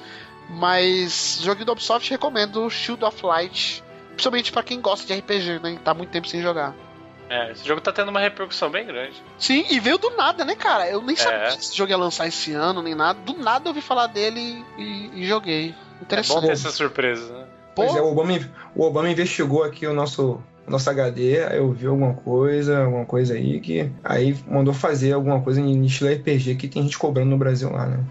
[0.51, 3.85] Mas jogo do Ubisoft recomendo Shield of Light,
[4.15, 5.79] principalmente para quem gosta de RPG, né?
[5.85, 6.75] Tá muito tempo sem jogar.
[7.29, 9.21] É, esse jogo tá tendo uma repercussão bem grande.
[9.39, 10.89] Sim, e veio do nada, né, cara?
[10.89, 11.19] Eu nem É.
[11.19, 13.19] sabia que esse jogo ia lançar esse ano, nem nada.
[13.21, 15.71] Do nada eu ouvi falar dele e, e joguei.
[15.71, 16.47] É bom Interessante.
[16.47, 17.45] ter essa surpresa, né?
[17.75, 18.39] Pois Pô, é, o Obama,
[18.75, 23.05] o Obama investigou aqui o nosso, o nosso HD, aí eu vi alguma coisa, alguma
[23.05, 23.91] coisa aí que.
[24.05, 27.87] Aí mandou fazer alguma coisa em estilo RPG que tem gente cobrando no Brasil lá,
[27.87, 28.05] né?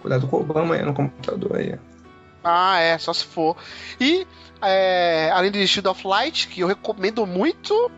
[0.00, 1.78] Cuidado com o Obama aí no computador aí.
[2.42, 3.56] Ah, é, só se for.
[4.00, 4.26] E,
[4.60, 7.90] é, além de Shield of Light, que eu recomendo muito,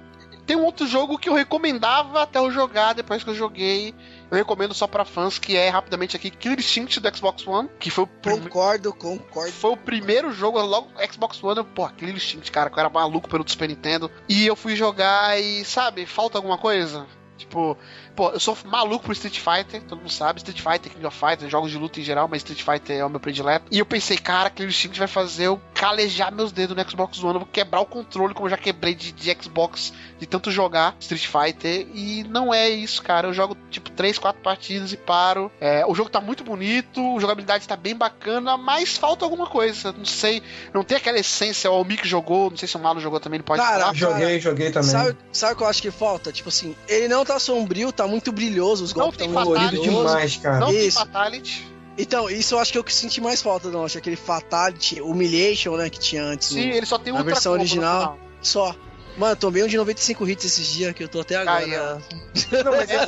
[0.46, 3.94] tem um outro jogo que eu recomendava até eu jogar, depois que eu joguei.
[4.30, 7.90] Eu recomendo só pra fãs, que é, rapidamente aqui, Killer Instinct do Xbox One, que
[7.90, 9.52] foi o, Concordo, concordo.
[9.52, 12.90] foi o primeiro jogo, logo Xbox One, eu, pô, Killer Instinct, cara, que eu era
[12.90, 14.10] maluco pelo Super Nintendo.
[14.28, 17.06] E eu fui jogar e, sabe, falta alguma coisa?
[17.36, 17.76] Tipo,
[18.14, 21.50] pô, eu sou maluco por Street Fighter, todo mundo sabe, Street Fighter, King of Fighters,
[21.50, 23.66] jogos de luta em geral, mas Street Fighter é o meu predileto.
[23.70, 27.34] E eu pensei, cara, Killer Instinct vai fazer eu calejar meus dedos no Xbox One,
[27.34, 30.96] eu vou quebrar o controle como eu já quebrei de, de Xbox de tanto jogar
[31.00, 31.86] Street Fighter.
[31.94, 33.28] E não é isso, cara.
[33.28, 35.50] Eu jogo tipo 3, 4 partidas e paro.
[35.60, 39.92] É, o jogo tá muito bonito, a jogabilidade tá bem bacana, mas falta alguma coisa.
[39.92, 40.42] Não sei,
[40.72, 41.70] não tem aquela essência.
[41.70, 43.94] O Mick jogou, não sei se o Malo jogou também, ele pode Cara, falar.
[43.94, 44.90] Joguei, joguei também.
[44.90, 46.32] Sabe, sabe o que eu acho que falta?
[46.32, 49.76] Tipo assim, ele não tá sombrio, tá muito brilhoso, os golpes tem estão muito fatality.
[49.76, 50.12] Colorido brilhosos.
[50.12, 50.58] demais, cara.
[50.60, 50.98] Não tem Isso.
[50.98, 51.74] Fatality.
[51.96, 53.84] Então, isso eu acho que é o que eu senti mais falta, não.
[53.84, 56.48] Acho aquele Fatality, Humiliation, né, que tinha antes.
[56.48, 58.18] Sim, no- ele só tem a ultra versão original.
[58.42, 58.74] Só.
[59.16, 62.00] Mano, tomei um de 95 hits esses dias, que eu tô até agora.
[62.10, 62.24] Ó.
[62.64, 63.06] Não, mas, ele,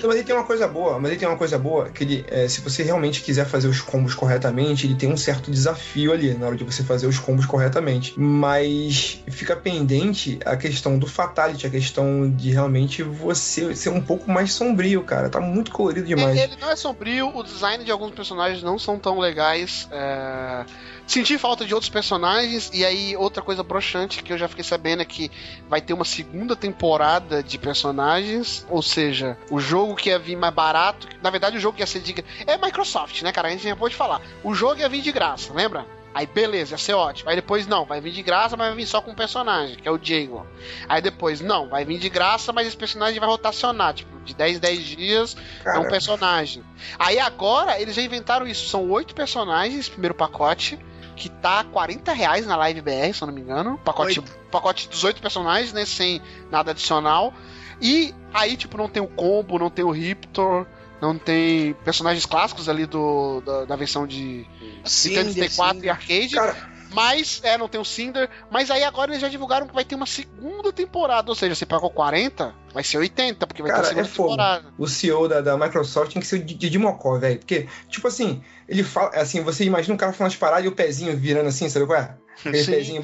[0.00, 2.24] não, mas ele tem uma coisa boa, mas ele tem uma coisa boa, que ele,
[2.28, 6.34] é, se você realmente quiser fazer os combos corretamente, ele tem um certo desafio ali
[6.34, 8.14] na hora de você fazer os combos corretamente.
[8.18, 14.30] Mas fica pendente a questão do Fatality, a questão de realmente você ser um pouco
[14.30, 15.28] mais sombrio, cara.
[15.28, 16.38] Tá muito colorido demais.
[16.38, 19.88] Ele não é sombrio, o design de alguns personagens não são tão legais.
[19.90, 20.64] é,
[21.06, 25.02] Senti falta de outros personagens, e aí outra coisa broxante que eu já fiquei sabendo
[25.02, 25.30] é que
[25.68, 30.54] vai ter uma segunda temporada de personagens, ou seja, o jogo que ia vir mais
[30.54, 32.14] barato, na verdade o jogo que ia ser de
[32.46, 33.48] é Microsoft, né, cara?
[33.48, 34.22] A gente já pode falar.
[34.42, 35.86] O jogo ia vir de graça, lembra?
[36.14, 37.28] Aí beleza, ia ser ótimo.
[37.28, 39.88] Aí depois não, vai vir de graça, mas vai vir só com um personagem, que
[39.88, 40.46] é o Diego.
[40.88, 44.56] Aí depois, não, vai vir de graça, mas esse personagem vai rotacionar, tipo, de 10
[44.56, 45.36] em 10 dias
[45.66, 46.62] é um personagem.
[46.98, 48.68] Aí agora eles já inventaram isso.
[48.68, 50.78] São oito personagens, primeiro pacote.
[51.16, 53.78] Que tá 40 reais na Live BR, se eu não me engano.
[53.84, 55.84] Pacote, pacote dos oito personagens, né?
[55.84, 57.32] Sem nada adicional.
[57.80, 60.66] E aí, tipo, não tem o combo, não tem o Riptor,
[61.00, 64.46] não tem personagens clássicos ali do, da, da versão de
[64.84, 66.34] Nintendo Cinder, 64 e arcade.
[66.34, 68.28] cara, Mas, é, não tem o Cinder.
[68.50, 71.30] Mas aí agora eles já divulgaram que vai ter uma segunda temporada.
[71.30, 74.08] Ou seja, você pagou 40, vai ser 80, porque vai Cara, ter a é segunda
[74.08, 74.28] fogo.
[74.30, 74.74] temporada.
[74.78, 77.38] o CEO da, da Microsoft tem que ser o Didi Mocó, velho.
[77.38, 80.72] Porque, tipo assim, ele fala, assim, você imagina um cara falando as paradas e o
[80.72, 82.14] pezinho virando assim, sabe qual é?
[82.38, 82.72] Aquele Sim.
[82.72, 83.02] pezinho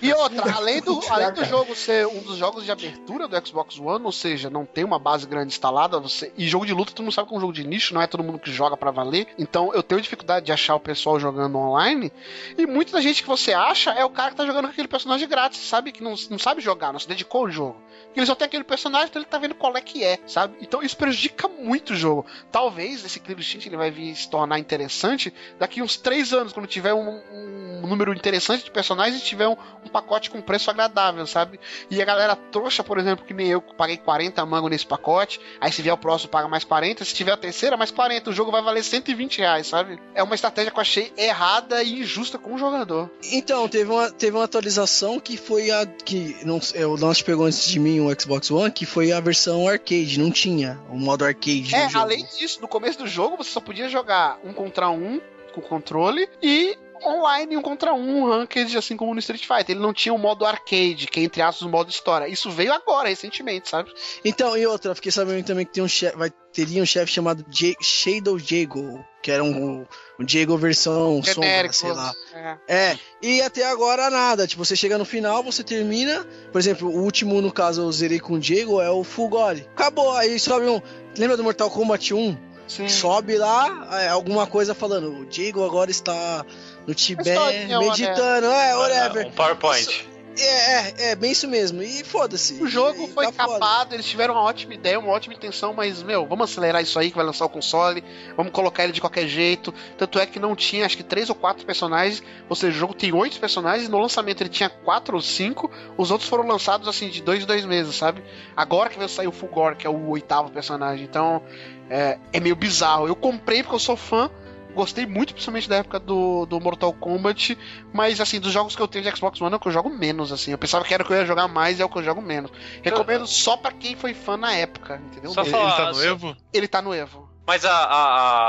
[0.00, 3.78] E outra, além do, além do jogo ser um dos jogos de abertura do Xbox
[3.78, 7.04] One, ou seja, não tem uma base grande instalada, você e jogo de luta todo
[7.04, 8.90] mundo sabe que é um jogo de nicho, não é todo mundo que joga pra
[8.90, 9.26] valer.
[9.38, 12.12] Então eu tenho dificuldade de achar o pessoal jogando online.
[12.56, 14.88] E muita da gente que você acha é o cara que tá jogando com aquele
[14.88, 15.92] personagem grátis, sabe?
[15.92, 17.76] Que não, não sabe jogar, não se dedicou ao jogo.
[18.14, 20.56] Ele só tem aquele personagem, então ele tá vendo qual é que é, sabe?
[20.60, 22.26] Então isso prejudica muito o jogo.
[22.50, 26.66] Talvez esse Clear Instinct ele vai vir se tornar interessante daqui uns três anos, quando
[26.66, 31.26] tiver um, um número interessante de personagens e tiver um, um pacote com preço agradável,
[31.26, 31.58] sabe?
[31.90, 35.40] E a galera trouxa, por exemplo, que nem eu, que paguei 40 mango nesse pacote,
[35.60, 38.32] aí se vier o próximo paga mais 40, se tiver a terceira, mais 40, o
[38.32, 39.98] jogo vai valer 120 reais, sabe?
[40.14, 43.10] É uma estratégia que eu achei errada e injusta com o jogador.
[43.32, 45.86] Então, teve uma, teve uma atualização que foi a.
[45.86, 49.20] que não, é, o Lance pegou antes de mim o Xbox One, que foi a
[49.20, 51.74] versão arcade, não tinha o modo arcade.
[51.74, 55.20] É, além disso, no começo do jogo você só podia jogar um contra um
[55.54, 59.70] com controle e online um contra um, ranked, assim como no Street Fighter.
[59.70, 62.28] Ele não tinha o modo arcade, que é entre aspas o modo história.
[62.28, 63.92] Isso veio agora, recentemente, sabe?
[64.24, 67.44] Então, e outra, fiquei sabendo também que tem um chefe, vai, teria um chefe chamado
[67.48, 69.86] J- Shadow Jago, que era um,
[70.18, 72.12] um Jago versão sombra, sei lá.
[72.34, 72.58] É.
[72.68, 74.46] É, e até agora nada.
[74.46, 76.24] Tipo, você chega no final, você termina.
[76.52, 79.58] Por exemplo, o último, no caso, eu zerei com o Diego, é o Full God.
[79.74, 80.80] Acabou, aí sobe um.
[81.16, 82.54] Lembra do Mortal Kombat 1?
[82.66, 82.88] Sim.
[82.88, 85.20] Sobe lá, é, alguma coisa falando.
[85.20, 86.44] O Diego agora está
[86.86, 88.46] no Tibete meditando.
[88.46, 89.26] É, whatever.
[89.26, 90.14] Um PowerPoint.
[90.38, 91.82] É, é, é, bem isso mesmo.
[91.82, 92.54] E foda-se.
[92.60, 93.58] O jogo E foi tá foda.
[93.58, 97.10] capado, eles tiveram uma ótima ideia, uma ótima intenção, mas, meu, vamos acelerar isso aí
[97.10, 98.02] que vai lançar o console,
[98.36, 99.72] vamos colocar ele de qualquer jeito.
[99.96, 102.94] Tanto é que não tinha, acho que três ou quatro personagens, ou seja, o jogo
[102.94, 107.08] tem oito personagens, no lançamento ele tinha quatro ou cinco, os outros foram lançados assim
[107.08, 108.22] de dois em dois meses, sabe?
[108.56, 111.42] Agora que vai sair o Fulgor, que é o oitavo personagem, então
[111.88, 113.06] é, é meio bizarro.
[113.06, 114.28] Eu comprei porque eu sou fã
[114.74, 117.56] Gostei muito, principalmente da época do, do Mortal Kombat.
[117.92, 119.88] Mas, assim, dos jogos que eu tenho de Xbox One é o que eu jogo
[119.90, 120.50] menos, assim.
[120.52, 122.20] Eu pensava que era o que eu ia jogar mais, é o que eu jogo
[122.20, 122.50] menos.
[122.82, 125.30] Recomendo só pra quem foi fã na época, entendeu?
[125.32, 126.36] Só Ele, falar- ele tá no Evo?
[126.52, 127.34] Ele tá no Evo.
[127.46, 127.84] Mas a, a-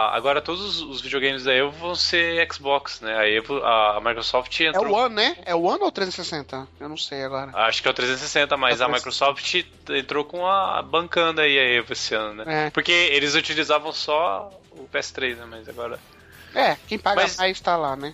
[0.09, 3.13] a- agora todos os- os videogames da Evo vão ser Xbox, né?
[3.17, 4.87] A Evo, a, a Microsoft É entrou.
[4.87, 5.35] o One, né?
[5.45, 6.65] É o One ou o 360?
[6.79, 7.51] Eu não sei agora.
[7.53, 9.53] Acho que é o 360, mas É o a Microsoft
[9.89, 12.67] entrou com a bancando aí a Evo esse ano, né?
[12.67, 12.69] É.
[12.69, 15.45] Porque eles utilizavam só o PS3, né?
[15.49, 15.99] Mas agora.
[16.55, 18.13] É, quem paga Mas- mais tá lá, né?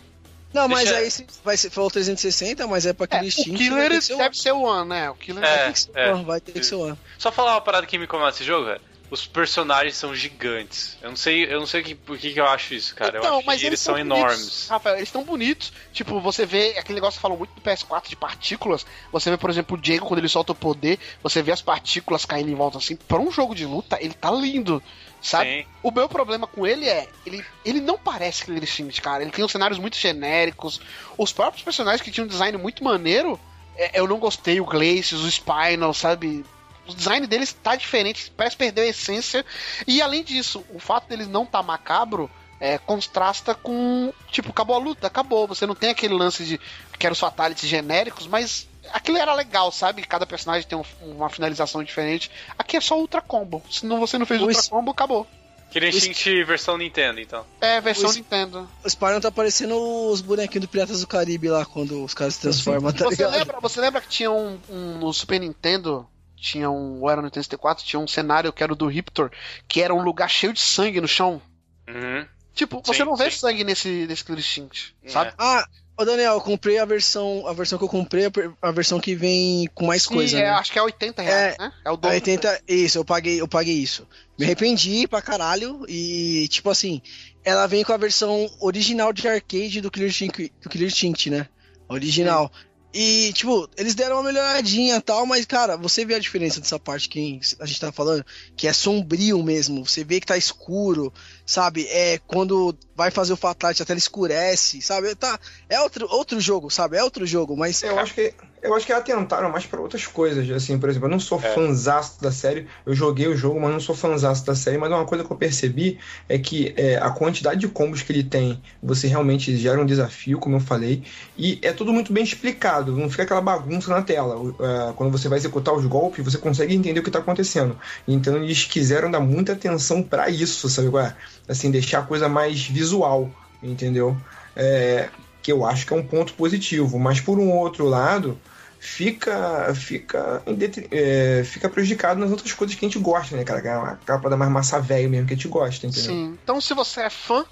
[0.54, 3.32] Não, mas Deixa- aí se vai ser, falou 360, mas é pra É, aquele o
[3.32, 3.56] Steam.
[3.56, 5.10] Killer ser o deve ser o One, né?
[5.10, 5.48] O Killer É.
[5.48, 6.14] Vai ter que ser o é.
[6.14, 6.98] One, vai ter que ser o One.
[7.18, 8.82] Só falar uma parada que me incomoda nesse jogo, velho.
[9.12, 10.97] Os personagens são gigantes.
[11.01, 13.18] Eu não sei, eu não sei que, por que, que eu acho isso, cara.
[13.18, 14.68] eu acho que eles são tão bonitos, enormes.
[14.70, 15.74] Rafael, eles estão bonitos.
[15.91, 18.86] Tipo, você vê aquele negócio que falam muito do PS4 de partículas.
[19.12, 20.97] Você vê, por exemplo, o Diego quando ele solta o poder.
[21.22, 22.95] Você vê as partículas caindo em volta assim.
[22.95, 24.82] Pra um jogo de luta, ele tá lindo.
[25.22, 25.64] Sabe?
[25.64, 25.66] Sim.
[25.84, 29.24] O meu problema com ele é, ele, ele não parece Killer Instinct, cara.
[29.24, 30.80] Ele tem uns cenários muito genéricos.
[31.18, 33.38] Os próprios personagens que tinham um design muito maneiro,
[33.76, 34.62] é, eu não gostei.
[34.62, 36.45] O Glacius, o Spinal, sabe?
[36.88, 39.46] O design deles tá diferente, parece perder a essência.
[39.88, 42.30] E além disso, o fato deles não tá macabro
[42.60, 44.14] é, contrasta com.
[44.32, 45.48] Tipo, acabou a luta, acabou.
[45.48, 46.60] Você não tem aquele lance de
[47.00, 50.04] quero os fatalities genéricos, mas aquilo era legal, sabe?
[50.04, 52.30] Cada personagem tem um- uma finalização diferente.
[52.58, 53.64] Aqui é só Ultra Combo.
[53.72, 55.26] Se não, você não fez O Ultra es- Combo, acabou.
[55.72, 57.46] Killer Instinct versão Nintendo, então.
[57.62, 58.70] É, versão Os- Nintendo.
[58.84, 59.76] O Spyro tá parecendo
[60.12, 63.32] os bonequinhos do Piratas do Caribe lá, quando os caras se transformam, tá Você ligado?
[63.32, 66.06] lembra, você lembra que tinha um, um- no Super Nintendo,
[66.42, 69.32] tinha um, ou era no Nintendo 64, tinha um cenário que era o do Riptor,
[69.68, 71.42] que era um lugar cheio de sangue no chão.
[71.88, 72.26] Uhum.
[72.54, 73.38] Tipo, você Sim, não vê sim.
[73.38, 75.30] sangue nesse, nesse Killer Instinct, sabe?
[75.30, 75.34] É.
[75.38, 75.66] Ah,
[75.96, 77.48] ô Daniel, eu comprei a versão.
[77.48, 78.26] A versão que eu comprei,
[78.62, 80.50] a versão que vem com mais Sim, coisa, é, né?
[80.50, 81.72] acho que é 80 reais, né?
[81.86, 82.16] É o dobro.
[82.16, 84.06] 80, isso, eu paguei, eu paguei isso.
[84.38, 87.02] Me arrependi pra caralho e, tipo assim,
[87.44, 91.48] ela vem com a versão original de arcade do Killer Instinct, do Killer Instinct né?
[91.88, 92.52] Original.
[92.94, 96.78] E, tipo, eles deram uma melhoradinha e tal, mas, cara, você vê a diferença dessa
[96.78, 98.26] parte que a gente tá falando,
[98.56, 99.88] que é sombrio mesmo.
[99.88, 101.14] Você vê que tá escuro,
[101.46, 101.88] sabe?
[101.88, 105.16] É quando vai fazer o Fatality, até ele escurece, sabe?
[105.16, 105.39] Tá,
[105.70, 106.98] é outro, outro jogo, sabe?
[106.98, 107.82] É outro jogo, mas.
[107.82, 111.12] Eu acho que eu acho que atentaram mais pra outras coisas, assim, por exemplo, eu
[111.12, 111.53] não sou É.
[111.53, 115.05] fanzaço da série, eu joguei o jogo, mas não sou fanzaço da série, mas uma
[115.05, 115.97] coisa que eu percebi
[116.30, 120.38] é que é, a quantidade de combos que ele tem, você realmente gera um desafio,
[120.39, 121.03] como eu falei,
[121.38, 124.53] e é tudo muito bem explicado, não fica aquela bagunça na tela.
[124.59, 127.78] É, quando você vai executar os golpes, você consegue entender o que tá acontecendo.
[128.07, 131.16] Então eles quiseram dar muita atenção pra isso, sabe qual é?
[131.47, 133.30] Assim, deixar a coisa mais visual,
[133.64, 134.16] entendeu?
[134.55, 135.09] É,
[135.41, 138.38] que eu acho que é um ponto positivo, mas por um outro lado,
[138.84, 140.42] fica fica
[140.90, 143.80] é, fica prejudicado nas outras coisas que a gente gosta, né, cara?
[143.80, 146.10] Uma capa da mais massa velho mesmo que a gente gosta, entendeu?
[146.10, 146.40] Sim.
[146.44, 147.46] Então, se você é fã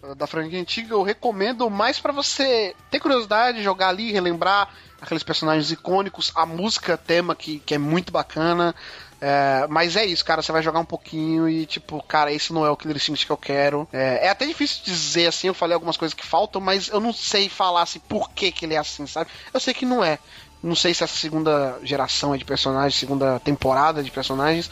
[0.00, 5.24] uh, da franquia antiga, eu recomendo mais pra você ter curiosidade, jogar ali, relembrar aqueles
[5.24, 8.72] personagens icônicos, a música tema que, que é muito bacana.
[9.20, 10.42] É, mas é isso, cara.
[10.42, 13.32] Você vai jogar um pouquinho e, tipo, cara, esse não é o Killer Instinct que
[13.32, 13.88] eu quero.
[13.92, 15.48] É, é até difícil dizer assim.
[15.48, 18.64] Eu falei algumas coisas que faltam, mas eu não sei falar assim por que, que
[18.64, 19.30] ele é assim, sabe?
[19.52, 20.18] Eu sei que não é.
[20.62, 24.70] Não sei se essa segunda geração de personagens, segunda temporada de personagens,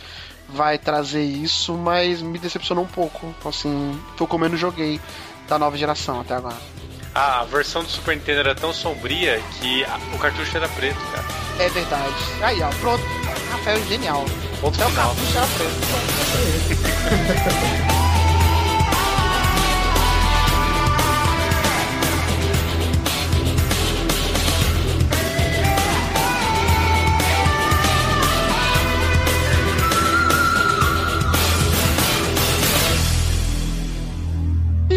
[0.48, 3.34] vai trazer isso, mas me decepcionou um pouco.
[3.44, 5.00] Assim, foi o eu menos joguei
[5.48, 6.56] da nova geração até agora.
[7.14, 11.24] A versão do Super Nintendo era tão sombria que o cartucho era preto, cara.
[11.60, 12.14] É verdade.
[12.42, 13.04] Aí, ó, pronto.
[13.52, 14.24] Rafael é genial.
[14.60, 15.14] Ponto Até o final.
[15.14, 15.74] cartucho era preto.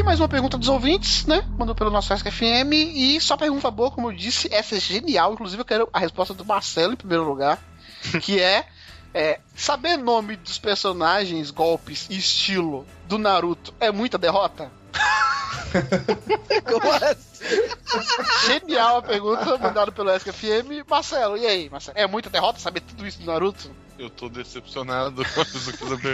[0.08, 1.44] mais uma pergunta dos ouvintes, né?
[1.58, 2.72] Mandou pelo nosso FM.
[2.74, 5.34] E só pergunta boa, como eu disse, essa é genial.
[5.34, 7.60] Inclusive, eu quero a resposta do Marcelo em primeiro lugar.
[8.22, 8.66] Que é,
[9.14, 14.72] é saber nome dos personagens, golpes e estilo do Naruto é muita derrota?
[16.64, 18.48] Como assim?
[18.48, 20.88] Genial a pergunta mandada pelo FM.
[20.90, 21.98] Marcelo, e aí, Marcelo?
[21.98, 23.70] É muita derrota saber tudo isso do Naruto?
[24.00, 25.60] Eu tô decepcionado com essa
[25.98, 26.08] pergunta.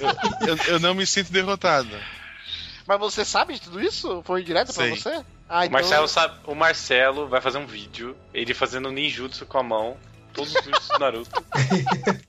[0.00, 1.90] Eu, eu- eu não me sinto derrotado.
[2.88, 4.22] Mas você sabe de tudo isso?
[4.24, 4.96] Foi direto pra Sei.
[4.96, 5.22] você?
[5.46, 9.62] Ah, O Marcelo sabe, o Marcelo vai fazer um vídeo, ele fazendo ninjutsu com a
[9.62, 9.96] mão,
[10.32, 11.44] todos os ninjutsu do Naruto.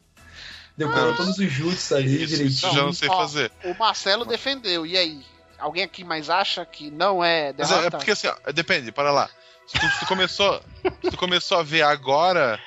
[0.75, 2.47] Decorou Não, todos os jutsus ali Isso, direitinho.
[2.47, 3.51] isso já não sei Ó, fazer.
[3.63, 5.25] O Marcelo defendeu, e aí?
[5.57, 7.83] Alguém aqui mais acha que não é Mas derrota?
[7.83, 9.29] é, é porque assim, ó, depende, para lá.
[9.67, 10.61] Se tu, se tu começou,
[11.03, 12.57] se tu começou a ver agora,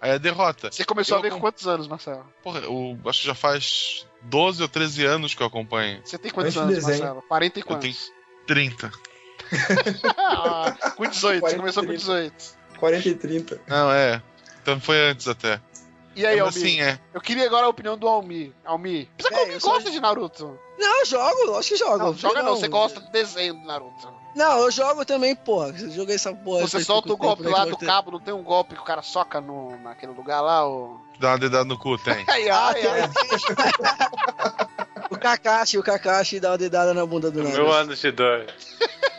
[0.00, 0.70] aí é derrota.
[0.70, 2.26] Você começou Eu a ver com- quantos anos, Marcelo?
[2.42, 6.00] Porra, eu acho que já faz 12 ou 13 anos que eu acompanho.
[6.04, 6.98] Você tem quantos Antes anos, desenho.
[7.00, 7.22] Marcelo?
[7.28, 7.82] 40 e Eu quantos?
[8.06, 8.92] tenho 30.
[10.16, 12.00] Ah, com 18, você 40 começou com 30.
[12.00, 12.34] 18.
[12.78, 13.60] 40 e 30.
[13.66, 14.22] Não, é.
[14.62, 15.60] Então foi antes até.
[16.14, 16.66] E aí, Mas Almi?
[16.68, 16.98] assim, é.
[17.14, 18.54] Eu queria agora a opinião do Almi.
[18.64, 20.58] Almi, você É, eu gosta de Naruto?
[20.78, 21.98] Não, eu jogo, lógico que jogo.
[21.98, 24.12] Não, joga não, Não, você gosta do desenho do Naruto.
[24.34, 25.68] Não, eu jogo também, porra.
[25.68, 26.62] Eu joguei essa porra.
[26.66, 29.02] Você solta o golpe lá do eu- cabo, não tem um golpe que o cara
[29.02, 30.66] soca no, naquele lugar lá?
[30.68, 31.00] O...
[31.22, 32.24] Dá uma dedada no cu, tem.
[32.28, 33.10] Ai, Ah, ai, ai.
[35.10, 37.70] O Kakashi, o Kakashi dá uma dedada na bunda do Meu Naruto.
[37.72, 38.46] ano de dor.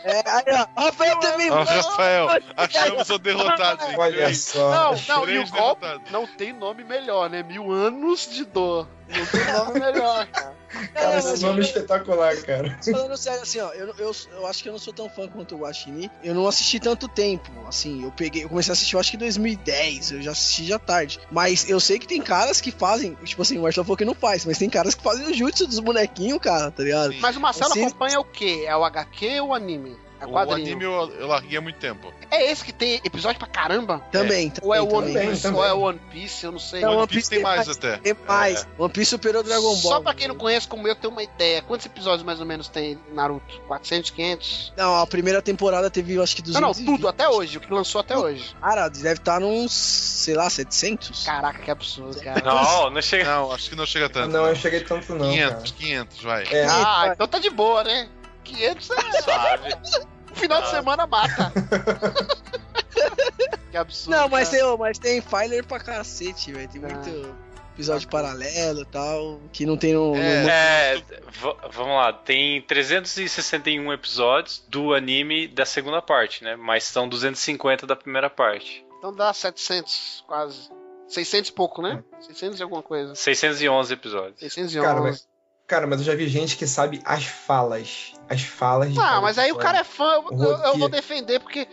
[0.02, 0.44] É, aí,
[0.76, 1.50] ó, Rafael também.
[1.50, 2.26] Ó, Rafael,
[2.56, 3.84] achamos o derrotado.
[3.84, 3.94] hein?
[3.96, 4.70] Olha só.
[4.92, 7.42] Não, não, e o golpe não tem nome melhor, né?
[7.42, 8.86] Mil anos de dor.
[9.08, 10.54] Não tem nome melhor, cara.
[10.92, 12.76] Cara, Não, esse nome é espetacular, cara.
[12.84, 15.54] Falando sério, assim, ó, eu, eu, eu acho que eu não sou tão fã quanto
[15.54, 16.10] o Guaxinim.
[16.22, 19.16] Eu não assisti tanto tempo, assim, eu peguei, eu comecei a assistir, eu acho que
[19.16, 21.20] em 2010, eu já assisti já tarde.
[21.30, 24.14] Mas eu sei que tem caras que fazem, tipo assim, o Marcelo falou que não
[24.14, 27.14] faz, mas tem caras que fazem o jutsu dos bonequinhos, cara, tá ligado?
[27.20, 28.64] Mas o Marcelo acompanha o quê?
[28.66, 29.96] É o HQ ou o anime?
[30.24, 32.12] É O anime eu, eu larguei há muito tempo.
[32.30, 34.00] É esse que tem episódio pra caramba?
[34.10, 34.68] Também, também.
[34.68, 35.16] Ou é o também.
[35.16, 35.42] One Piece?
[35.42, 35.60] também.
[35.60, 36.44] Ou é o One Piece?
[36.44, 36.80] Eu não sei.
[36.80, 37.78] Não, One One Piece Piece tem tem mais mais.
[37.78, 37.96] até.
[37.98, 38.66] Tem mais.
[38.78, 39.76] One Piece superou o Dragon Ball.
[39.76, 41.62] Só pra quem não conhece, como eu, ter uma ideia.
[41.62, 43.60] Quantos episódios mais ou menos tem Naruto?
[43.66, 44.72] 400, 500?
[44.76, 46.60] Não, a primeira temporada teve, eu acho que 200.
[46.60, 47.58] Não, não, tudo, até hoje.
[47.58, 48.54] O que lançou até hoje.
[48.60, 51.24] Cara, deve estar nos, sei lá, 700?
[51.24, 52.42] Caraca, que absurdo, cara.
[52.44, 53.24] Não, não chega.
[53.24, 54.32] Não, acho que não chega tanto.
[54.32, 55.74] Não, eu cheguei tanto não, 500, cara.
[55.78, 56.44] 500, vai.
[56.50, 58.08] É, Ah, então tá de boa, né?
[58.44, 59.22] 500 é...
[59.22, 59.74] Suave.
[60.34, 61.52] Final de semana mata.
[63.70, 64.16] que absurdo.
[64.16, 66.68] Não, mas tem, mas tem filer pra cacete, velho.
[66.68, 66.88] Tem Ah.
[66.88, 67.34] muito
[67.74, 70.14] episódio paralelo e tal, que não tem no...
[70.14, 70.42] É.
[70.44, 71.02] no- É,
[71.72, 76.54] vamos lá, tem 361 episódios do anime da segunda parte, né?
[76.54, 78.84] Mas são 250 da primeira parte.
[78.98, 80.70] Então dá 700, quase.
[81.08, 82.02] 600 e pouco, né?
[82.20, 83.14] 600 e alguma coisa.
[83.14, 84.38] 611 episódios.
[84.38, 84.86] 611.
[84.86, 85.26] cara, mas,
[85.66, 88.12] cara, mas eu já vi gente que sabe as falas.
[88.28, 91.68] As falas de Ah, mas aí o cara é fã, eu, eu- vou defender, porque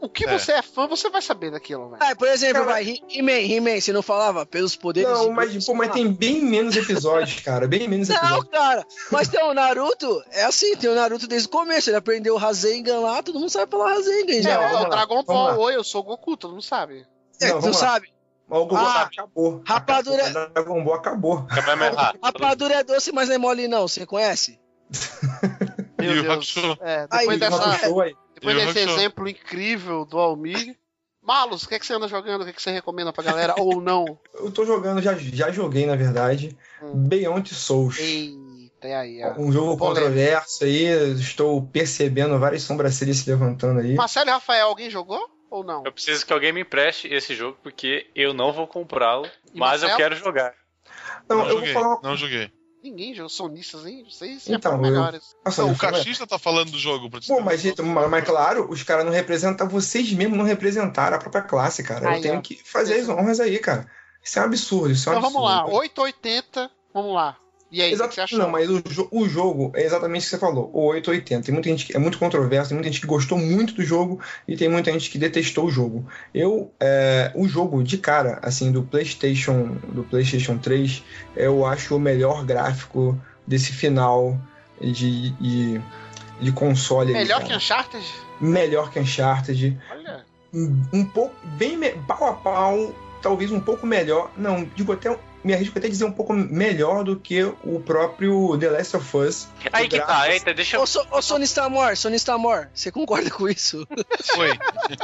[0.00, 0.38] o- que É.
[0.38, 2.02] você é fã, você vai saber daquilo, velho.
[2.02, 4.44] Ah, por exemplo, Cara- vai, He- He-Man, He-Man, você não falava?
[4.44, 7.66] Pelos poderes Não, de mas, pô, mas tem bem menos episódios, cara.
[7.66, 8.48] Bem menos Não, episódios.
[8.50, 12.34] cara, mas tem o Naruto, é assim, tem o Naruto desde o começo, ele aprendeu
[12.34, 14.68] o Rasengan lá, todo mundo sabe falar Rasengan É, já.
[14.68, 17.06] vamos o Dragon Ball, oi, eu sou o Goku, todo mundo sabe.
[17.40, 17.72] É, Não, não, lá.
[17.74, 18.08] sabe?
[18.54, 19.62] Mas o Goku Ah, acabou.
[19.66, 20.48] rapadura- Acabou.
[20.50, 21.46] Dragon Ball acabou.
[22.22, 24.60] Rapadura é doce, mas não é mole não, você conhece?
[25.98, 26.54] Meu Deus.
[26.80, 27.70] É, Aí, depois Ih, dessa,
[28.02, 28.16] aí.
[28.34, 30.76] depois desse exemplo incrível do Almir.
[31.20, 32.42] Malus, o que, é que você anda jogando?
[32.42, 33.54] O que, é que você recomenda pra galera?
[33.58, 34.18] Ou não?
[34.34, 36.92] Eu tô jogando, já, já joguei, na verdade, Hum.
[37.08, 37.98] Beyond Souls.
[37.98, 39.32] Eita, e aí, ó.
[39.40, 39.78] Um jogo Polêmico.
[39.78, 40.84] controverso aí,
[41.18, 43.94] estou percebendo várias sobrancelhas se levantando aí.
[43.94, 45.33] Marcelo e Rafael, alguém jogou?
[45.54, 45.84] Ou não?
[45.84, 49.94] Eu preciso que alguém me empreste esse jogo porque eu não vou comprá-lo, mas eu
[49.96, 50.52] quero jogar.
[51.28, 52.50] Não, Não eu vou joguei, falar uma não joguei.
[52.82, 54.04] Ninguém jogou sonistas, hein?
[54.04, 55.36] Vocês Então, eu- melhores.
[55.46, 57.08] Nossa, Não, o cachista tá falando do jogo.
[57.08, 57.86] Pra te Pô, mas, noção.
[57.86, 62.10] mas, mas claro, os caras não representam, vocês mesmos não representaram a própria classe, cara.
[62.10, 62.40] Aí, eu tenho ó.
[62.42, 63.88] que fazer as honras aí, cara.
[64.22, 65.76] Isso é um absurdo, isso é um Então vamos lá, absurdo.
[65.78, 67.36] 880, vamos lá.
[67.74, 68.38] E aí, o que Exato, você achou?
[68.38, 71.44] não, mas o, o jogo é exatamente o que você falou, o 880.
[71.44, 74.20] Tem muita gente que é muito controverso, tem muita gente que gostou muito do jogo
[74.46, 76.06] e tem muita gente que detestou o jogo.
[76.32, 81.02] Eu, é, o jogo de cara, assim, do PlayStation, do PlayStation 3,
[81.34, 84.38] eu acho o melhor gráfico desse final
[84.80, 85.80] de, de,
[86.40, 87.12] de console.
[87.12, 87.48] Melhor cara.
[87.48, 88.06] que Uncharted?
[88.40, 89.76] Melhor que Uncharted.
[89.90, 90.24] Olha.
[90.54, 94.30] Um, um pouco, bem pau a pau, talvez um pouco melhor.
[94.36, 95.18] Não, digo até.
[95.44, 99.16] Me arrisco até a dizer um pouco melhor do que o próprio The Last of
[99.16, 99.46] Us.
[99.72, 100.82] Aí O que tá, eita, deixa eu.
[100.82, 103.86] Ô, so, ô Sony Stamor, Sony Stamor, você concorda com isso?
[104.34, 104.50] Foi.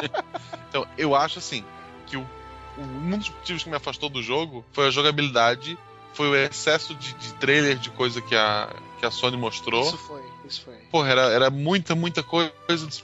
[0.69, 1.63] então, eu acho assim
[2.07, 5.79] que o, o- um dos motivos que me afastou do jogo foi a jogabilidade,
[6.15, 8.69] foi o excesso de, de trailer de coisa que a,
[8.99, 9.83] que a Sony mostrou.
[9.83, 10.20] Isso foi,
[10.51, 10.75] isso foi.
[10.91, 12.53] Porra, era, era muita, muita coisa.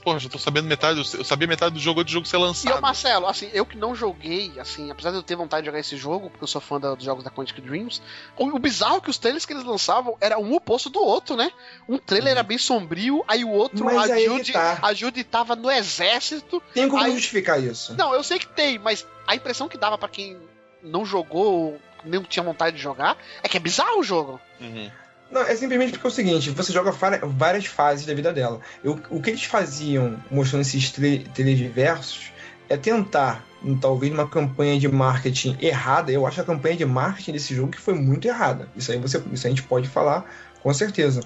[0.03, 0.99] Porra, já tô sabendo metade.
[0.99, 2.77] Eu sabia metade do jogo antes do jogo ser E lançado.
[2.77, 5.79] o Marcelo, assim, eu que não joguei, assim, apesar de eu ter vontade de jogar
[5.79, 8.01] esse jogo, porque eu sou fã da- dos jogos da Quantic Dreams,
[8.37, 11.35] o, o bizarro é que os trailers que eles lançavam era um oposto do outro,
[11.35, 11.51] né?
[11.87, 14.79] Um trailer era bem sombrio, aí o outro, Mas a Judy, tá.
[14.81, 16.61] a Judy tava no exército.
[16.73, 17.95] Tem como Aí- justificar isso?
[17.95, 20.37] Não, eu sei que tem, mas a impressão que dava pra quem
[20.83, 24.39] não jogou, ou nem tinha vontade de jogar, é que é bizarro o jogo.
[24.61, 24.89] Uhum.
[25.29, 28.59] Não, é simplesmente porque é o seguinte: você joga várias fases da vida dela.
[28.83, 31.03] Eu- o que eles faziam mostrando esses tra-
[31.33, 32.31] trailers diversos
[32.69, 36.11] é tentar, em, talvez, uma campanha de marketing errada.
[36.11, 38.69] Eu acho a campanha de marketing desse jogo que foi muito errada.
[38.75, 40.25] Isso aí, você, isso a gente pode falar
[40.61, 41.21] com certeza.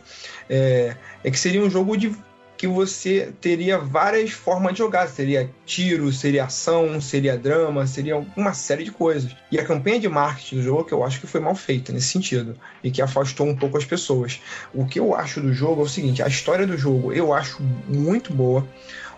[0.50, 2.16] É, é que seria um jogo de.
[2.62, 5.08] Que você teria várias formas de jogar.
[5.08, 9.36] Seria tiro, seria ação, seria drama, seria uma série de coisas.
[9.52, 12.10] E a campanha de marketing do jogo, que eu acho que foi mal feita nesse
[12.10, 14.40] sentido, e que afastou um pouco as pessoas.
[14.76, 17.64] O que eu acho do jogo é o seguinte: a história do jogo eu acho
[17.88, 18.64] muito boa.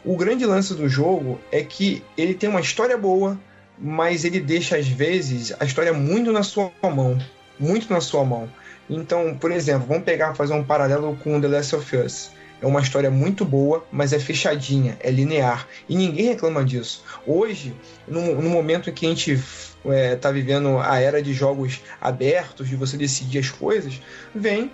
[0.05, 3.37] O grande lance do jogo é que ele tem uma história boa,
[3.77, 7.21] mas ele deixa às vezes a história muito na sua mão,
[7.59, 8.49] muito na sua mão.
[8.89, 12.31] Então, por exemplo, vamos pegar fazer um paralelo com The Last of Us.
[12.63, 15.67] É uma história muito boa, mas é fechadinha, é linear.
[15.89, 17.03] E ninguém reclama disso.
[17.27, 17.75] Hoje,
[18.07, 22.69] no, no momento em que a gente está é, vivendo a era de jogos abertos,
[22.69, 24.01] de você decidir as coisas,
[24.33, 24.71] vem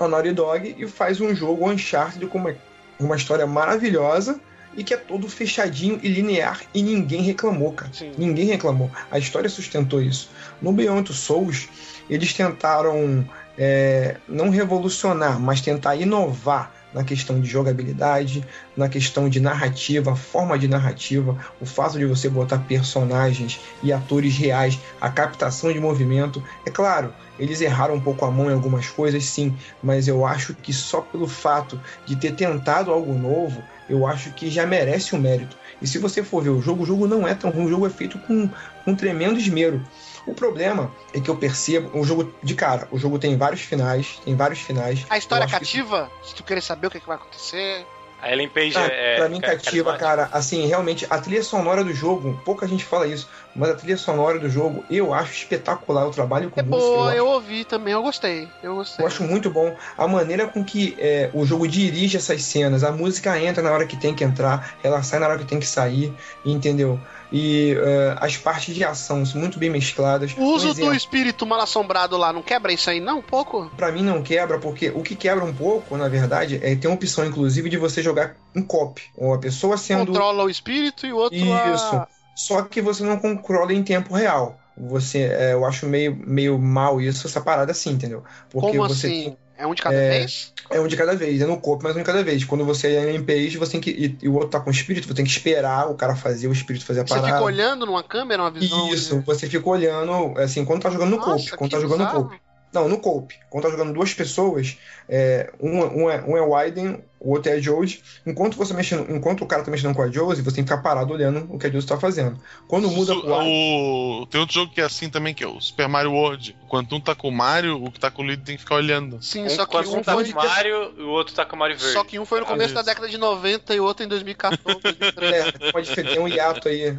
[0.00, 2.56] a Naughty Dog e faz um jogo Uncharted com uma,
[2.98, 4.40] uma história maravilhosa
[4.76, 7.92] e que é todo fechadinho e linear e ninguém reclamou, cara.
[7.92, 8.10] Sim.
[8.18, 8.90] Ninguém reclamou.
[9.12, 10.28] A história sustentou isso.
[10.60, 11.68] No Beyond Souls,
[12.10, 13.24] eles tentaram
[13.56, 18.44] é, não revolucionar, mas tentar inovar na questão de jogabilidade,
[18.76, 24.36] na questão de narrativa, forma de narrativa, o fato de você botar personagens e atores
[24.36, 26.42] reais, a captação de movimento.
[26.66, 30.54] É claro, eles erraram um pouco a mão em algumas coisas, sim, mas eu acho
[30.54, 35.18] que só pelo fato de ter tentado algo novo, eu acho que já merece o
[35.18, 35.56] um mérito.
[35.80, 37.86] E se você for ver o jogo, o jogo não é tão ruim, o jogo
[37.86, 38.48] é feito com,
[38.84, 39.82] com tremendo esmero.
[40.26, 42.86] O problema é que eu percebo o jogo de cara.
[42.92, 45.04] O jogo tem vários finais, tem vários finais.
[45.10, 47.84] A história Eu acho que- cativa, se tu querer saber o que, que vai acontecer.
[48.20, 49.16] A Ellen Page Ah, é.
[49.16, 50.28] pra mim é cativa, cara.
[50.32, 54.38] Assim, realmente, a trilha sonora do jogo, pouca gente fala isso, mas a trilha sonora
[54.38, 56.06] do jogo eu acho espetacular.
[56.06, 56.86] O trabalho com É música.
[56.86, 58.48] eu boa, acho eu ouvi também, eu gostei.
[58.62, 59.02] Eu gostei.
[59.04, 62.84] Eu acho muito bom a maneira com que é, o jogo dirige essas cenas.
[62.84, 65.58] A música entra na hora que tem que entrar, ela sai na hora que tem
[65.58, 66.14] que sair,
[66.44, 67.00] entendeu?
[67.32, 70.34] E é, as partes de ação são muito bem mescladas.
[70.36, 73.18] O uso Um exemplo, do espírito mal assombrado lá não quebra isso aí, não?
[73.18, 73.70] Um pouco?
[73.76, 76.94] Pra mim não quebra, porque o que quebra um pouco, na verdade, é ter uma
[76.94, 79.02] opção, inclusive, de você jogar em cop.
[79.16, 80.06] Ou a pessoa sendo.
[80.06, 81.38] Controla o espírito e o outro.
[81.38, 81.96] Isso.
[81.96, 82.06] A...
[82.36, 84.58] Só que você não controla em tempo real.
[84.76, 88.24] Você, é, eu acho meio, meio mal isso, essa parada assim, entendeu?
[88.50, 89.36] Porque Como você assim?
[89.62, 90.52] É um de cada É, vez?
[90.70, 92.42] É um de cada vez, é no corpo, mas um de cada vez.
[92.44, 93.90] Quando você é em page, você tem que.
[93.90, 96.48] E, e o outro tá com o espírito, você tem que esperar o cara fazer,
[96.48, 97.28] o espírito fazer a Você parada.
[97.34, 98.88] fica olhando numa câmera, uma visão.
[98.92, 101.56] Isso, de- você fica olhando, assim, quando tá jogando no Nossa, cope.
[101.56, 102.40] Quando tá jogando no cope.
[102.72, 103.36] Não, no cope.
[103.50, 107.50] Quando tá jogando duas pessoas, é, um, um, é, um é o Aiden, o outro
[107.50, 108.00] é a Josie.
[108.26, 110.82] Enquanto você mexendo, enquanto o cara tá mexendo com a Josie, você tem que ficar
[110.82, 112.38] parado olhando o que a Josie tá fazendo.
[112.68, 114.26] Quando muda Su- o...
[114.30, 116.56] Tem outro jogo que é assim também, que é o Super Mario World.
[116.64, 118.76] Enquanto um tá com o Mario, o que tá com o Luigi tem que ficar
[118.76, 119.22] olhando.
[119.22, 120.24] Sim, Um, só que quando um um tá foi.
[120.24, 121.92] com o Mario e o outro tá com o Mario Verde.
[121.92, 122.88] Só que um foi no começo da Isso.
[122.88, 125.52] década de 90 e o outro em 2014, 2013.
[125.72, 126.82] É, diferença, tem um hiato aí.
[126.82, 126.94] É.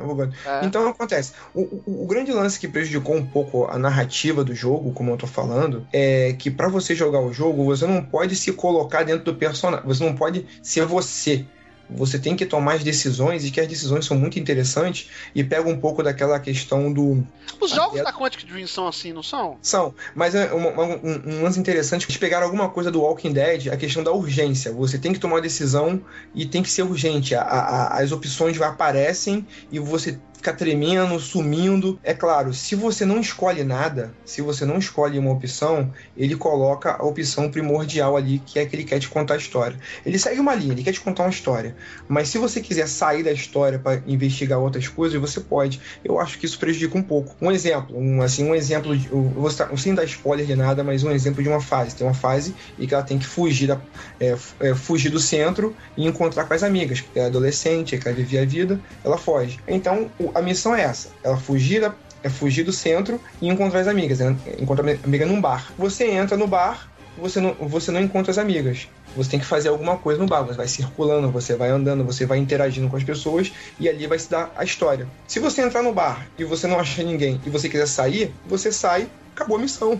[0.63, 1.33] Então acontece.
[1.53, 5.17] O, o- o grande lance que prejudicou um pouco a narrativa do jogo, como eu
[5.17, 9.23] tô falando, é que pra você jogar o jogo, você não pode se colocar dentro
[9.25, 9.85] do personagem.
[9.87, 11.45] Você não pode ser você.
[11.89, 15.67] Você tem que tomar as decisões, e que as decisões são muito interessantes, e pega
[15.69, 17.27] um pouco daquela questão do.
[17.59, 19.57] Os jogos Até- da Quantic Dream são assim, não são?
[19.61, 22.05] São, mas é uma- um, um lance interessante.
[22.05, 24.71] Eles pegaram alguma coisa do Walking Dead, a questão da urgência.
[24.71, 26.01] Você tem que tomar uma decisão
[26.33, 27.35] e tem que ser urgente.
[27.35, 31.97] A- a- as opções aparecem e você fica tremendo, sumindo.
[32.03, 36.97] É claro, se você não escolhe nada, se você não escolhe uma opção, ele coloca
[36.99, 39.79] a opção primordial ali, que é que ele quer te contar a história.
[40.05, 41.77] Ele segue uma linha, ele quer te contar uma história.
[42.09, 45.79] Mas se você quiser sair da história para investigar outras coisas, você pode.
[46.03, 47.37] Eu acho que isso prejudica um pouco.
[47.41, 51.41] Um exemplo, um, assim, um exemplo, eu sem dar spoiler de nada, mas um exemplo
[51.41, 51.95] de uma fase.
[51.95, 53.81] Tem uma fase em que ela tem que fugir, da,
[54.19, 58.39] é, é, fugir do centro e encontrar com as amigas, porque é adolescente, quer viver
[58.39, 59.59] a vida, ela foge.
[59.67, 63.79] Então o- a missão é essa: ela fugir da, é fugir do centro e encontrar
[63.81, 64.19] as amigas.
[64.19, 64.35] né?
[64.59, 65.71] Encontrar a amiga num bar.
[65.77, 68.87] Você entra no bar, você não, você não encontra as amigas.
[69.15, 70.41] Você tem que fazer alguma coisa no bar.
[70.43, 74.17] Você vai circulando, você vai andando, você vai interagindo com as pessoas e ali vai
[74.17, 75.07] se dar a história.
[75.27, 78.71] Se você entrar no bar e você não achar ninguém e você quiser sair, você
[78.71, 79.99] sai, acabou a missão.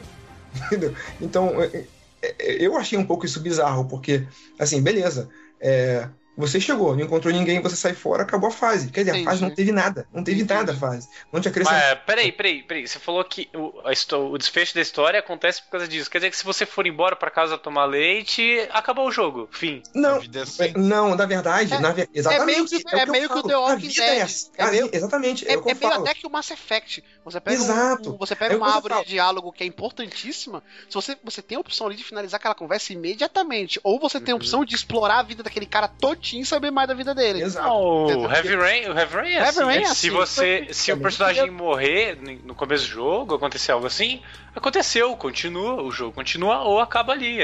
[0.68, 0.94] Entendeu?
[1.22, 1.86] Então, é-
[2.24, 4.24] é- eu achei um pouco isso bizarro, porque,
[4.58, 5.30] assim, beleza.
[5.62, 6.08] é,
[6.38, 8.90] você chegou, não encontrou ninguém, você sai fora, acabou a fase.
[8.90, 9.28] Quer dizer, Entendi.
[9.28, 10.08] a fase não teve nada.
[10.14, 10.54] Não teve Entendi.
[10.60, 11.08] nada a fase.
[11.32, 11.80] Não te acrescentou.
[11.80, 12.88] Mas, peraí, peraí, peraí.
[12.88, 16.10] Você falou que o, a o desfecho da história acontece por causa disso.
[16.10, 19.48] Quer dizer que se você for embora pra casa tomar leite, acabou o jogo.
[19.52, 19.82] Fim.
[19.94, 20.74] Não, vida é assim.
[20.76, 22.46] não, na verdade, É- na exatamente.
[22.46, 23.48] meio que- o é meio que o falo.
[23.48, 24.22] The Walking é Dead.
[24.24, 24.50] assim.
[24.58, 26.02] É A meio- vi- Exatamente, é, É, o é meio falo.
[26.04, 27.04] até que o Mass Effect.
[27.26, 28.14] Você pega, um- Exato.
[28.14, 30.64] um- você pega É o uma árvore de diálogo que é importantíssima.
[30.90, 33.80] Se você, você tem a opção ali de finalizar aquela conversa imediatamente.
[33.84, 35.88] Ou você tem a opção de explorar a vida daquele cara
[36.24, 37.44] Tim e saber mais da vida dele.
[37.44, 37.68] Exato.
[37.68, 38.32] Não, o?
[38.32, 39.64] Heavy Rain, o Heavy Rain é Heavy assim.
[39.64, 39.86] Rain é né?
[39.86, 44.22] assim, se você, se o personagem morrer no começo do jogo, acontecer algo assim,
[44.56, 47.40] aconteceu, continua, o jogo continua ou acaba ali.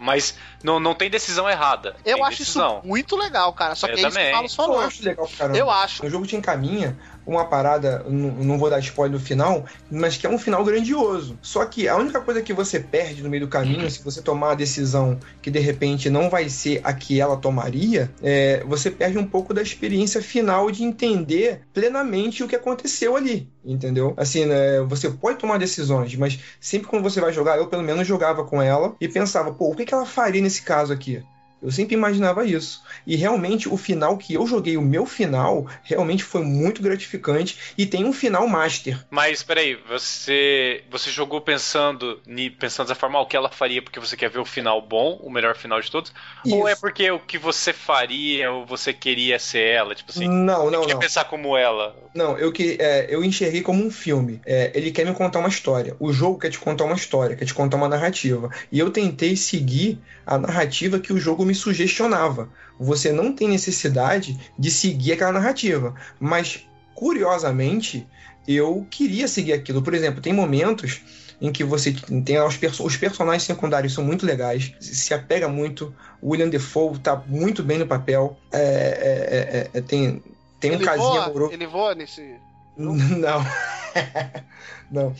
[0.00, 1.94] Mas não, não tem decisão errada.
[2.06, 2.78] Eu tem acho decisão.
[2.78, 3.74] isso muito legal, cara.
[3.74, 4.30] Só Eu que é isso que também.
[4.30, 4.80] o Carlos Eu falou.
[4.80, 5.58] acho legal caramba.
[5.58, 6.06] Eu acho.
[6.06, 10.30] O jogo te encaminha uma parada, não vou dar spoiler do final, mas que é
[10.30, 11.38] um final grandioso.
[11.40, 14.52] Só que a única coisa que você perde no meio do caminho, se você tomar
[14.52, 19.18] a decisão que de repente não vai ser a que ela tomaria, é, você perde
[19.18, 23.48] um pouco da experiência final de entender plenamente o que aconteceu ali.
[23.64, 24.12] Entendeu?
[24.16, 28.06] Assim, né, você pode tomar decisões, mas sempre quando você vai jogar, eu pelo menos
[28.06, 31.22] jogava com ela e pensava, pô, o que que ela faria nesse caso aqui?
[31.62, 32.82] Eu sempre imaginava isso.
[33.06, 37.86] E realmente o final que eu joguei, o meu final, realmente foi muito gratificante e
[37.86, 38.98] tem um final master.
[39.10, 42.20] Mas peraí, você você jogou pensando
[42.58, 45.30] pensando dessa forma, o que ela faria porque você quer ver o final bom, o
[45.30, 46.12] melhor final de todos?
[46.46, 46.80] Ou é Isso.
[46.80, 49.94] porque o que você faria ou você queria ser ela?
[49.94, 50.98] Tipo assim, Não, não, não.
[50.98, 51.94] pensar como ela?
[52.14, 54.40] Não, eu, que, é, eu enxerguei como um filme.
[54.44, 55.96] É, ele quer me contar uma história.
[55.98, 58.50] O jogo quer te contar uma história, quer te contar uma narrativa.
[58.70, 62.48] E eu tentei seguir a narrativa que o jogo me sugestionava.
[62.78, 65.94] Você não tem necessidade de seguir aquela narrativa.
[66.18, 68.06] Mas, curiosamente,
[68.46, 69.82] eu queria seguir aquilo.
[69.82, 71.00] Por exemplo, tem momentos
[71.40, 71.92] em que você
[72.24, 75.94] tem os, perso- os personagens secundários são muito legais, se apega muito.
[76.20, 78.36] O William Defoe tá muito bem no papel.
[78.52, 80.22] É, é, é, é, tem,
[80.60, 81.52] tem um casinho voa, amoroso.
[81.52, 82.34] ele voa nesse.
[82.76, 82.94] Não.
[84.90, 85.14] Não.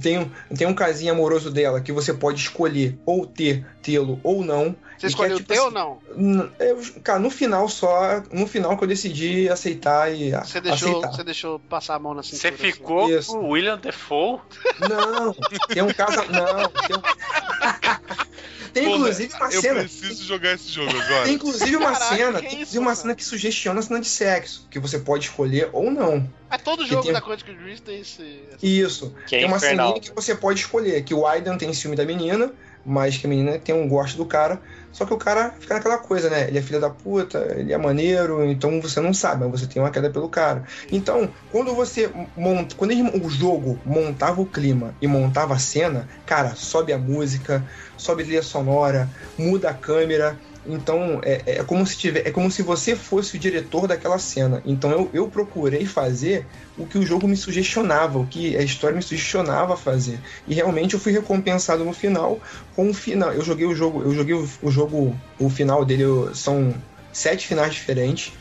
[0.00, 4.42] Tem, um- tem um casinho amoroso dela que você pode escolher ou ter, tê-lo ou
[4.42, 4.74] não.
[4.98, 6.50] Você E escolheu que é, o tipo teu ou assim, não?
[6.58, 8.22] Eu- cara, no final só.
[8.32, 11.12] No final que eu decidi aceitar e Você deixou, aceitar.
[11.12, 12.56] você deixou passar a mão na cintura.
[12.56, 13.32] Você ficou Isso.
[13.32, 14.40] com o William Defoe?
[14.88, 15.34] Não,
[15.68, 16.16] tem um caso.
[16.32, 17.02] Não, tem, um-
[18.78, 19.80] Tem, Porra, inclusive uma eu cena.
[19.80, 21.24] preciso jogar esse jogo agora.
[21.24, 22.96] Tem inclusive uma Caraca, cena, que tem isso, inclusive uma mano?
[22.96, 26.28] cena que sugestiona a cena de sexo, que você pode escolher ou não.
[26.50, 28.40] Mas todo jogo tem- da Quantic Dream tem esse.
[28.62, 29.14] Isso.
[29.26, 29.88] Que é tem uma infernal.
[29.94, 32.52] ceninha que você pode escolher, que o Aidan tem ciúme da menina,
[32.84, 34.60] mas que a menina tem um gosto do cara.
[34.92, 36.48] Só que o cara fica naquela coisa, né?
[36.48, 39.80] Ele é filho da puta, ele é maneiro, então você não sabe, mas você tem
[39.80, 40.64] uma queda pelo cara.
[40.90, 42.74] Então, quando você monta.
[42.76, 47.66] Quando ele- o jogo montava o clima e montava a cena, cara, sobe a música,
[47.96, 50.40] sobe a trilha sonora, muda a câmera.
[50.68, 54.62] Então é, é como se tiver, é como se você fosse o diretor daquela cena.
[54.66, 56.46] Então eu, eu procurei fazer
[56.76, 60.20] o que o jogo me sugestionava, o que a história me sugestionava fazer.
[60.46, 62.38] E realmente eu fui recompensado no final
[62.76, 63.32] com o final.
[63.32, 66.04] Eu joguei o jogo, eu joguei o, o jogo, o final dele
[66.34, 66.74] são
[67.12, 68.32] sete finais diferentes.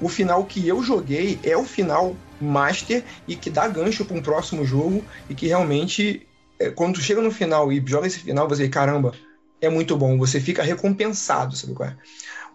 [0.00, 4.22] O final que eu joguei é o final master e que dá gancho para um
[4.22, 6.26] próximo jogo e que realmente
[6.58, 9.12] é, quando chega no final e joga esse final, você caramba,
[9.64, 11.96] é muito bom, você fica recompensado, sabe qual é?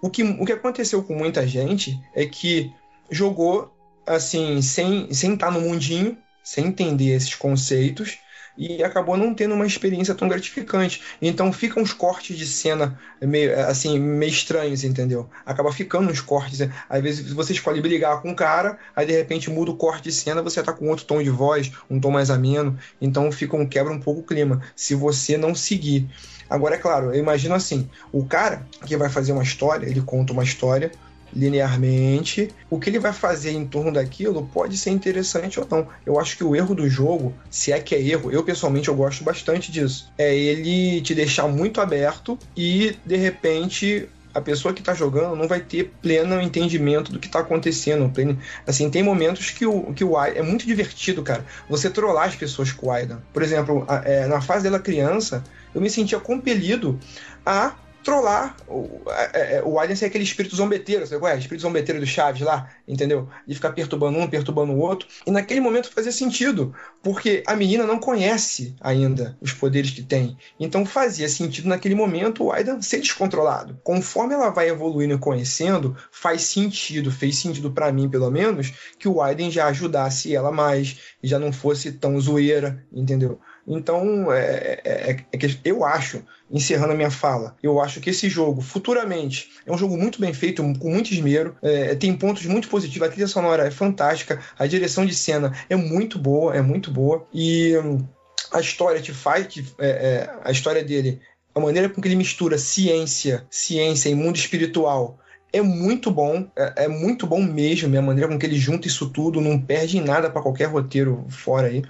[0.01, 2.71] O que, o que aconteceu com muita gente é que
[3.11, 3.73] jogou
[4.05, 8.17] assim, sem sem estar no mundinho, sem entender esses conceitos
[8.59, 11.01] e acabou não tendo uma experiência tão gratificante.
[11.21, 15.29] Então ficam uns cortes de cena meio assim, meio estranhos, entendeu?
[15.45, 19.49] Acaba ficando uns cortes, às vezes você escolhe brigar com um cara, aí de repente
[19.49, 22.29] muda o corte de cena, você tá com outro tom de voz, um tom mais
[22.29, 26.09] ameno, então fica um quebra um pouco o clima, se você não seguir.
[26.49, 30.33] Agora, é claro, eu imagino assim: o cara que vai fazer uma história, ele conta
[30.33, 30.91] uma história
[31.31, 32.49] linearmente.
[32.69, 35.87] O que ele vai fazer em torno daquilo pode ser interessante ou não.
[36.05, 38.95] Eu acho que o erro do jogo, se é que é erro, eu pessoalmente eu
[38.95, 44.81] gosto bastante disso, é ele te deixar muito aberto e de repente a pessoa que
[44.81, 48.09] está jogando não vai ter pleno entendimento do que está acontecendo.
[48.13, 51.43] pleno- Assim, tem momentos que o que o Ai- é muito divertido, cara.
[51.67, 53.19] Você trollar as pessoas com o Aidan.
[53.33, 55.43] Por exemplo, a- é, na fase dela criança,
[55.73, 56.99] eu me sentia compelido
[57.45, 59.01] a trollar o,
[59.33, 61.37] é, é, o Alien ser aquele espírito zombeteiro, sabe qual é?
[61.37, 63.27] Espírito zombeteiro do Chaves lá, entendeu?
[63.45, 65.07] De ficar perturbando um, perturbando o outro.
[65.25, 70.37] E naquele momento fazia sentido, porque a menina não conhece ainda os poderes que tem.
[70.59, 73.79] Então fazia sentido naquele momento o Aidan ser descontrolado.
[73.83, 79.07] Conforme ela vai evoluindo e conhecendo, faz sentido, fez sentido pra mim pelo menos, que
[79.07, 83.39] o Aiden já ajudasse ela mais, já não fosse tão zoeira, entendeu?
[83.69, 88.27] Então, é, é- é que eu acho, encerrando a minha fala, eu acho que esse
[88.27, 92.67] jogo, futuramente, é um jogo muito bem feito, com muito esmero, é, tem pontos muito
[92.67, 96.89] positivos, a trilha sonora é fantástica, a direção de cena é muito boa, é muito
[96.89, 98.03] boa, e hum,
[98.51, 99.47] a história te faz,
[99.77, 101.21] é, é, a história dele,
[101.53, 105.19] a maneira com que ele mistura ciência, ciência e mundo espiritual,
[105.53, 109.09] é muito bom, é, é muito bom mesmo, a maneira com que ele junta isso
[109.11, 111.83] tudo, não perde em nada para qualquer roteiro fora aí.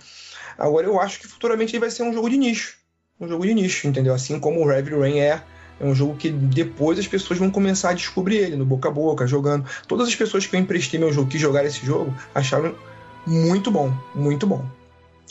[0.59, 2.77] Agora eu acho que futuramente ele vai ser um jogo de nicho.
[3.19, 4.13] Um jogo de nicho, entendeu?
[4.13, 5.41] Assim como o Heavy Rain é
[5.79, 8.91] É um jogo que depois as pessoas vão começar a descobrir ele no boca a
[8.91, 9.65] boca, jogando.
[9.87, 12.75] Todas as pessoas que eu emprestei meu jogo, que jogaram esse jogo, acharam
[13.25, 14.65] muito bom, muito bom.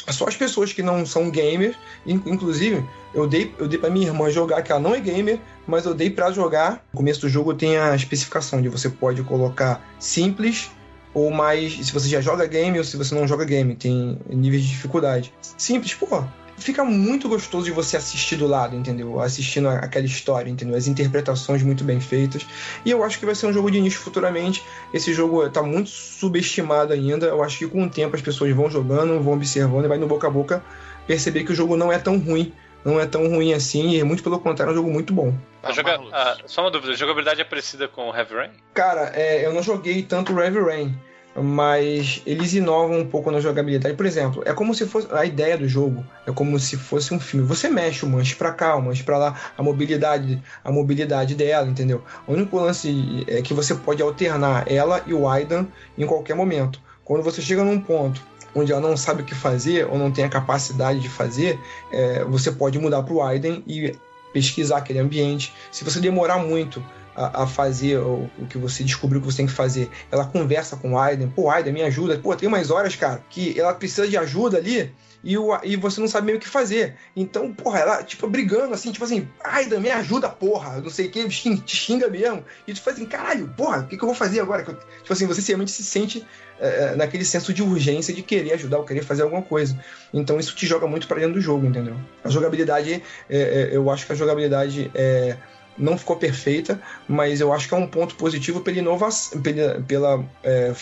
[0.08, 1.76] Só as pessoas que não são gamers,
[2.06, 5.84] inclusive, eu dei, eu dei pra minha irmã jogar, que ela não é gamer, mas
[5.84, 6.82] eu dei para jogar.
[6.92, 10.70] No começo do jogo tem a especificação de você pode colocar simples
[11.14, 11.86] ou mais.
[11.86, 15.32] Se você já joga game ou se você não joga game, tem níveis de dificuldade.
[15.56, 16.24] Simples, pô,
[16.58, 19.20] fica muito gostoso de você assistir do lado, entendeu?
[19.20, 20.76] Assistindo aquela história, entendeu?
[20.76, 22.46] As interpretações muito bem feitas.
[22.84, 24.62] E eu acho que vai ser um jogo de nicho futuramente.
[24.92, 27.26] Esse jogo está muito subestimado ainda.
[27.26, 30.06] Eu acho que com o tempo as pessoas vão jogando, vão observando e vai no
[30.06, 30.62] boca a boca
[31.06, 32.52] perceber que o jogo não é tão ruim.
[32.84, 35.34] Não é tão ruim assim, e muito pelo contrário, é um jogo muito bom.
[35.62, 36.00] A joga...
[36.12, 38.50] ah, só uma dúvida, a jogabilidade é parecida com Heavy Rain?
[38.72, 40.98] Cara, é, eu não joguei tanto Heavy Rain
[41.42, 43.96] mas eles inovam um pouco na jogabilidade.
[43.96, 47.20] Por exemplo, é como se fosse a ideia do jogo, é como se fosse um
[47.20, 47.46] filme.
[47.46, 51.66] Você mexe o manche para cá, o manche para lá, a mobilidade, a mobilidade dela,
[51.66, 52.02] entendeu?
[52.26, 55.66] O único lance é que você pode alternar ela e o Aidan
[55.96, 56.80] em qualquer momento.
[57.04, 58.20] Quando você chega num ponto
[58.54, 62.24] onde ela não sabe o que fazer ou não tem a capacidade de fazer, é,
[62.24, 63.94] você pode mudar para o Aiden e
[64.32, 65.52] pesquisar aquele ambiente.
[65.70, 66.82] Se você demorar muito
[67.18, 69.90] a, a fazer o, o, que você descobriu que você tem que fazer.
[70.10, 72.16] Ela conversa com o Aiden, pô, Aiden, me ajuda.
[72.18, 76.00] Pô, tem umas horas, cara, que ela precisa de ajuda ali e, o, e você
[76.00, 76.94] não sabe meio o que fazer.
[77.16, 81.10] Então, porra, ela, tipo, brigando assim, tipo assim, Aiden, me ajuda, porra, não sei o
[81.10, 82.44] que, te xinga mesmo.
[82.66, 84.62] E tu faz assim, caralho, porra, o que, que eu vou fazer agora?
[84.62, 86.24] Tipo assim, você realmente se sente
[86.60, 89.76] é, naquele senso de urgência de querer ajudar ou querer fazer alguma coisa.
[90.14, 91.96] Então isso te joga muito para dentro do jogo, entendeu?
[92.22, 95.36] A jogabilidade, é, é, eu acho que a jogabilidade é
[95.78, 100.24] não ficou perfeita, mas eu acho que é um ponto positivo pela inovação, pela, pela,
[100.42, 100.72] é,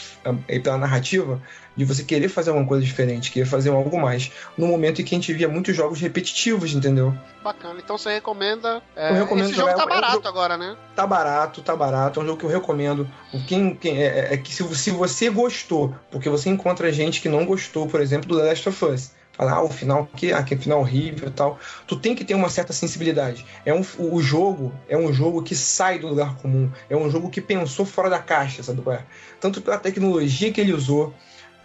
[0.60, 1.40] pela narrativa
[1.76, 4.32] de você querer fazer alguma coisa diferente, querer fazer algo mais.
[4.56, 7.14] No momento em que a gente via muitos jogos repetitivos, entendeu?
[7.44, 7.78] Bacana.
[7.84, 8.82] Então você recomenda.
[8.96, 10.76] É, eu recomendo esse jogo jogar, tá barato é um jogo, agora, né?
[10.94, 12.18] Tá barato, tá barato.
[12.18, 13.06] É um jogo que eu recomendo.
[13.46, 17.28] Quem, quem, é, é, é que se, se você gostou, porque você encontra gente que
[17.28, 20.42] não gostou, por exemplo, do The Last of Us falar, ah, o final que ah,
[20.42, 21.58] que final horrível tal.
[21.86, 23.44] Tu tem que ter uma certa sensibilidade.
[23.64, 26.70] É um, o jogo é um jogo que sai do lugar comum.
[26.88, 29.04] É um jogo que pensou fora da caixa, sabe qual é?
[29.40, 31.14] Tanto pela tecnologia que ele usou,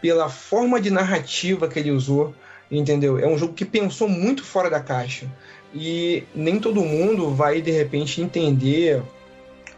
[0.01, 2.35] pela forma de narrativa que ele usou,
[2.69, 3.17] entendeu?
[3.17, 5.27] É um jogo que pensou muito fora da caixa.
[5.73, 9.01] E nem todo mundo vai de repente entender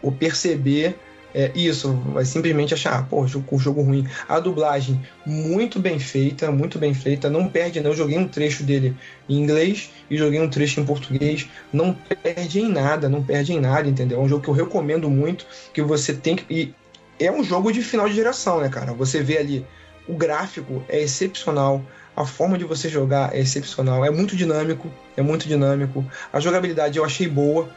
[0.01, 0.95] ou perceber
[1.33, 4.07] é, isso, vai simplesmente achar, ah, pô, jogo, jogo ruim.
[4.29, 7.91] A dublagem, muito bem feita, muito bem feita, não perde, não.
[7.91, 8.95] Eu joguei um trecho dele
[9.27, 13.59] em inglês e joguei um trecho em português, não perde em nada, não perde em
[13.59, 14.19] nada, entendeu?
[14.19, 16.45] É um jogo que eu recomendo muito, que você tem que.
[16.53, 16.73] E
[17.19, 18.93] é um jogo de final de geração, né, cara?
[18.93, 19.65] Você vê ali,
[20.07, 21.83] o gráfico é excepcional,
[22.15, 26.05] a forma de você jogar é excepcional, é muito dinâmico, é muito dinâmico.
[26.31, 27.69] A jogabilidade eu achei boa.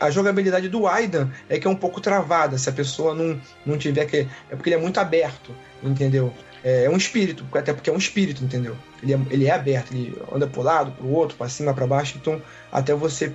[0.00, 3.78] a jogabilidade do Aidan é que é um pouco travada, se a pessoa não, não
[3.78, 4.26] tiver que.
[4.50, 6.32] É porque ele é muito aberto, entendeu?
[6.62, 8.76] É, é um espírito, até porque é um espírito, entendeu?
[9.02, 12.18] Ele é, ele é aberto, ele anda pro lado, pro outro, para cima, para baixo,
[12.20, 12.42] então
[12.72, 13.32] até você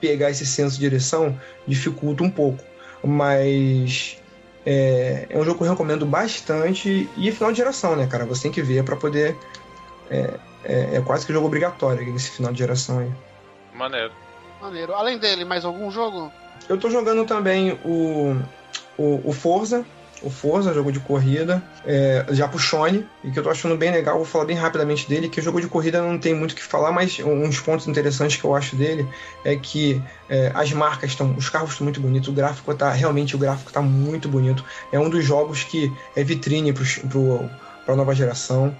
[0.00, 2.62] pegar esse senso de direção dificulta um pouco.
[3.04, 4.18] Mas
[4.64, 8.26] é, é, um jogo que eu recomendo bastante e é final de geração, né, cara?
[8.26, 9.36] Você tem que ver para poder
[10.10, 10.34] é,
[10.64, 13.12] é, é, quase que jogo obrigatório nesse final de geração aí.
[13.74, 14.12] Maneiro.
[14.60, 14.94] Maneiro.
[14.94, 16.32] Além dele, mais algum jogo?
[16.68, 18.36] Eu tô jogando também o,
[18.98, 19.84] o, o Forza,
[20.22, 23.90] o Forza, jogo de corrida, é, já pro Shone, e que eu tô achando bem
[23.90, 26.54] legal, vou falar bem rapidamente dele, que o jogo de corrida não tem muito o
[26.54, 29.06] que falar, mas uns pontos interessantes que eu acho dele
[29.44, 33.36] é que é, as marcas estão, os carros estão muito bonitos, o gráfico tá, realmente
[33.36, 37.50] o gráfico tá muito bonito, é um dos jogos que é vitrine pro, pro,
[37.84, 38.74] pra nova geração,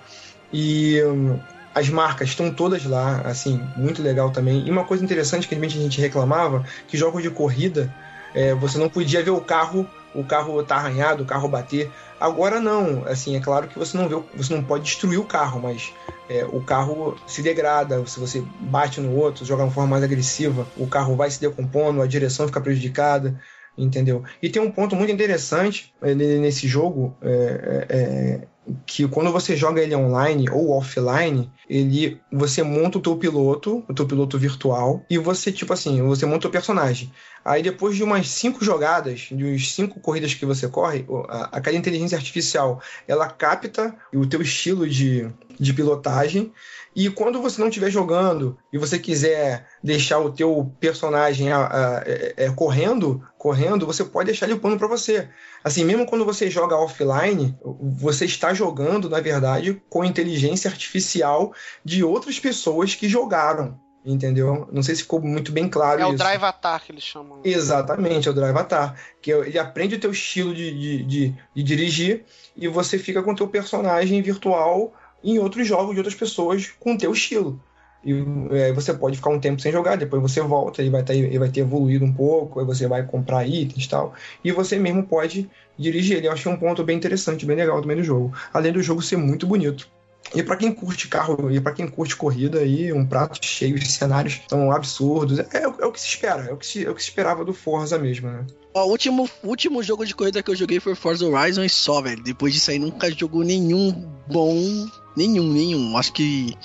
[0.58, 1.38] e um,
[1.74, 4.66] as marcas estão todas lá, assim, muito legal também.
[4.66, 7.94] E uma coisa interessante que a gente reclamava, que jogos de corrida,
[8.34, 11.90] é, você não podia ver o carro, o carro tá arranhado, o carro bater.
[12.18, 15.60] Agora não, assim, é claro que você não vê, você não pode destruir o carro,
[15.60, 15.92] mas
[16.30, 20.02] é, o carro se degrada, se você bate no outro, joga de uma forma mais
[20.02, 23.38] agressiva, o carro vai se decompondo, a direção fica prejudicada
[23.78, 24.24] entendeu?
[24.42, 28.48] E tem um ponto muito interessante é, nesse jogo, é, é,
[28.86, 33.94] que quando você joga ele online ou offline, ele você monta o teu piloto, o
[33.94, 37.12] teu piloto virtual, e você, tipo assim, você monta o personagem.
[37.44, 41.06] Aí depois de umas cinco jogadas, de uns cinco corridas que você corre,
[41.52, 46.52] aquela inteligência artificial, ela capta o teu estilo de, de pilotagem
[46.96, 51.98] e quando você não estiver jogando e você quiser deixar o teu personagem a, a,
[51.98, 55.28] a, correndo, correndo, você pode deixar ele upando para você.
[55.62, 61.52] Assim, mesmo quando você joga offline, você está jogando, na verdade, com inteligência artificial
[61.84, 64.68] de outras pessoas que jogaram Entendeu?
[64.70, 66.14] Não sei se ficou muito bem claro É isso.
[66.14, 67.40] o Drive Attack que eles chamam.
[67.42, 68.94] Exatamente, é o Drive Atar.
[69.20, 72.24] Que ele aprende o teu estilo de, de, de, de dirigir
[72.56, 76.94] e você fica com o teu personagem virtual em outros jogos de outras pessoas com
[76.94, 77.60] o teu estilo.
[78.04, 78.12] E
[78.52, 81.38] é, você pode ficar um tempo sem jogar, depois você volta, ele vai, tá, ele
[81.38, 84.14] vai ter evoluído um pouco, aí você vai comprar itens e tal.
[84.44, 86.28] E você mesmo pode dirigir ele.
[86.28, 88.32] Eu achei um ponto bem interessante, bem legal também do jogo.
[88.52, 89.88] Além do jogo ser muito bonito.
[90.34, 93.90] E para quem curte carro e para quem curte corrida aí, um prato cheio de
[93.90, 95.38] cenários tão absurdos.
[95.38, 97.02] É, é o- é o que se espera, é o que se, é o que
[97.02, 98.44] se esperava do Forza mesmo, né?
[98.74, 102.22] O último, último jogo de corrida que eu joguei foi Forza Horizon e só, velho.
[102.22, 103.90] Depois disso aí nunca jogou nenhum
[104.28, 104.86] bom.
[105.16, 105.96] Nenhum, nenhum.
[105.96, 106.56] Acho que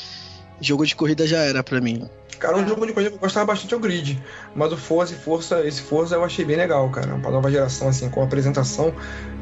[0.59, 2.07] jogo de corrida já era pra mim.
[2.41, 4.19] Cara, um jogo de corrida que eu gostava bastante é o Grid.
[4.55, 7.15] Mas o Forza Força, esse Forza eu achei bem legal, cara.
[7.19, 8.91] Pra nova geração, assim, com a apresentação,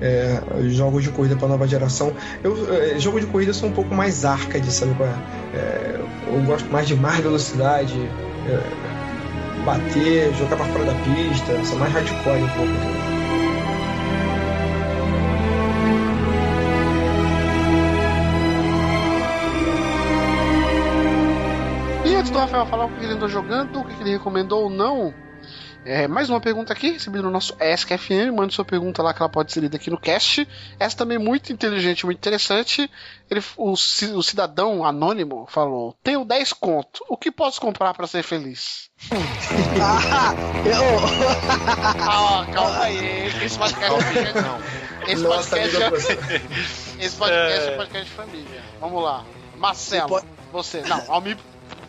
[0.01, 2.13] é, jogos de corrida pra nova geração.
[2.43, 4.91] Eu, é, jogo de corrida eu sou um pouco mais arcade, sabe?
[5.01, 5.57] é?
[5.57, 11.79] É, eu gosto mais de mais velocidade, é, bater, jogar pra fora da pista, sou
[11.79, 12.63] mais hardcore um pouco.
[12.63, 12.98] entendeu?
[22.49, 25.13] Rafael falar o que ele andou jogando, o que ele recomendou ou não,
[25.85, 28.33] é, mais uma pergunta aqui, recebida no nosso ESC-FM.
[28.35, 30.47] Mande sua pergunta lá que ela pode ser lida aqui no cast.
[30.79, 32.89] Essa também é muito inteligente, muito interessante.
[33.29, 38.23] Ele, o, o cidadão anônimo falou: Tenho 10 conto, o que posso comprar pra ser
[38.23, 38.89] feliz?
[39.79, 40.33] Ah,
[40.65, 40.83] eu,
[42.01, 43.93] Ah, calma aí, esse podcast
[45.07, 46.43] é Esse Nossa, podcast, vida
[46.99, 48.63] é, esse podcast é um podcast de família.
[48.81, 49.23] Vamos lá.
[49.55, 50.81] Marcelo, Você você.
[50.81, 51.37] Não, Almir,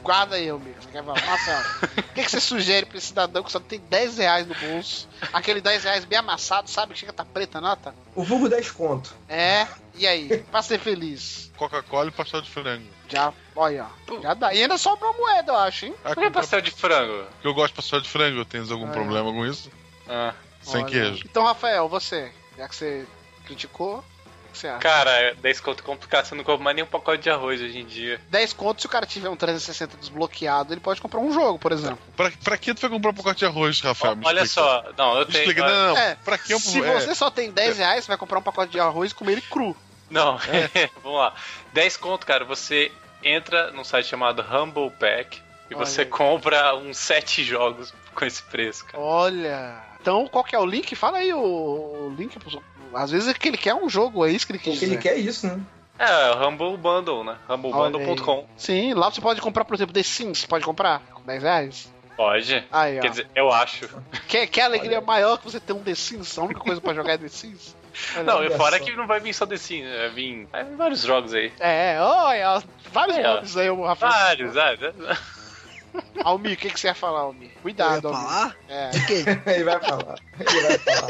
[0.01, 0.74] guarda aí, Almir.
[0.81, 1.24] Você quer falar?
[1.24, 4.55] Marcelo, o que, que você sugere pra esse cidadão que só tem 10 reais no
[4.55, 5.09] bolso?
[5.32, 6.93] Aquele 10 reais bem amassado, sabe?
[6.93, 7.94] Que chega a tá preta a nota?
[8.14, 9.14] O vulgo 10 conto.
[9.28, 10.39] É, e aí?
[10.51, 11.51] Pra ser feliz.
[11.56, 12.86] Coca-Cola e pastel de frango.
[13.09, 14.20] Já, olha, ó.
[14.20, 14.55] Já dá.
[14.55, 15.94] E ainda sobra uma moeda, eu acho, hein?
[16.05, 17.24] Ah, Por que pastel de frango?
[17.32, 18.44] Porque eu gosto de pastel de frango.
[18.44, 18.93] Tens algum é.
[18.93, 19.70] problema com isso?
[20.09, 20.35] Ah.
[20.62, 20.90] Sem Olha.
[20.90, 21.24] queijo.
[21.24, 23.06] Então, Rafael, você, já que você
[23.44, 24.05] criticou,
[24.51, 24.78] que você acha?
[24.81, 27.78] Cara, 10 conto é complicado, você não compra mais nem um pacote de arroz hoje
[27.78, 28.20] em dia.
[28.28, 31.72] 10 conto, se o cara tiver um 360 desbloqueado, ele pode comprar um jogo, por
[31.72, 31.98] exemplo.
[32.16, 34.16] Pra, pra que tu vai comprar um pacote de arroz, Rafael?
[34.16, 34.68] Me Olha explica.
[34.68, 35.44] só, não, eu Me tenho.
[35.44, 35.66] explica.
[35.68, 36.59] Não, não, É, Pra que eu...
[36.60, 39.14] Se é, você só tem 10 reais, você vai comprar um pacote de arroz e
[39.14, 39.77] comer ele cru.
[40.10, 40.39] Não,
[41.02, 41.35] vamos lá.
[41.72, 42.90] 10 conto, cara, você
[43.22, 45.40] entra num site chamado Humble Pack
[45.70, 46.06] e Olha você aí.
[46.09, 48.98] compra uns 7 jogos com esse preço, cara.
[49.02, 49.90] Olha.
[50.01, 50.97] Então, qual que é o link?
[50.97, 52.39] Fala aí o, o link.
[52.39, 52.62] pro-
[52.94, 54.84] Às vezes é que ele quer um jogo, é isso que ele quer O que
[54.84, 55.02] ele dizer.
[55.02, 55.60] quer é isso, né?
[55.98, 57.36] É, Humble Bundle, né?
[57.48, 58.46] Olha humblebundle.com.
[58.56, 60.46] Sim, lá você pode comprar, por exemplo, The Sims.
[60.46, 61.92] Pode comprar com 10 reais.
[62.16, 62.64] Pode.
[62.72, 63.02] Aí, ó.
[63.02, 63.88] Quer dizer, eu acho.
[64.26, 66.38] Quer, quer alegria maior que você ter um The Sims?
[66.38, 67.76] A única coisa pra jogar é The Sims?
[68.14, 68.84] Olha Não, e fora só.
[68.84, 71.52] que não vai vir só The Sims, vai vir, vai vir vários jogos aí.
[71.60, 72.62] É, olha,
[72.92, 73.34] vários Aí, ó.
[73.34, 74.12] nomes aí, o Rafael.
[74.12, 74.94] Vários, vários.
[76.24, 77.48] Almir, o que, que você ia falar, Almir?
[77.48, 78.22] eu ia Cuidado, Almir.
[78.22, 78.56] falar?
[78.68, 78.90] É.
[79.54, 80.14] Ele vai falar.
[80.38, 81.08] Ele vai falar.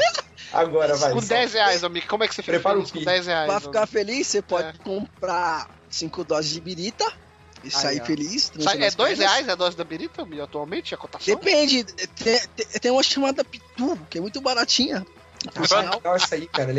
[0.53, 1.11] Agora vai.
[1.13, 1.27] Com só.
[1.27, 3.05] 10 reais, Almir, como é que você fica Prepara feliz o com pi.
[3.05, 3.47] 10 reais?
[3.49, 4.73] Pra ficar feliz, você pode É.
[4.83, 7.11] comprar 5 doses de birita
[7.63, 8.05] e sair ó.
[8.05, 8.51] feliz.
[8.59, 9.31] Sai- É nas 2 pernas.
[9.33, 11.33] reais a dose da birita, Almir, atualmente, a cotação?
[11.35, 11.83] Depende.
[11.83, 12.07] Tem,
[12.55, 15.05] tem- tem uma chamada Pitu, que é muito baratinha.
[15.93, 16.71] Legal isso aí, cara.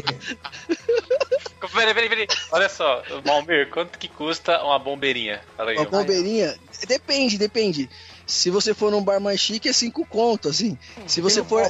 [1.73, 2.27] Peraí, peraí, peraí.
[2.51, 5.41] Olha só, Malmir, quanto que custa uma bombeirinha?
[5.57, 5.77] Fala aí.
[5.79, 7.89] Uma bombeirinha, depende, depende.
[8.33, 10.79] Se você for num bar mais chique, é 5 conto, assim.
[11.07, 11.63] Se você for.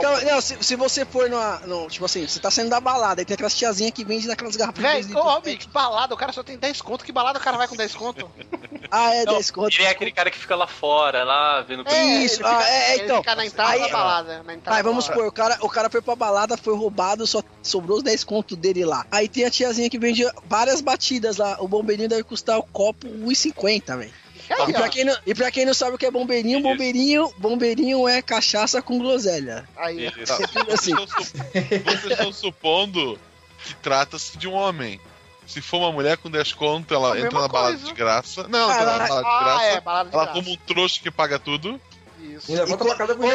[0.00, 1.60] Calma, não, se, se você for numa.
[1.66, 4.56] Não, tipo assim, você tá saindo da balada, aí tem aquelas tiazinhas que vende naquelas
[4.56, 7.58] garrafas Velho, ô que balada, o cara só tem 10 conto, que balada o cara
[7.58, 8.28] vai com 10 conto?
[8.90, 9.74] Ah, é Não, 10 conto.
[9.74, 12.94] Ele é aquele cara que fica lá fora, lá vendo Isso, ele ah, fica- é,
[12.94, 13.16] ele então.
[13.18, 14.42] fica na entrada Aí- da balada.
[14.42, 17.42] Na entrada Aí vamos supor, o cara, o cara foi pra balada, foi roubado, só
[17.62, 19.04] sobrou os 10 contos dele lá.
[19.10, 21.58] Aí tem a tiazinha que vende várias batidas lá.
[21.60, 24.12] O bombeirinho deve custar o copo 1,50, velho.
[24.50, 27.32] Aí, E pra, quem não, e pra quem não sabe o que é bombeirinho, bombeirinho,
[27.38, 29.68] bombeirinho é cachaça com groselha.
[29.76, 30.06] aí.
[30.06, 30.94] É tudo assim.
[30.94, 33.18] Vocês estão Vocês estão supondo
[33.64, 35.00] que trata-se de um homem.
[35.46, 37.86] Se for uma mulher com 10 conto, ela entra na balada coisa.
[37.86, 38.46] de graça.
[38.48, 39.64] Não, ela Ah, entra na balada de Ah, graça.
[39.64, 40.40] é, balada de Ela graça.
[40.42, 41.80] como um trouxa que paga tudo.
[42.20, 42.50] Isso.
[42.50, 43.26] Ainda volta pra casa com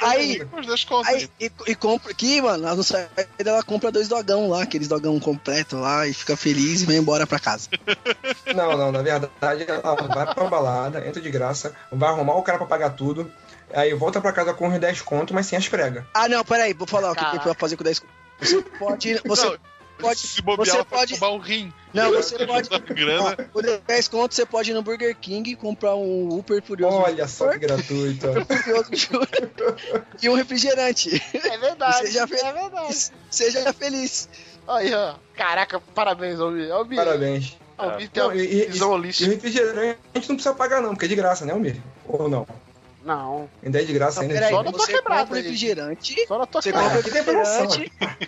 [0.00, 1.08] Aí, Com os 10 conto.
[1.08, 3.08] aí e, e compra aqui, mano, ela não sai
[3.38, 7.26] ela compra dois dogão lá, aqueles dogão completo lá, e fica feliz e vai embora
[7.26, 7.68] pra casa.
[8.54, 12.56] Não, não, na verdade, ela vai pra balada, entra de graça, vai arrumar o cara
[12.56, 13.30] pra pagar tudo,
[13.72, 16.04] aí volta pra casa com os 10 conto, mas sem as pregas.
[16.14, 17.44] Ah, não, peraí, vou falar o que, que Caraca.
[17.44, 18.02] vai fazer com 10
[18.40, 19.20] Você pode.
[19.24, 19.58] Você Não,
[19.98, 20.20] pode.
[20.20, 21.72] Se bobear, você pode um rim.
[21.92, 22.68] Não, você pode.
[22.68, 23.36] Grana.
[23.52, 26.96] Por 10 conto você pode ir no Burger King e comprar um Super Furioso.
[26.96, 28.26] Olha só que gratuito.
[30.22, 31.22] E um refrigerante.
[31.34, 31.98] É verdade.
[32.08, 33.10] Fez- É verdade.
[33.30, 34.28] Seja feliz.
[34.66, 35.14] Aí, ó.
[35.34, 36.70] Caraca, parabéns, Almir.
[36.72, 37.56] Almir, Parabéns.
[37.76, 39.30] Almir tem Não, uma e, e- visão e o holística.
[39.30, 41.76] refrigerante não precisa pagar não, porque é de graça, né, Almir?
[42.06, 42.46] Ou não?
[43.08, 43.48] Não.
[43.64, 44.34] Ainda é de graça Não, ainda.
[44.34, 45.42] peraí, só não tô você quebrado compra aí.
[45.42, 46.26] refrigerante.
[46.28, 47.66] Só na tua Você compra aqui tem promoção.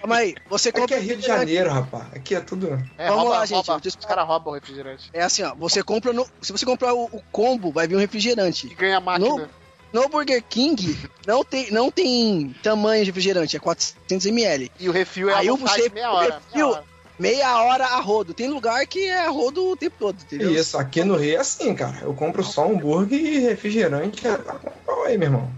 [0.01, 1.27] Calma aí, você Aqui compra é Rio de.
[1.27, 2.05] Janeiro, rapaz.
[2.15, 2.67] Aqui é tudo.
[2.97, 3.83] É, Vamos rouba, lá, gente, rouba.
[3.87, 5.11] Os caras roubam o refrigerante.
[5.13, 6.27] É assim, ó, você compra no.
[6.41, 8.75] Se você comprar o, o combo, vai vir um E refrigerante.
[8.75, 9.29] ganha a máquina.
[9.29, 9.61] No-
[9.93, 10.97] No Burger King
[11.27, 14.71] não tem, não tem tamanho de refrigerante, é 400ml.
[14.79, 16.29] E o refil é Aí a vontade você- meia hora.
[16.29, 16.85] Meia refil- hora.
[17.21, 18.33] Meia hora a rodo.
[18.33, 20.53] Tem lugar que é a rodo o tempo todo, entendeu?
[20.55, 21.99] Isso, aqui no Rio é assim, cara.
[22.01, 24.27] Eu compro só hambúrguer e refrigerante.
[24.27, 24.59] é, Tá
[25.05, 25.53] aí, meu irmão.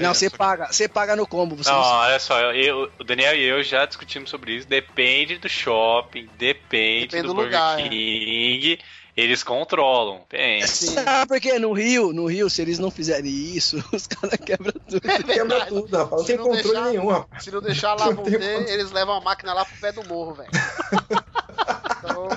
[0.00, 1.54] Não, É, você só paga, você paga no combo.
[1.54, 4.66] Você Não, olha só, eu, o Daniel e eu já discutimos sobre isso.
[4.66, 8.78] Depende do shopping, depende, Depende do, do Burger lugar, é.
[9.16, 10.20] Eles controlam.
[10.28, 10.66] Tem.
[10.66, 11.58] Sabe por quê?
[11.58, 15.10] No Rio, no Rio, se eles não fizerem isso, os caras quebram tudo.
[15.10, 16.10] É Quebra tudo, rapaz.
[16.12, 17.44] Não Se tem não controle deixar- nenhum, rapaz.
[17.44, 18.70] Se não deixar lá Não ter, controle.
[18.70, 20.50] eles levam a máquina lá pro pé do morro, velho.
[21.98, 22.28] Então,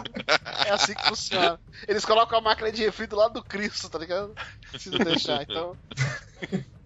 [0.65, 1.60] é assim que funciona.
[1.88, 4.34] Eles colocam a máquina de refri do lado do Cristo, tá ligado?
[4.77, 5.77] Se não deixar, então.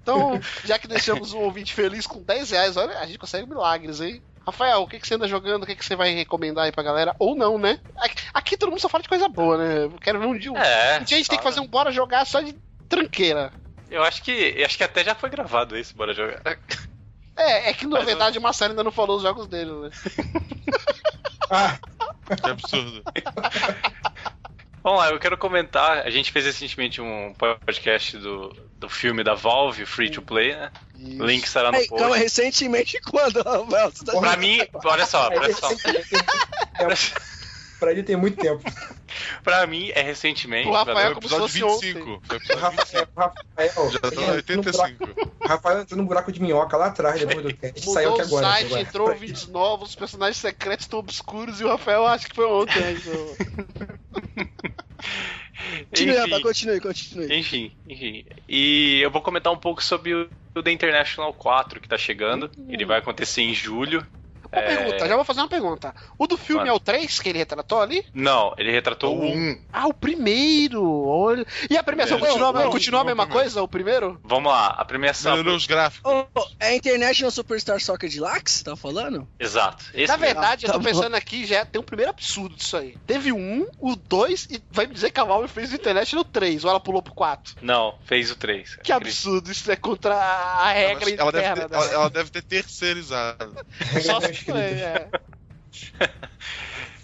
[0.02, 4.00] Então, já que deixamos um ouvinte feliz com 10 reais, olha, a gente consegue milagres,
[4.02, 4.22] hein?
[4.52, 5.64] Rafael, o que, que você anda jogando?
[5.64, 7.16] O que, que você vai recomendar aí pra galera?
[7.20, 7.80] Ou não, né?
[7.98, 9.84] Aqui, aqui todo mundo só fala de coisa boa, né?
[9.86, 10.52] Eu quero ver um dia.
[10.52, 11.00] Um, É.
[11.00, 12.54] um dia a gente tem que fazer um bora jogar só de
[12.88, 13.52] tranqueira.
[13.90, 14.32] Eu acho que.
[14.32, 16.42] eu acho que até já foi gravado esse, bora jogar.
[17.36, 19.72] É, é que na Mas eu- verdade o Marcelo ainda não falou os jogos dele,
[19.72, 19.90] né?
[21.50, 21.78] Ah,
[22.44, 23.02] Que absurdo.
[24.84, 26.06] Vamos lá, eu quero comentar.
[26.06, 30.72] A gente fez recentemente um podcast do, do filme da Valve, Free to Play, né?
[30.98, 31.22] Isso.
[31.22, 32.20] O link estará no calma, post.
[32.24, 33.92] recentemente quando, Rafael?
[33.92, 35.70] Tá Pra mim, olha só, olha só.
[37.80, 38.62] pra ele tem muito tempo.
[39.44, 40.68] Pra mim é recentemente.
[40.68, 42.22] O Rafael como se Episódio fosse 25.
[42.26, 43.12] Foi O episódio Rafael, 25.
[43.16, 45.36] o Rafael, Já tá ele no entrou no buraco- 85.
[45.44, 47.82] o Rafael entrou no buraco de minhoca lá atrás, depois do cast.
[47.92, 48.48] Saiu Mudou aqui o agora.
[48.54, 48.82] site, agora.
[48.82, 52.80] entrou ouvintes novos, os personagens secretos estão obscuros e o Rafael acho que foi ontem.
[52.80, 54.50] né, então.
[55.90, 56.42] Continue, Enfim.
[56.42, 57.40] Continue, continue.
[57.40, 58.26] Enfim, enfim.
[58.48, 62.50] E eu vou comentar um pouco sobre o, o The International 4 que tá chegando.
[62.70, 64.06] Ele vai acontecer em julho.
[64.52, 64.76] Uma É.
[64.78, 65.94] pergunta, já vou fazer uma pergunta.
[66.18, 66.72] O do filme Manda.
[66.72, 68.06] é o 3 que ele retratou ali?
[68.14, 69.62] Não, ele retratou o 1.
[69.72, 70.84] Ah, o primeiro!
[71.08, 71.46] Olha.
[71.70, 73.32] E a premiação É, continua, não, não, continua a não, mesma não.
[73.32, 74.20] coisa, o primeiro?
[74.24, 75.32] Vamos lá, a premiação.
[75.34, 76.12] Melhorou os gráficos.
[76.12, 78.64] Ô, ô, é International Superstar Soccer Deluxe?
[78.64, 79.28] Tá falando?
[79.40, 79.86] Exato.
[79.94, 80.34] Esse Na mesmo.
[80.34, 80.86] verdade, eu tá tô bom.
[80.86, 82.98] pensando aqui, já tem um primeiro absurdo disso aí.
[83.06, 86.16] Teve o 1, o 2 e vai me dizer que a Valve fez o internet
[86.16, 87.56] no 3, ou ela pulou pro 4.
[87.62, 88.78] Não, fez o 3.
[88.84, 91.70] Que absurdo, isso é contra a regra Ela, ela deve interna.
[91.70, 93.56] ter, ela, ela deve ter terceirizado.
[94.04, 94.72] Só se escritas.
[94.72, 95.10] foi, é.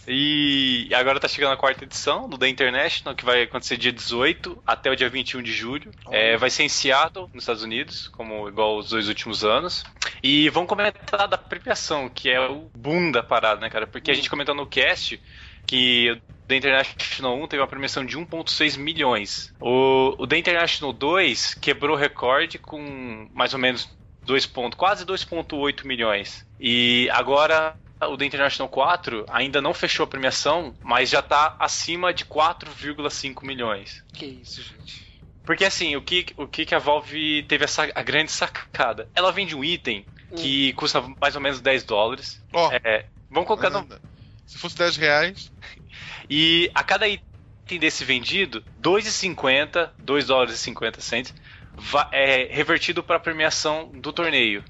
[0.07, 4.61] E agora tá chegando a quarta edição do The International, que vai acontecer dia 18
[4.65, 5.91] até o dia 21 de julho.
[6.11, 9.83] É, vai ser em Seattle, nos Estados Unidos, como igual os dois últimos anos.
[10.21, 13.87] E vamos comentar da premiação, que é o boom da parada, né, cara?
[13.87, 15.19] Porque a gente comentou no cast
[15.65, 19.51] que o The International 1 teve uma premiação de 1.6 milhões.
[19.59, 23.89] O, o The International 2 quebrou o recorde com mais ou menos
[24.25, 26.45] 2 pontos, quase 2.8 milhões.
[26.59, 32.13] E agora o The International 4 ainda não fechou a premiação, mas já tá acima
[32.13, 34.03] de 4,5 milhões.
[34.13, 35.05] Que isso, gente.
[35.45, 39.07] Porque assim, o que, o que que a Valve teve essa a grande sacada?
[39.13, 42.43] Ela vende um item que custa mais ou menos 10 dólares.
[42.51, 43.87] Ó, É, vamos colocar no,
[44.45, 45.51] se fosse 10 reais,
[46.29, 51.35] E a cada item desse vendido, 2,50, 2 dólares e 50 cents, va-
[52.11, 54.63] é revertido para a premiação do torneio.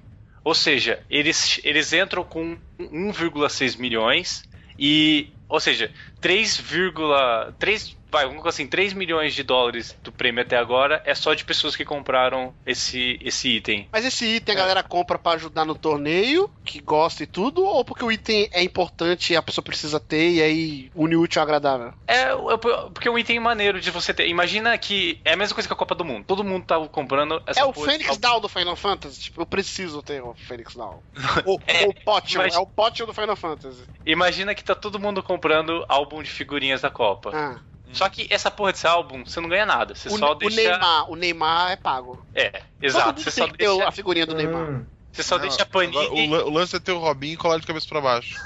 [0.44, 4.44] Ou seja, eles, eles entram com 1,6 milhões
[4.78, 5.92] e, ou seja,
[6.22, 11.44] 3,3 vai, vamos assim, 3 milhões de dólares do prêmio até agora é só de
[11.44, 13.90] pessoas que compraram esse, esse item.
[13.92, 17.84] Mas esse item a galera compra pra ajudar no torneio, que gosta e tudo, ou
[17.84, 21.42] porque o item é importante e a pessoa precisa ter e aí une o útil
[21.42, 21.94] ao agradável?
[22.08, 22.58] É, é
[22.94, 24.28] porque é um item maneiro de você ter.
[24.28, 26.24] Imagina que é a mesma coisa que a Copa do Mundo.
[26.26, 28.18] Todo mundo tá comprando essa é o Fênix.
[28.18, 29.24] Down do Final Fantasy?
[29.24, 31.02] Tipo, eu preciso ter o Fênix Down.
[31.46, 33.84] o, É, o Potion, mas- é o Potion do Final Fantasy.
[34.06, 37.32] Imagina que tá todo mundo comprando álbum de figurinhas da Copa.
[37.34, 37.75] Ah.
[37.94, 39.96] Só que essa porra desse álbum, você não ganha nada.
[39.96, 40.56] Você O, só o deixa.
[40.56, 42.26] Neymar, o Neymar é pago.
[42.34, 43.22] É, exato.
[43.22, 44.70] Você só deixa, a figurinha do Neymar.
[44.70, 44.86] Hum.
[45.12, 46.34] você só Não, deixa a Panini.
[46.34, 48.36] o, o lance é ter o Robinho colado de cabeça pra baixo.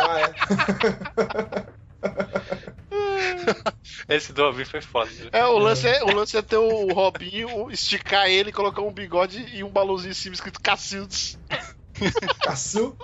[0.00, 0.32] Ah, é.
[4.14, 5.10] Esse do Robin foi foda.
[5.32, 9.44] É, o lance é, o lance é ter o Robinho, esticar ele, colocar um bigode
[9.52, 11.38] e um balãozinho em cima escrito Cacildes.
[12.42, 12.96] Caçu.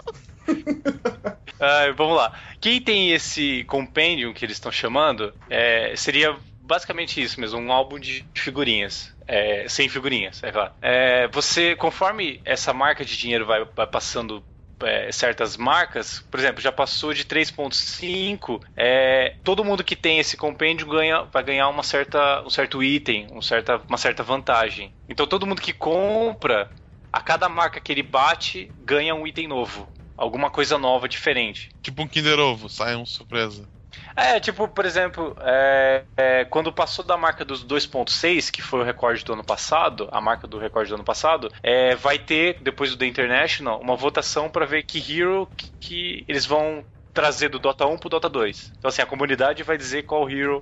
[1.60, 2.32] Ah, vamos lá.
[2.60, 7.98] Quem tem esse compendium que eles estão chamando, é, seria basicamente isso mesmo, um álbum
[7.98, 9.14] de figurinhas.
[9.26, 10.72] É, sem figurinhas, é claro.
[10.82, 14.44] É, você, conforme essa marca de dinheiro vai, vai passando
[14.82, 20.36] é, certas marcas, por exemplo, já passou de 3.5, é, todo mundo que tem esse
[20.36, 24.92] compêndio ganha, vai ganhar uma certa, um certo item, um certa, uma certa vantagem.
[25.08, 26.70] Então todo mundo que compra,
[27.12, 29.88] a cada marca que ele bate, ganha um item novo.
[30.16, 31.68] Alguma coisa nova, diferente.
[31.82, 33.68] Tipo um Kinder Ovo, sai um surpresa.
[34.16, 38.84] É, tipo, por exemplo, é, é, quando passou da marca dos 2.6, que foi o
[38.84, 42.90] recorde do ano passado, a marca do recorde do ano passado, é, vai ter, depois
[42.90, 47.58] do The International, uma votação para ver que hero que, que, eles vão trazer do
[47.58, 48.72] Dota 1 pro Dota 2.
[48.78, 50.60] Então, assim, a comunidade vai dizer qual hero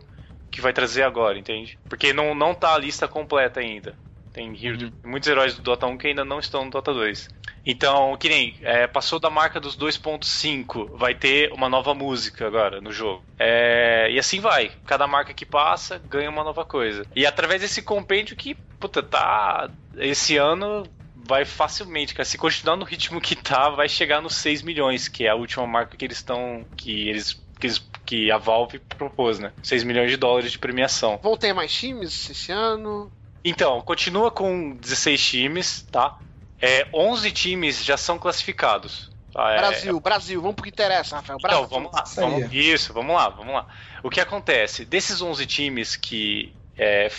[0.50, 1.78] que vai trazer agora, entende?
[1.88, 3.96] Porque não, não tá a lista completa ainda.
[4.32, 4.92] Tem hero, uhum.
[5.04, 7.28] muitos heróis do Dota 1 que ainda não estão no Dota 2.
[7.64, 12.80] Então, que nem, é, passou da marca dos 2.5, vai ter uma nova música agora
[12.80, 13.22] no jogo.
[13.38, 14.72] É, e assim vai.
[14.84, 17.06] Cada marca que passa ganha uma nova coisa.
[17.14, 19.70] E através desse compêndio que, puta, tá.
[19.96, 20.84] Esse ano
[21.14, 22.24] vai facilmente, cara.
[22.24, 25.66] Se continuar no ritmo que tá, vai chegar nos 6 milhões, que é a última
[25.66, 26.64] marca que eles estão.
[26.76, 27.68] que eles que,
[28.04, 29.52] que, a Valve propôs, né?
[29.62, 31.20] 6 milhões de dólares de premiação.
[31.22, 33.10] Vão ter mais times esse ano?
[33.44, 36.18] Então, continua com 16 times, tá?
[36.60, 39.10] É, 11 times já são classificados.
[39.32, 39.52] Tá?
[39.52, 39.58] É...
[39.58, 41.38] Brasil, Brasil, vamos pro que interessa, Rafael.
[41.38, 41.66] Então, Brasil.
[41.66, 42.04] Então, vamos lá.
[42.14, 43.66] Vamos, isso, vamos lá, vamos lá.
[44.02, 44.84] O que acontece?
[44.84, 47.10] Desses 11 times que é,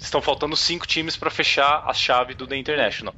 [0.00, 3.14] estão faltando 5 times para fechar a chave do The International.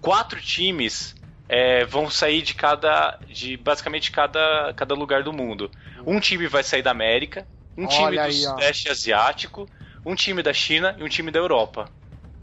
[0.00, 1.14] Quatro times
[1.48, 3.18] é, vão sair de cada.
[3.28, 5.70] de basicamente cada, cada lugar do mundo.
[6.06, 7.46] Um time vai sair da América,
[7.76, 9.68] um Olha time do aí, Sudeste Asiático,
[10.04, 11.88] um time da China e um time da Europa.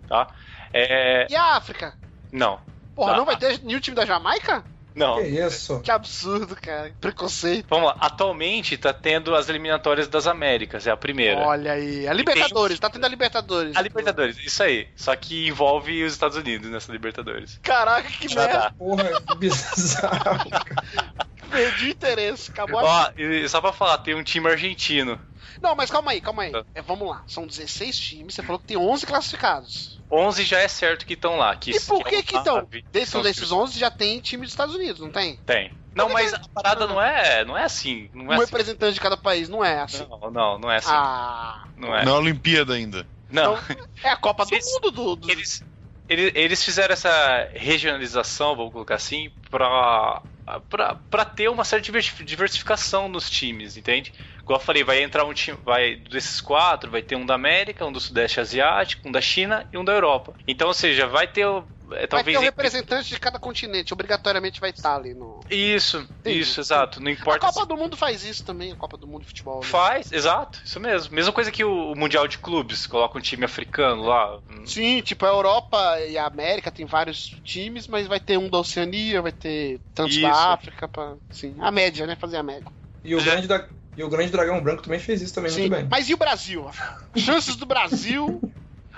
[0.08, 0.28] Tá?
[0.74, 1.28] É...
[1.30, 1.94] E a África?
[2.32, 2.60] Não.
[2.96, 3.18] Porra, tá.
[3.18, 4.64] não vai ter nenhum time da Jamaica?
[4.94, 5.16] Não.
[5.16, 5.80] Que isso?
[5.82, 6.92] Que absurdo, cara.
[7.00, 7.66] Preconceito.
[7.70, 7.98] Vamos lá.
[8.00, 11.40] Atualmente tá tendo as eliminatórias das Américas, é a primeira.
[11.40, 12.08] Olha aí.
[12.08, 12.90] A Libertadores, tem...
[12.90, 13.76] tá tendo a Libertadores.
[13.76, 14.88] A Libertadores, isso aí.
[14.96, 17.60] Só que envolve os Estados Unidos nessa Libertadores.
[17.64, 18.74] Caraca, que merda.
[18.78, 20.50] Porra, que bizarro.
[21.52, 22.52] Perdi interesse.
[22.52, 23.12] Acabou Ó,
[23.48, 25.20] só pra falar, tem um time argentino.
[25.62, 26.52] Não, mas calma aí, calma aí.
[26.52, 26.64] Tá.
[26.74, 27.24] É, vamos lá.
[27.28, 30.02] São 16 times, você falou que tem 11 classificados.
[30.10, 31.56] 11 já é certo que estão lá.
[31.56, 32.68] Que, e por que que estão?
[32.92, 35.38] Dentro desses 11 já tem time dos Estados Unidos, não tem?
[35.46, 35.72] Tem.
[35.94, 38.10] Não, mas a parada não é, não é assim.
[38.14, 38.46] Não é um assim.
[38.46, 40.06] representante de cada país, não é assim.
[40.10, 40.90] Não, não, não é assim.
[40.92, 41.66] Ah.
[41.78, 42.06] Não é.
[42.06, 43.06] Não é Olimpíada ainda.
[43.30, 43.58] Não.
[43.58, 45.32] Então, é a Copa do eles, Mundo do, do...
[45.32, 45.64] Eles,
[46.08, 50.22] eles, eles fizeram essa regionalização, vamos colocar assim, pra,
[50.60, 51.92] pra ter uma certa
[52.24, 54.12] diversificação nos times, entende?
[54.42, 57.86] Igual eu falei, vai entrar um time, vai desses quatro, vai ter um da América,
[57.86, 60.34] um do Sudeste Asiático, um da China e um da Europa.
[60.48, 61.46] Então, ou seja, vai ter
[61.94, 65.40] é, vai ter um representante de cada continente, obrigatoriamente vai estar ali no.
[65.50, 66.40] Isso, Entendi.
[66.40, 67.02] isso, exato.
[67.02, 67.46] Não importa.
[67.46, 67.68] A Copa se...
[67.68, 69.60] do Mundo faz isso também, a Copa do Mundo de Futebol.
[69.60, 69.66] Né?
[69.66, 71.14] Faz, exato, isso mesmo.
[71.14, 74.40] Mesma coisa que o Mundial de Clubes, coloca um time africano lá.
[74.66, 78.60] Sim, tipo a Europa e a América tem vários times, mas vai ter um da
[78.60, 80.22] Oceania, vai ter tantos isso.
[80.22, 82.16] da África, pra, sim, a média, né?
[82.16, 82.68] Fazer a média.
[83.04, 83.24] E o é.
[83.24, 85.88] grande da, e o Grande Dragão Branco também fez isso também Sim, muito bem.
[85.90, 86.70] Mas e o Brasil?
[87.16, 88.42] Chances do Brasil.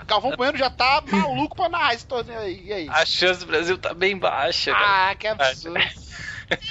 [0.06, 2.62] Galvão Bueno já tá maluco pra narrar esse torneio aí.
[2.64, 2.88] E aí?
[2.88, 4.72] A chance do Brasil tá bem baixa.
[4.72, 5.10] Cara.
[5.10, 5.78] Ah, que absurdo.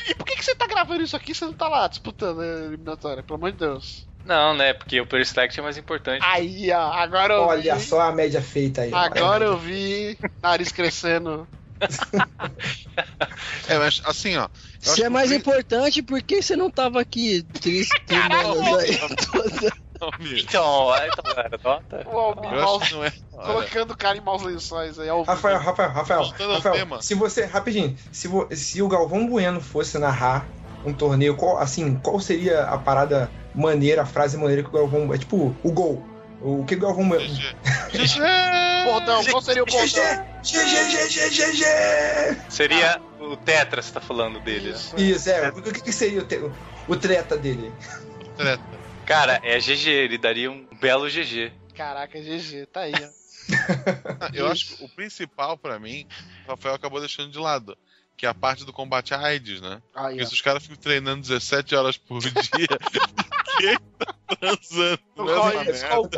[0.08, 2.42] e por que, que você tá gravando isso aqui e você não tá lá disputando
[2.42, 3.24] a eliminatória?
[3.24, 4.08] Pelo amor de Deus.
[4.26, 4.74] Não, né?
[4.74, 6.24] Porque o Player Select é mais importante.
[6.24, 6.92] Aí, ó.
[6.94, 7.82] Agora eu Olha vi.
[7.84, 8.94] só a média feita aí.
[8.94, 10.18] Agora eu vi.
[10.42, 11.48] Nariz crescendo.
[13.68, 14.48] é, mas assim, ó.
[14.80, 15.36] Se é mais que...
[15.36, 17.94] importante, por que você não tava aqui triste?
[20.20, 22.08] Então, então era nota.
[22.08, 23.12] O é.
[23.32, 25.10] Colocando o cara em maus lençóis aí.
[25.10, 29.98] Ao Rafael, Rafael, Rafael, Rafael, se você, rapidinho, se, vo, se o Galvão Bueno fosse
[29.98, 30.46] narrar
[30.86, 35.14] um torneio, qual, assim, qual seria a parada maneira, a frase maneira que o Galvão.
[35.14, 36.04] É tipo, o gol.
[36.42, 37.10] O que o Galvão.
[37.10, 37.56] GG!
[38.84, 40.26] Bordão, qual seria o bordão?
[40.44, 42.42] GG, GG, GG!
[42.50, 44.72] Seria o Tetra, você tá falando dele.
[44.72, 45.50] Isso, Isso é.
[45.50, 46.42] O que, que seria o, te,
[46.88, 47.72] o treta dele?
[48.20, 48.64] O treta.
[49.06, 51.52] Cara, é GG, ele daria um belo GG.
[51.76, 53.24] Caraca, GG, tá aí, ó.
[54.34, 56.08] Eu acho que o principal para mim,
[56.46, 57.78] o Rafael acabou deixando de lado
[58.16, 59.82] que é a parte do combate à AIDS, né?
[59.94, 62.32] Aí, Porque se os caras ficam treinando 17 horas por dia,
[63.58, 65.00] quem tá transando?
[65.16, 66.10] Não corre risco algum.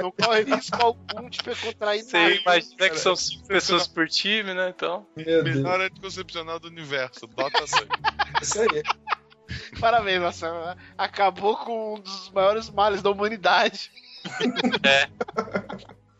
[0.00, 2.34] Não corre risco algum de contrair Você nada.
[2.34, 4.70] imagina que são 5 pessoas por time, né?
[4.70, 5.06] Então.
[5.16, 7.26] Melhor anticoncepcional do universo.
[7.26, 7.80] Dota 100.
[8.40, 8.82] Isso aí.
[9.80, 10.76] Parabéns, Marcelo.
[10.96, 13.90] Acabou com um dos maiores males da humanidade.
[14.84, 15.08] É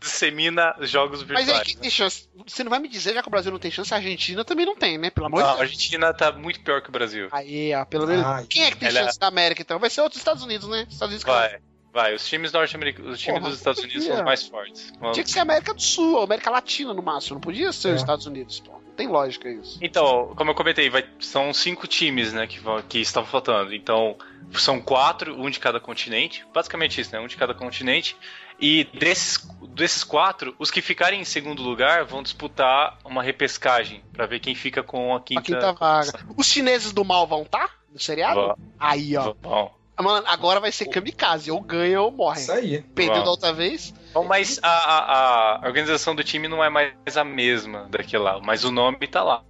[0.01, 1.47] dissemina jogos virtuais.
[1.47, 2.29] Mas aí, que tem chance?
[2.47, 4.65] Você não vai me dizer, já que o Brasil não tem chance, a Argentina também
[4.65, 5.11] não tem, né?
[5.11, 5.59] Pelo amor de Deus.
[5.59, 7.29] a Argentina tá muito pior que o Brasil.
[7.31, 8.47] Aí, ó, pelo menos.
[8.49, 9.05] Quem é que tem Ela...
[9.05, 9.79] chance da América, então?
[9.79, 10.87] Vai ser outros Estados Unidos, né?
[10.89, 11.61] Estados Unidos vai.
[11.93, 14.93] Vai, os times norte-americanos, os times Porra, dos Estados Unidos são os mais fortes.
[15.01, 17.35] Vamos- Tinha que ser América do Sul, América Latina no máximo.
[17.35, 17.95] Não podia ser É.
[17.95, 18.73] os Estados Unidos, pô.
[18.73, 19.79] Não tem lógica isso.
[19.83, 23.75] Então, como eu comentei, vai- são cinco times, né, que, vão, que estão faltando.
[23.75, 24.17] Então,
[24.53, 26.45] são quatro, um de cada continente.
[26.55, 27.19] Basicamente isso, né?
[27.21, 28.17] Um de cada continente.
[28.61, 29.39] E desses,
[29.71, 34.55] desses quatro, os que ficarem em segundo lugar vão disputar uma repescagem pra ver quem
[34.55, 35.41] fica com a quinta.
[35.41, 36.27] a quinta vaga.
[36.37, 37.69] Os chineses do mal vão tá?
[37.91, 38.35] No seriado?
[38.41, 39.35] Vão, Aí, ó.
[39.41, 39.80] vão.
[40.03, 41.51] Mano, agora vai ser kamikaze.
[41.51, 42.41] Ou ganha ou morre.
[42.41, 42.83] Isso aí.
[42.95, 43.93] Perdeu da outra vez.
[44.13, 48.41] Bom, mas a, a- a organização do time não é mais a mesma daquele lá,
[48.43, 49.43] mas o nome tá lá.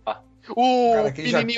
[0.57, 1.13] O Cara,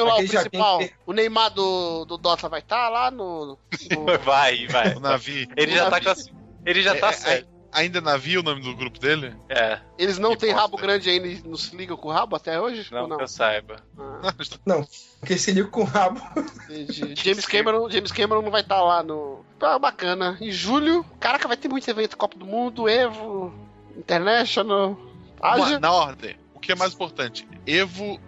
[0.04, 0.78] lá, o principal.
[0.78, 3.58] que- O Neymar do, do Dota vai estar lá no.
[3.90, 4.94] no- Vai, vai.
[4.94, 5.48] O navio.
[5.56, 6.04] Ele já tá Navio.
[6.04, 6.42] classificado.
[6.64, 7.48] Ele já É, tá é, certo.
[7.72, 9.34] Ainda navio o nome do grupo dele?
[9.48, 12.60] É, Eles não têm rabo grande ainda e não se ligam com o rabo até
[12.60, 12.86] hoje?
[12.92, 13.16] não, não?
[13.16, 13.76] que eu saiba.
[13.98, 14.32] Ah,
[15.18, 16.20] Porque se liga com o rabo.
[16.68, 17.14] entendi.
[17.16, 19.44] James Cameron, James Cameron não vai estar lá no.
[19.60, 20.36] Ah, bacana.
[20.40, 23.54] Em julho, caraca, vai ter muito evento Copa do Mundo, Evo,
[23.96, 24.98] International.
[25.40, 25.80] Uma- Haja.
[25.80, 26.36] na ordem.
[26.54, 27.48] O que é mais importante?
[27.66, 28.20] Evo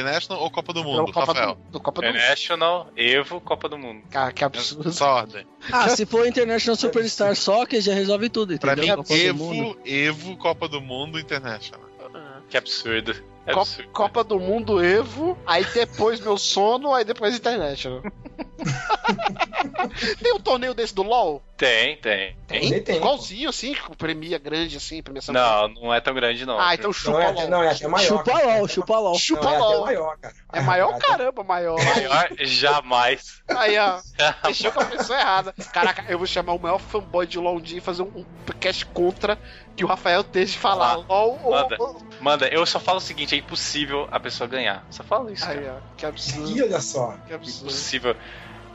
[0.00, 1.54] International ou Copa do Mundo, Copa Rafael?
[1.54, 2.16] do, do Copa do Mundo.
[2.16, 4.02] International, Evo, Copa do Mundo.
[4.10, 4.88] Cara, que absurdo.
[4.88, 5.46] Essa ordem.
[5.72, 8.96] Ah, se for International Superstar Soccer, já resolve tudo, Pra entendeu?
[8.98, 9.78] mim, Copa do Mundo.
[9.84, 11.88] Evo, Evo, Copa do Mundo, International.
[12.48, 13.14] Que absurdo.
[13.44, 13.90] É Co- absurdo.
[13.90, 18.02] Copa do Mundo Evo, aí depois meu sono, aí depois International.
[20.22, 21.42] tem um torneio desse do LoL?
[21.56, 22.36] Tem, tem.
[22.46, 22.70] Tem?
[22.70, 22.96] Tem, tem.
[22.96, 26.58] Igualzinho assim, com premia grande assim, premiação Não, não é tão grande, não.
[26.58, 27.48] Ah, então chupa Não é, LoL.
[27.48, 28.06] não, é até maior.
[28.06, 28.46] Chupa cara.
[28.58, 29.18] LOL, chupa LOL.
[29.18, 29.80] Chupa Não, é LOL.
[29.84, 30.34] maior, cara.
[30.52, 31.76] É maior até- caramba, maior.
[31.84, 33.42] Maior, jamais.
[33.48, 33.98] Aí, ó.
[34.44, 35.54] Deixou com a pessoa errada.
[35.72, 38.24] Caraca, eu vou chamar o maior fanboy de LoL um dia e fazer um, um
[38.60, 39.38] cast contra
[39.76, 40.92] que o Rafael esteja de falar.
[40.92, 41.50] Ah, LoL ou.
[41.52, 41.76] manda.
[41.78, 44.84] ou- Manda, eu só falo o seguinte: é impossível a pessoa ganhar.
[44.90, 45.44] Só falo isso.
[45.48, 45.82] Aí, Cara.
[45.84, 45.96] ó.
[45.96, 46.50] Que absurdo.
[46.50, 47.14] Ih, olha só.
[47.26, 47.66] Que absurdo.
[47.70, 48.16] Impossível.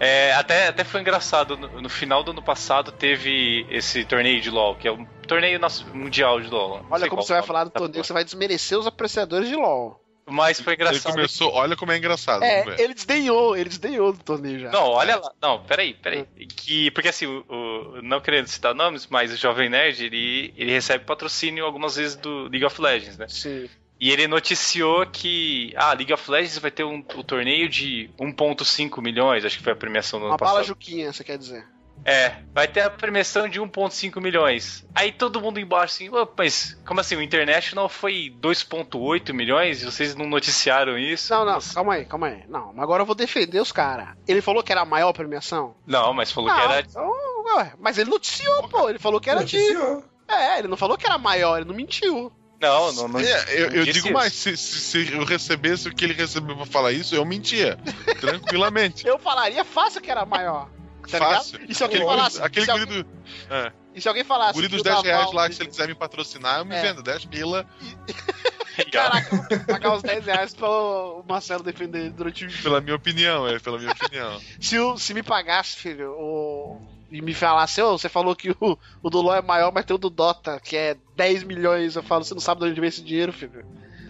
[0.04, 4.50] É, até, até foi engraçado, no, no final do ano passado teve esse torneio de
[4.50, 5.60] LoL, que é um torneio
[5.94, 6.86] mundial de LoL.
[6.90, 9.56] Olha como qual você vai falar do da torneio, você vai desmerecer os apreciadores de
[9.56, 10.00] LoL.
[10.26, 11.12] Mas foi Ele engraçado.
[11.14, 12.44] começou, olha como é engraçado.
[12.44, 14.72] É, ele desdenhou, ele desdenhou do torneio já.
[14.72, 15.32] Não, olha lá.
[15.42, 16.26] Não, peraí, peraí.
[16.56, 20.72] Que, porque assim, o, o- não querendo citar nomes, mas o Jovem Nerd, ele, ele
[20.72, 23.28] recebe patrocínio algumas vezes do League of Legends, né?
[23.28, 23.70] Sim.
[24.04, 29.02] E ele noticiou que ah, League of Legends vai ter um, o torneio de 1.5
[29.02, 30.68] milhões, acho que foi a premiação do ano Uma bala passado.
[30.68, 31.66] Juquinha, você quer dizer.
[32.04, 34.86] É, vai ter a premiação de 1.5 milhões.
[34.94, 39.86] Aí todo mundo embaixo assim, "Ô, mas como assim, o International foi 2.8 milhões e
[39.86, 41.32] vocês não noticiaram isso?
[41.34, 41.74] Não, não, Nossa.
[41.74, 42.44] calma aí, calma aí.
[42.50, 44.10] Não, mas agora eu vou defender os caras.
[44.28, 45.78] Ele falou que era a maior premiação?
[45.88, 47.10] Não, mas falou que Não, era então,
[47.56, 48.90] ué, mas ele noticiou, pô.
[48.90, 49.56] Ele falou que era de.
[49.58, 50.04] Noticiou.
[50.28, 52.34] É, ele não falou que era maior, ele não mentiu.
[52.64, 53.20] Não, não, não.
[53.20, 54.12] É, eu, eu digo isso.
[54.14, 57.78] mais, se, se- se eu recebesse o que ele recebeu pra falar isso, eu mentia.
[58.20, 59.06] Tranquilamente.
[59.06, 60.70] Eu falaria fácil que era maior.
[61.10, 61.54] Tá Fácil.
[61.58, 61.72] ligado?
[61.72, 62.42] E se alguém Aquele, falasse.
[62.42, 63.08] aquele se, alguém, do,
[63.50, 64.54] é, e se alguém falasse.
[64.54, 66.74] guri dos o 10 reais Naval- lá, que se ele quiser me patrocinar, eu me
[66.76, 66.82] É.
[66.82, 67.04] vendo.
[67.04, 67.66] 10 pila
[68.92, 72.62] Caraca, vou pagar os 10 reais pra o Marcelo defender durante o dia.
[72.64, 74.40] pela minha opinião, é, pela minha opinião.
[74.60, 76.82] Se, se me pagasse, filho, o.
[77.14, 79.96] E me falasse, ô, você falou que o, o do LoL é maior, mas tem
[79.96, 81.96] o do Dota, que é 10 milhões.
[81.96, 83.64] Eu falo, você não sabe de onde vem esse dinheiro, filho.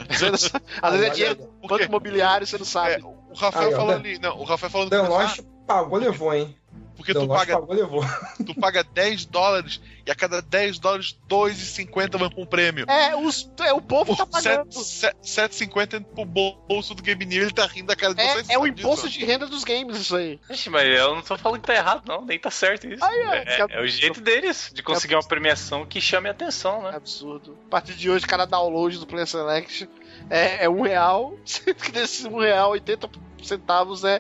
[0.08, 0.52] Às vezes
[0.82, 2.94] é dinheiro do banco imobiliário, você não sabe.
[2.94, 6.34] É, o Rafael Dan- ali, não, o Rafael falando que Dan ah, Lost pagou, levou,
[6.34, 6.56] hein?
[6.96, 8.04] Porque Dan tu paga, pagou, levou.
[8.46, 12.86] tu paga 10 dólares e a cada 10 dólares, 2,50 vão com um prêmio.
[12.90, 14.70] É, os, é, o povo tá Por pagando.
[14.70, 18.50] 7,50 pro bolso do Game New, ele tá rindo da cara de vocês.
[18.50, 19.20] É, é o imposto disso?
[19.20, 20.40] de renda dos games, isso aí.
[20.50, 23.04] Ixi, mas eu não tô falando que tá errado, não, nem tá certo isso.
[23.04, 26.88] Ó, é, que é o jeito deles de conseguir uma premiação que chame a atenção,
[26.88, 26.98] É né?
[26.98, 27.58] absurdo.
[27.68, 29.90] A partir de hoje, cada download do Player Select
[30.30, 33.10] é, é um real, sendo que desses um real, 80
[33.42, 34.20] centavos é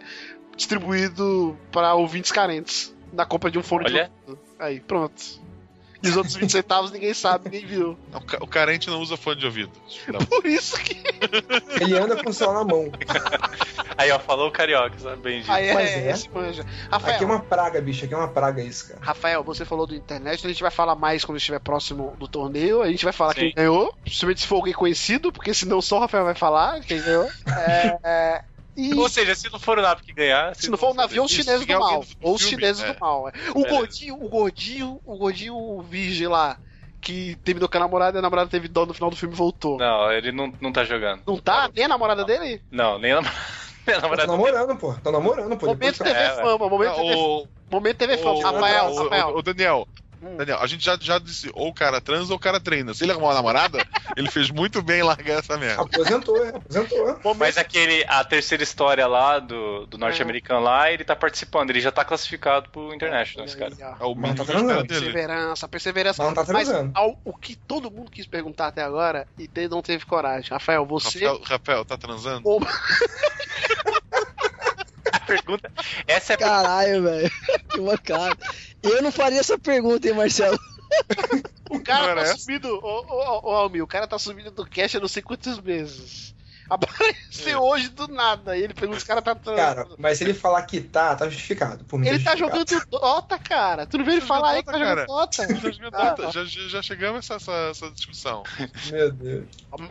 [0.55, 4.11] distribuído para ouvintes carentes na compra de um fone Olha.
[4.25, 4.43] de ouvido.
[4.59, 5.43] Aí, pronto.
[6.01, 7.97] E os outros 20 centavos ninguém sabe, ninguém viu.
[8.11, 9.71] Não, o ca- O carente não usa fone de ouvido.
[10.09, 10.19] Não.
[10.27, 11.01] Por isso que.
[11.79, 12.91] Ele anda com o celular na mão.
[13.97, 15.51] Aí, ó, falou o carioca, sabe bem disso.
[15.51, 16.11] Aí Mas é, é.
[16.11, 16.65] esse manja.
[16.91, 18.03] Rafael, Aqui é uma praga, bicho.
[18.03, 18.99] Aqui é uma praga isso, cara.
[19.01, 22.81] Rafael, você falou do internet, a gente vai falar mais quando estiver próximo do torneio.
[22.81, 23.39] A gente vai falar Sim.
[23.41, 27.01] quem ganhou, principalmente se for alguém conhecido, porque senão só o Rafael vai falar quem
[27.01, 27.29] ganhou.
[27.47, 28.43] É, é,
[28.75, 30.55] e Ou seja, se não for o NAP que ganhar.
[30.55, 32.05] se não for o navio, ou os chineses se do alguém mal.
[32.21, 32.93] Ou os chineses é.
[32.93, 33.29] do mal.
[33.29, 33.31] é.
[33.51, 33.69] O Beleza.
[33.75, 36.57] gordinho, o gordinho, o gordinho virgem lá,
[37.01, 39.37] que terminou com a namorada e a namorada teve dó no final do filme e
[39.37, 39.77] voltou.
[39.77, 41.21] Não, Não, ele não, não tá jogando.
[41.41, 41.69] tá?
[41.75, 42.61] Nem a namorada dele?
[42.71, 43.31] Não, nem a nam-
[43.85, 44.31] nem a Tá namorada.
[44.31, 44.93] namorando, pô.
[44.93, 45.65] Tá namorando, pô.
[45.67, 48.41] Momento TV É, Fama, momento, Não, TV, o, momento TV o, Fama.
[48.51, 49.27] Rafael, o- Rafael.
[49.29, 49.87] o- o Daniel,
[50.23, 50.37] Hum.
[50.37, 52.93] Daniel, a gente já, já disse ou o cara trans ou o cara treina.
[52.93, 53.77] Se ele arrumar uma namorada,
[54.15, 55.81] ele fez muito bem em largar essa merda.
[55.83, 57.19] Aposentou, é, aposentou.
[57.35, 61.91] Mas aquele, a terceira história lá do, do norte-americano lá, ele tá participando, ele já
[61.91, 63.73] tá classificado pro International, esse cara.
[63.99, 64.83] É o Mas mínimo tá.
[64.85, 66.23] Perseverança, perseverança.
[66.23, 66.91] Mas não tá Mas transando.
[66.95, 70.49] ao- o que todo mundo quis perguntar até agora e não teve coragem.
[70.51, 71.25] Rafael, você.
[71.25, 72.47] Rafael, Rafael, tá transando?
[72.49, 72.61] A
[75.23, 75.71] pergunta,
[76.07, 77.31] essa é a Caralho, velho.
[77.69, 78.37] Que mancada.
[78.81, 80.59] Eu não faria essa pergunta, hein, Marcelo?
[81.69, 82.79] O cara Não tá subindo.
[82.83, 86.35] Ô, ô, ô, Almir, o cara tá subindo do cash há não sei quantos meses.
[86.69, 88.57] Apareceu hoje do nada.
[88.57, 89.35] E ele pergunta se o cara tá.
[89.35, 91.83] Cara, mas se ele falar que tá, tá justificado.
[91.85, 92.69] Por mim, ele tá justificado.
[92.69, 93.85] jogando Dota, cara.
[93.85, 95.71] Tu não viu ele falar aí que tá jogando Dota, Dota?
[95.71, 96.45] Já, já- Ah.
[96.45, 98.43] já- já- chegamos a essa, essa, discussão.
[98.91, 99.45] Meu Deus.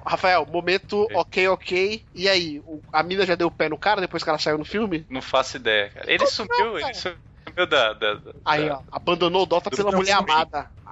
[0.05, 2.05] Rafael, momento ok, ok.
[2.15, 2.63] E aí,
[2.93, 5.07] a mina já deu o pé no cara depois que ela saiu no filme?
[5.11, 6.07] Não faço ideia, cara.
[6.09, 6.87] Ele Como sumiu, não, cara?
[6.87, 7.93] ele sumiu da.
[7.93, 10.25] da, da- Aí, ó, abandonou o Dota pela mulher sim.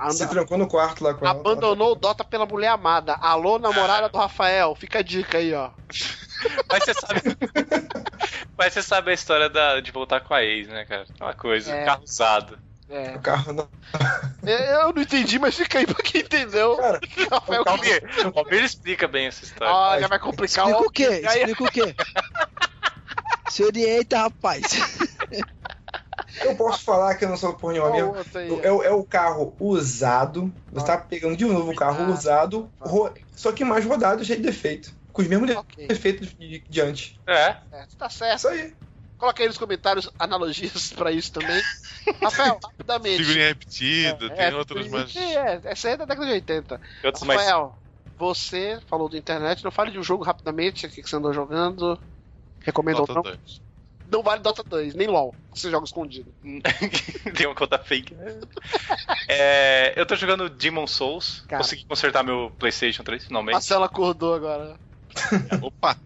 [0.01, 0.12] Amada.
[0.14, 1.39] Se Anda- trancou no quarto lá com ela.
[1.39, 3.14] Abandonou o Dota pela mulher amada.
[3.14, 4.74] Alô, namorada do Rafael.
[4.74, 5.70] Fica a dica aí, ó.
[6.70, 7.20] Mas você sabe.
[8.56, 11.06] Mas você sabe a história da, de voltar com a ex, né, cara?
[11.20, 11.85] Uma coisa, É.
[11.85, 12.59] carro usado.
[12.89, 13.14] É.
[13.14, 13.68] O carro não.
[14.44, 16.77] É, Eu não entendi, mas fica aí pra quem entendeu.
[16.77, 17.01] Cara,
[17.31, 18.02] Rafael, O Almir,
[18.35, 19.72] o Almir explica bem essa história.
[19.72, 21.22] Olha, vai complicar Explica o quê?
[21.27, 21.94] Aí, Explica o quê?
[23.48, 24.62] Se orienta, rapaz.
[26.44, 28.15] Eu posso falar que eu não sou porra nenhuma mesmo.
[28.62, 30.52] É, é o carro usado.
[30.73, 32.11] Você tá pegando de novo o carro Ah.
[32.11, 34.93] usado, ro- só que mais rodado, cheio de defeito.
[35.12, 37.15] Com os mesmos Ok, defeitos de, de antes.
[37.27, 37.57] É.
[37.73, 38.39] é, tá certo.
[38.39, 38.74] isso aí.
[39.19, 41.61] Coloca aí nos comentários analogias pra isso também.
[42.23, 43.19] Rafael, rapidamente.
[43.19, 45.15] Figurinha repetida, É, tem é, outras mais.
[45.16, 46.81] É, essa aí é da década de 80.
[47.02, 47.40] E outros mais.
[47.40, 47.77] Rafael,
[48.16, 51.98] você falou do internet, não fale de um jogo rapidamente, o que você andou jogando.
[52.61, 53.23] Recomenda ou não?
[53.23, 53.61] 2.
[54.11, 55.35] Não vale Dota 2, nem LOL.
[55.55, 56.32] Você joga escondido.
[57.37, 58.15] Tem uma conta fake.
[59.28, 61.45] É, eu tô jogando Demon Souls.
[61.49, 61.62] Cara.
[61.62, 63.53] Consegui consertar meu PlayStation 3 finalmente.
[63.53, 64.77] Marcelo acordou agora.
[65.62, 65.97] Opa,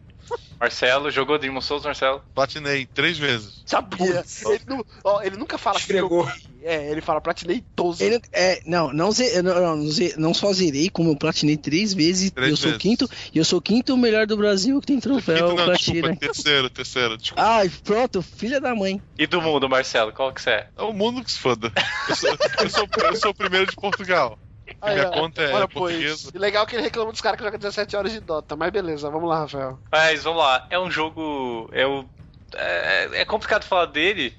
[0.60, 2.22] Marcelo, jogou Demon Souls, Marcelo?
[2.34, 3.62] platinei três vezes.
[3.66, 4.24] Sabia.
[4.46, 6.26] Ele, nu- ó, ele nunca fala que Esfregou.
[6.26, 6.54] joguei.
[6.62, 8.02] É, ele fala platinei 12.
[8.02, 9.84] Ele, é, não, não, não, não, não,
[10.16, 12.30] não só zerei, como eu platinei três vezes.
[12.30, 12.80] Três eu sou vezes.
[12.82, 15.94] quinto, e eu sou o quinto melhor do Brasil que tem troféu Quinto, não, platina.
[16.00, 17.42] desculpa, terceiro, terceiro, desculpa.
[17.42, 19.02] Ai, pronto, filha da mãe.
[19.18, 20.68] E do mundo, Marcelo, qual que você é?
[20.78, 21.70] É o mundo que se foda.
[22.08, 24.38] Eu sou, eu sou- eu sou o primeiro de Portugal.
[24.80, 26.16] Aí, minha ó, conta é olha, portuguesa.
[26.22, 26.34] pois.
[26.34, 28.56] E legal que ele reclama dos caras que jogam 17 horas de Dota.
[28.56, 29.78] Mas beleza, vamos lá, Rafael.
[29.90, 31.68] Mas vamos lá, é um jogo.
[31.72, 32.08] É, o-
[32.56, 34.34] é, é complicado falar dele,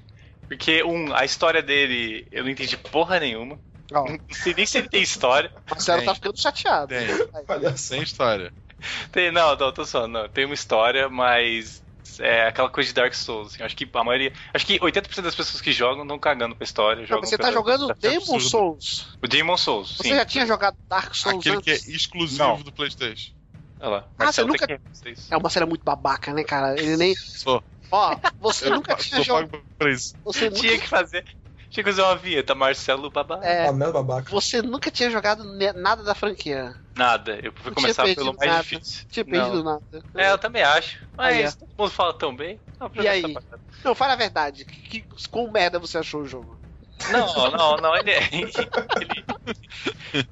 [0.48, 3.60] porque, um, a história dele eu não entendi porra nenhuma.
[3.90, 5.50] Não sei nem se ele tem história.
[5.70, 6.06] Marcelo Tem.
[6.06, 6.88] tá ficando chateado.
[6.88, 7.76] Tem.
[7.76, 8.52] Sem história.
[9.10, 10.28] Tem, não, não, tô só, não.
[10.28, 11.82] Tem uma história, mas.
[12.20, 13.54] É aquela coisa de Dark Souls.
[13.54, 14.32] assim, acho que a maioria.
[14.54, 17.00] Acho que 80% das pessoas que jogam estão cagando pra história.
[17.02, 18.40] Não, Jogam mas você tá jogando Demon absurdo.
[18.40, 19.06] Souls.
[19.22, 20.14] O Demon Souls, Você sim.
[20.14, 21.88] já tinha jogado Dark Souls Aquele que é antes?
[21.88, 22.62] exclusivo Não.
[22.62, 23.32] do PlayStation.
[23.80, 24.08] Olha lá.
[24.18, 25.34] Ah, Marcelo você isso.
[25.34, 26.80] É uma série muito babaca, né, cara?
[26.80, 27.14] Ele nem.
[27.14, 27.62] Sou.
[27.90, 29.62] Ó, você Eu nunca tinha jogado.
[30.24, 31.24] Você Tinha nunca, que fazer.
[31.76, 33.38] Tinha que fazer uma vinheta, Marcelo Babá.
[33.42, 34.30] é, Tá mesmo babaca.
[34.30, 35.44] você nunca tinha jogado
[35.74, 36.74] nada da franquia.
[36.96, 38.62] Nada, eu fui Não começar pelo mais nada.
[38.62, 39.04] difícil.
[39.10, 39.30] Tinha Não.
[39.30, 39.82] perdido nada.
[40.14, 40.96] É, eu também acho.
[41.14, 42.58] Mas todo mundo fala tão bem.
[42.80, 43.36] Não, E aí?
[43.84, 44.64] Não, fala a verdade.
[44.64, 46.58] Que, que, quão merda você achou o jogo?
[47.10, 48.20] Não, não, não, ele é.
[48.32, 50.26] Ele,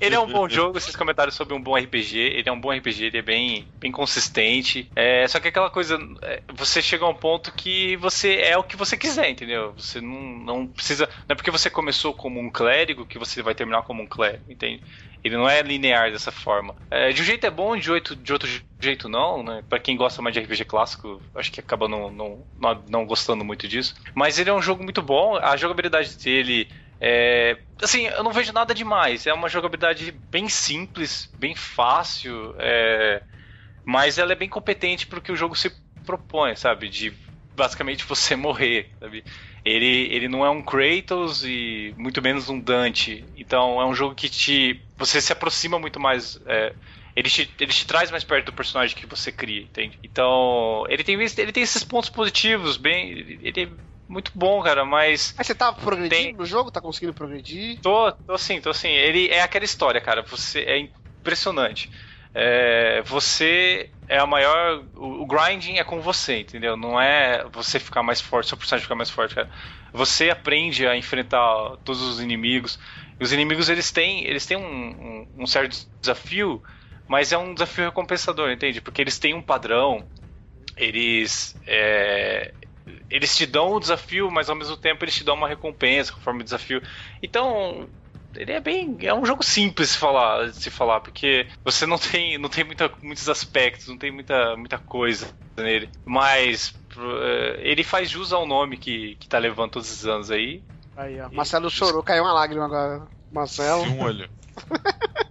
[0.00, 2.18] ele é um bom jogo, vocês comentaram sobre um bom RPG.
[2.18, 4.90] Ele é um bom RPG, ele é bem, bem consistente.
[4.94, 8.62] É, só que aquela coisa, é, você chega a um ponto que você é o
[8.62, 9.74] que você quiser, entendeu?
[9.76, 11.06] Você não, não precisa.
[11.06, 14.44] Não é porque você começou como um clérigo que você vai terminar como um clérigo,
[14.48, 14.82] entende?
[15.22, 16.74] Ele não é linear dessa forma.
[16.90, 18.48] É, de um jeito é bom, de outro, de outro
[18.80, 19.62] jeito não, né?
[19.68, 23.44] Pra quem gosta mais de RPG clássico, acho que acaba não, não, não, não gostando
[23.44, 23.94] muito disso.
[24.14, 26.68] Mas ele é um jogo muito bom, a jogabilidade dele
[27.00, 27.58] é.
[27.82, 29.26] Assim, eu não vejo nada demais.
[29.26, 33.22] É uma jogabilidade bem simples, bem fácil, é,
[33.84, 35.70] mas ela é bem competente pro que o jogo se
[36.04, 36.88] propõe, sabe?
[36.88, 37.12] De
[37.54, 39.24] basicamente você morrer, sabe?
[39.64, 43.24] Ele, ele não é um Kratos e muito menos um Dante.
[43.36, 44.82] Então é um jogo que te.
[44.96, 46.40] Você se aproxima muito mais.
[46.46, 46.74] é,
[47.14, 49.98] ele, te, ele te traz mais perto do personagem que você cria, entende?
[50.02, 50.84] Então.
[50.88, 53.10] Ele tem, ele tem esses pontos positivos, bem.
[53.42, 53.68] Ele é
[54.08, 55.34] muito bom, cara, mas.
[55.36, 56.32] Mas você tá progredindo Tem.
[56.34, 56.70] no jogo?
[56.70, 57.80] Tá conseguindo progredir?
[57.82, 58.88] Tô, tô assim, tô assim.
[58.88, 60.22] Ele é aquela história, cara.
[60.22, 61.90] Você é impressionante.
[62.34, 64.84] É, você é a maior.
[64.94, 66.76] O, o grinding é com você, entendeu?
[66.76, 69.48] Não é você ficar mais forte, seu personagem ficar mais forte, cara.
[69.92, 72.78] Você aprende a enfrentar todos os inimigos.
[73.20, 76.62] E os inimigos eles têm, eles têm um, um- um certo desafio,
[77.06, 78.80] mas é um desafio recompensador, entende?
[78.80, 80.08] Porque eles têm um padrão.
[80.76, 81.58] Eles.
[81.66, 82.54] é,
[83.10, 86.40] eles te dão o desafio, mas ao mesmo tempo eles te dão uma recompensa conforme
[86.40, 86.82] o desafio.
[87.22, 87.88] Então,
[88.34, 88.96] ele é bem.
[89.02, 92.90] É um jogo simples se falar, se falar porque você não tem, não tem muita,
[93.02, 95.88] muitos aspectos, não tem muita, muita coisa nele.
[96.04, 100.62] Mas uh, ele faz jus ao nome que, que tá levando todos esses anos aí.
[100.96, 101.28] Aí, ó.
[101.30, 103.06] Marcelo chorou, caiu uma lágrima agora.
[103.30, 103.82] Marcelo.
[103.84, 104.28] Um olho.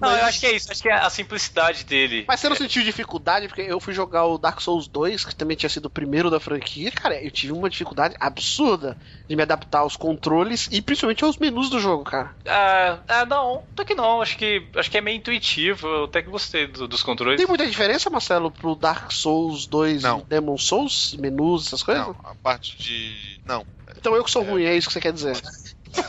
[0.00, 2.24] Não, eu acho que é isso, acho que é a simplicidade dele.
[2.28, 3.48] Mas você não sentiu dificuldade?
[3.48, 6.38] Porque eu fui jogar o Dark Souls 2, que também tinha sido o primeiro da
[6.38, 6.90] franquia.
[6.90, 8.98] Cara, eu tive uma dificuldade absurda
[9.28, 12.34] de me adaptar aos controles e principalmente aos menus do jogo, cara.
[12.46, 14.20] Ah, ah não, até que não.
[14.20, 15.86] Acho que, acho que é meio intuitivo.
[15.88, 17.38] Eu até que gostei do- dos controles.
[17.38, 20.20] Tem muita diferença, Marcelo, pro Dark Souls 2 Não.
[20.20, 21.14] e Demon Souls?
[21.18, 22.06] Menus, essas coisas?
[22.06, 23.40] Não, a parte de.
[23.46, 23.64] Não,
[23.96, 25.40] Então eu que sou ruim, é isso que você quer dizer.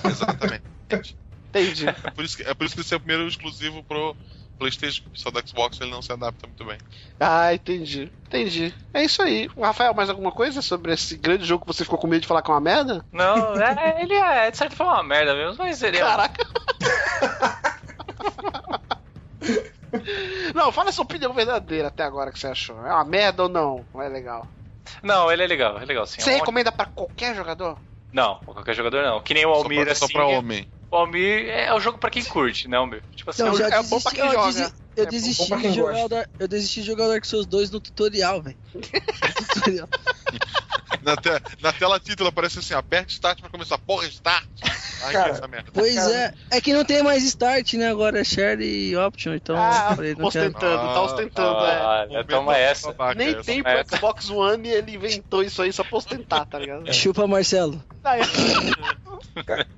[0.06, 0.64] exatamente.
[1.50, 1.88] Entendi.
[1.88, 4.16] É por isso que, é por isso que esse é o primeiro exclusivo pro
[4.60, 5.04] PlayStation.
[5.14, 6.78] Só do Xbox ele não se adapta muito bem.
[7.20, 8.12] Ah, entendi.
[8.28, 8.74] Entendi.
[8.94, 9.50] É isso aí.
[9.60, 12.42] Rafael, mais alguma coisa sobre esse grande jogo que você ficou com medo de falar
[12.42, 13.06] que é uma merda?
[13.12, 16.02] Não, é, ele é, de certa forma, uma merda mesmo, mas ele é.
[16.02, 16.46] Caraca.
[20.54, 22.76] Não, fala a sua opinião verdadeira até agora que você achou.
[22.86, 23.86] É uma merda ou não?
[23.94, 24.48] Não é legal.
[25.02, 26.20] Não, ele é legal, é legal sim.
[26.22, 27.78] Você É um- recomenda pra qualquer jogador?
[28.12, 29.22] Não, pra qualquer jogador não.
[29.22, 30.14] Que nem o Só Almir, pra, só assim.
[30.14, 30.68] pra homem.
[30.90, 33.04] O Almir é o jogo pra quem curte, né, Almir?
[33.16, 34.48] Tipo assim, Não, é é bom pra desisti- quem joga.
[34.48, 37.70] desi- Eu É desisti, de jogar Dark, eu desisti de jogar o Dark Souls 2
[37.70, 38.58] no tutorial, velho.
[39.54, 39.88] Tutorial.
[41.04, 43.78] Na, te- na tela título aparece assim: aperte start pra começar.
[43.78, 44.44] Porra, start!
[45.04, 45.72] Ai, Cara, que é essa merda.
[45.72, 46.14] Pois Cara.
[46.52, 47.90] é, é que não tem mais start, né?
[47.90, 50.48] Agora é share e option, então Ah, falei, não quero.
[50.48, 52.18] ostentando, tá Ah, ostentando, é.
[52.20, 52.88] ah, toma essa.
[52.92, 53.44] babaca Nem essa.
[53.44, 56.84] tem pro Xbox One e ele inventou isso aí só pra ostentar, tá ligado?
[56.92, 57.82] Chupa, Marcelo.
[58.04, 58.24] Ah, é.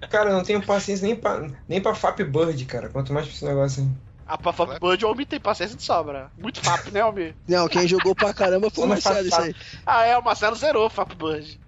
[0.10, 2.90] Cara, eu não tenho paciência nem pra, nem pra Fap Bird, cara.
[2.90, 3.90] Quanto mais pra esse negócio aí.
[4.30, 6.30] A pra Fap Bud, o Almir tem paciência de sobra.
[6.38, 7.35] Muito Fap, né, Almir?
[7.47, 9.56] Não, quem jogou pra caramba foi o Marcelo, isso aí.
[9.85, 11.60] Ah, é, o Marcelo zerou o Fap Bud.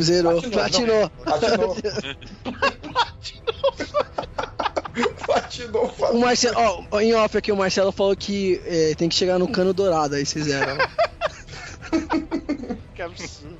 [0.00, 1.76] Zerou, Platinou, platinou.
[1.76, 2.44] Platinou.
[5.26, 9.38] Platinou, O Marcelo, ó, em off aqui, o Marcelo falou que eh, tem que chegar
[9.38, 10.78] no cano dourado, aí vocês zeram.
[12.94, 13.58] Que absurdo.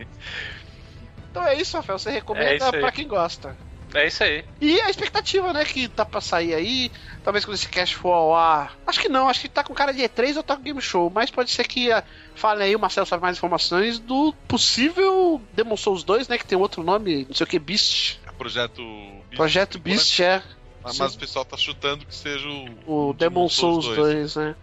[1.31, 1.99] Então é isso, Rafael.
[1.99, 2.81] Você É recomenda isso aí.
[2.81, 3.57] pra quem gosta.
[3.95, 4.45] É isso aí.
[4.61, 6.91] E a expectativa, né, que tá pra sair aí,
[7.23, 8.77] talvez quando esse cast for ao ar.
[8.87, 11.11] Acho que não, acho que tá com cara de E3 ou tá com Game Show,
[11.15, 12.03] mas pode ser que ah,
[12.35, 16.59] fale aí, o Marcelo sabe mais informações do possível Demon Souls 2, né, que tem
[16.59, 18.19] outro nome, não sei o que, Beast.
[18.37, 20.43] Projeto Beast, Projeto Beast, é.
[20.83, 22.47] Mas, mas o pessoal tá chutando que seja
[22.87, 24.55] o, O Demon Souls 2, né.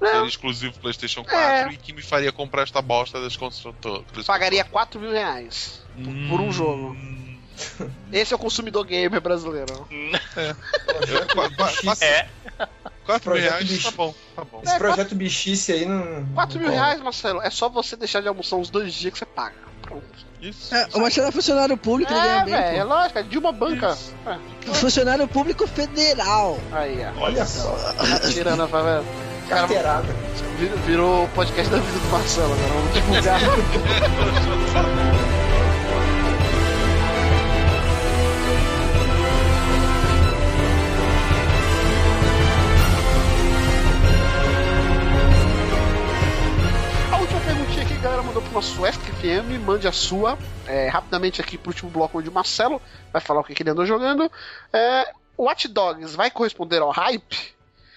[0.00, 1.72] Seria Não, exclusivo PlayStation 4 É.
[1.74, 4.26] e que me faria comprar esta bosta das construtoras.
[4.26, 6.96] pagaria 4 mil reais por, por um jogo.
[8.12, 9.86] Esse é o consumidor gamer brasileiro.
[11.56, 12.04] Bichice.
[12.04, 12.26] É.
[13.06, 14.60] 4 mil reais, tá bom, tá bom.
[14.62, 16.26] Esse projeto bichice aí não.
[16.34, 19.26] 4 mil reais, Marcelo, é só você deixar de almoçar uns dois dias que você
[19.26, 19.56] paga.
[19.82, 20.04] Pronto.
[20.40, 20.74] Isso.
[20.74, 23.96] É, o Marcelo é funcionário público, ele É, velho, é lógico, é de uma banca.
[24.64, 24.74] pô.
[24.74, 26.58] Funcionário público federal.
[26.72, 27.20] Aí, ó.
[27.24, 27.70] Olha só.
[27.72, 29.04] Tá tirando a favela.
[29.48, 30.06] Carteirada.
[30.58, 32.68] virou, virou o podcast da vida do Marcelo agora.
[32.68, 33.40] Vamos divulgar.
[48.50, 50.36] que a Ask FM, mande a sua.
[50.66, 52.82] É, rapidamente aqui pro último bloco onde o Marcelo
[53.12, 54.30] vai falar o que, que ele andou jogando.
[54.72, 57.54] É, Watch Dogs vai corresponder ao hype?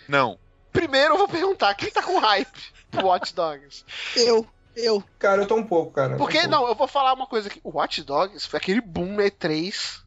[0.07, 0.37] Não.
[0.71, 3.83] Primeiro eu vou perguntar, quem tá com hype pro Watch Dogs?
[4.15, 5.03] Eu, eu.
[5.19, 6.15] Cara, eu tô um pouco, cara.
[6.17, 6.55] Porque, um pouco.
[6.55, 7.59] não, eu vou falar uma coisa aqui.
[7.63, 10.02] O Watch Dogs foi aquele boom na E3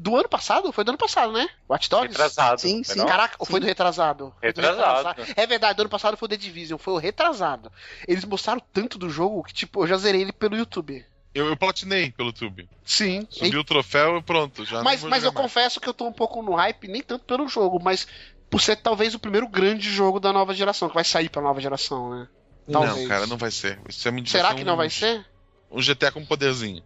[0.00, 0.72] do ano passado?
[0.72, 1.46] Foi do ano passado, né?
[1.68, 2.08] Watch Dogs?
[2.08, 2.60] Retrasado.
[2.60, 2.98] Sim, sim.
[2.98, 3.06] Não?
[3.06, 4.34] Caraca, ou foi do retrasado?
[4.40, 5.22] Foi do Retrasado.
[5.36, 7.70] É verdade, do ano passado foi o The Division, foi o retrasado.
[8.08, 11.04] Eles mostraram tanto do jogo que, tipo, eu já zerei ele pelo YouTube.
[11.34, 12.68] Eu, eu platinei pelo YouTube.
[12.84, 13.26] Sim.
[13.30, 14.64] Subi o troféu e pronto.
[14.64, 15.42] Já mas mas eu mais.
[15.44, 18.06] confesso que eu tô um pouco no hype, nem tanto pelo jogo, mas
[18.48, 21.60] por ser talvez o primeiro grande jogo da nova geração, que vai sair pra nova
[21.60, 22.28] geração, né?
[22.72, 22.96] talvez.
[23.02, 23.78] Não, cara, não vai ser.
[23.88, 24.12] Isso é.
[24.26, 25.24] Será que não um- vai ser?
[25.70, 26.82] Um GTA com poderzinho.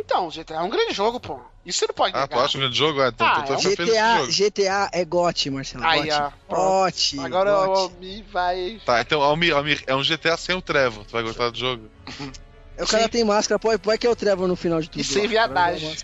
[0.00, 1.38] Então, GTA é um grande jogo, pô.
[1.64, 2.38] Isso você não pode Ah, negar.
[2.38, 3.00] tu acha um grande jogo?
[3.02, 4.50] Ah, então Ah, tu tá é um feliz com esse GTA.
[4.50, 5.84] GTA é GOT, Marcelo.
[5.84, 6.12] Aí, GOT.
[6.12, 6.64] ó, pronto.
[6.84, 7.18] GOT.
[7.20, 7.78] Agora o GOT.
[7.94, 8.80] Almi vai.
[8.84, 11.04] Tá, então, Almir, Almir, é um GTA sem o Trevor.
[11.04, 11.90] Tu vai gostar do jogo?
[12.78, 15.00] O cara tem máscara, pode, pode que é o Trevor no final de tudo.
[15.02, 15.94] E sem viadagem.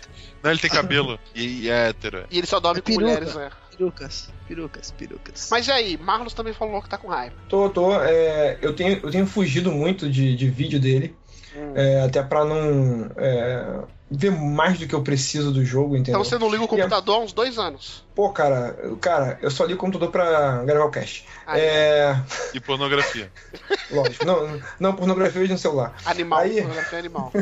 [0.43, 2.19] Não, ele tem cabelo e, e é hétero.
[2.19, 2.25] é.
[2.29, 3.05] E ele só dorme É com peruca.
[3.05, 3.49] mulheres, né?
[3.75, 5.47] Perucas, perucas, perucas.
[5.51, 7.35] Mas e aí, Marlos também falou que tá com raiva.
[7.49, 7.93] Tô, tô.
[8.01, 11.15] é, eu, tenho, eu tenho fugido muito de, de vídeo dele.
[11.57, 11.73] Hum.
[11.75, 13.79] é, até pra não é,
[14.11, 16.19] ver mais do que eu preciso do jogo, entendeu?
[16.19, 18.05] Então você não liga o computador há uns dois anos.
[18.13, 21.25] Pô, cara, eu- cara, eu só ligo o computador pra gravar o cast.
[21.47, 22.15] Aí, É.
[22.53, 23.31] E pornografia.
[23.89, 24.23] Lógico.
[24.25, 25.95] não, não pornografia hoje no celular.
[26.05, 27.31] Animal, aí- fotografia animal.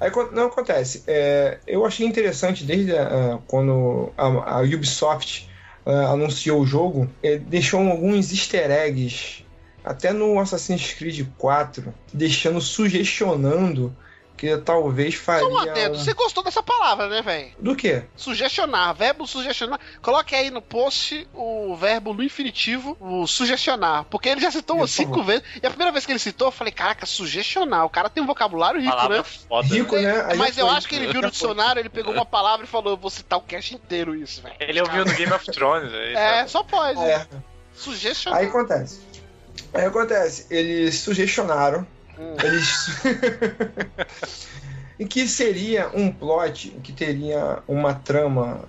[0.00, 1.02] Aí não acontece.
[1.08, 5.50] é, eu achei interessante desde ah, quando a, a Ubisoft
[5.84, 9.44] ah, anunciou o jogo, é, deixou alguns easter eggs,
[9.88, 13.96] até no Assassin's Creed 4, deixando, sugestionando
[14.36, 15.42] que talvez faria.
[15.42, 15.98] Só um adendo.
[15.98, 17.50] Você gostou dessa palavra, né, velho?
[17.58, 18.04] Do quê?
[18.16, 19.80] Sugestionar, verbo sugestionar.
[20.00, 24.04] Coloque aí no post o verbo no infinitivo, o sugestionar.
[24.04, 25.42] Porque ele já citou umas cinco vezes.
[25.60, 27.84] E a primeira vez que ele citou, eu falei, caraca, sugestionar.
[27.84, 29.24] O cara tem um vocabulário rico, Palavra né?
[29.24, 29.66] foda.
[29.74, 30.24] Rico, né?
[30.28, 30.76] Aí Mas já eu foi.
[30.76, 33.40] acho que ele viu no dicionário, ele pegou uma palavra e falou, eu vou citar
[33.40, 34.54] o cast inteiro isso, velho.
[34.60, 35.92] Ele ouviu no Game of Thrones.
[35.92, 36.48] Aí, É, tá.
[36.48, 37.00] só pode.
[37.00, 37.26] É.
[37.74, 38.38] Sugestionar.
[38.38, 39.00] Aí acontece.
[39.72, 41.86] Aí acontece, eles sugestionaram,
[42.18, 42.34] Hum.
[42.42, 42.88] eles.
[44.98, 48.68] e que seria um plot que teria uma trama,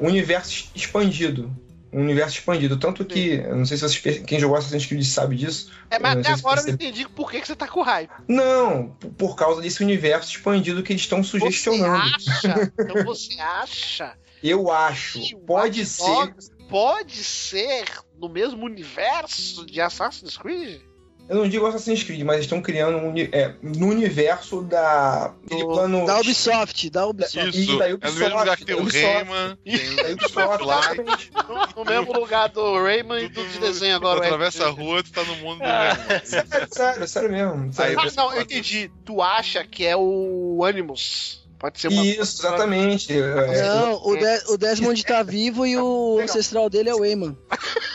[0.00, 1.50] um universo expandido.
[1.92, 2.78] Um universo expandido.
[2.78, 5.70] Tanto que, não sei se vocês, quem jogou Assassin's Creed sabe disso.
[5.90, 8.14] É, mas até agora eu não percebe- entendi por que, que você tá com raiva.
[8.26, 11.94] Não, por causa desse universo expandido que eles estão Você sugestionando.
[12.16, 12.72] acha?
[12.80, 15.20] Então você acha Eu acho.
[15.20, 16.02] que Pode ser.
[16.06, 17.84] Dogs pode ser
[18.22, 20.80] no mesmo universo de Assassin's Creed?
[21.28, 25.32] Eu não digo Assassin's Creed, mas estão criando um, é, no universo da.
[25.48, 26.04] Do- plano.
[26.04, 27.48] Da Ubisoft, da Ubisoft.
[27.60, 29.06] Isso, E da é no Ubisoft, mesmo lugar que tem o Ubisoft.
[29.06, 31.30] Rayman, tem da Ubisoft, Light.
[31.76, 34.20] No, no mesmo lugar do Rayman e do de desenho Tu agora.
[34.20, 35.92] o atravessa a rua, tu tá no mundo do Ah.
[35.94, 36.24] Rayman.
[36.24, 37.72] Sério, sério, sério mesmo.
[37.72, 38.00] Sério.
[38.00, 38.90] Ah, não, eu entendi.
[39.04, 41.40] Tu acha que é o Animus?
[41.56, 42.04] Pode ser uma.
[42.04, 43.12] Isso, exatamente.
[43.16, 47.38] É, Não, o, De- o Desmond tá vivo e o ancestral dele é o Wayman.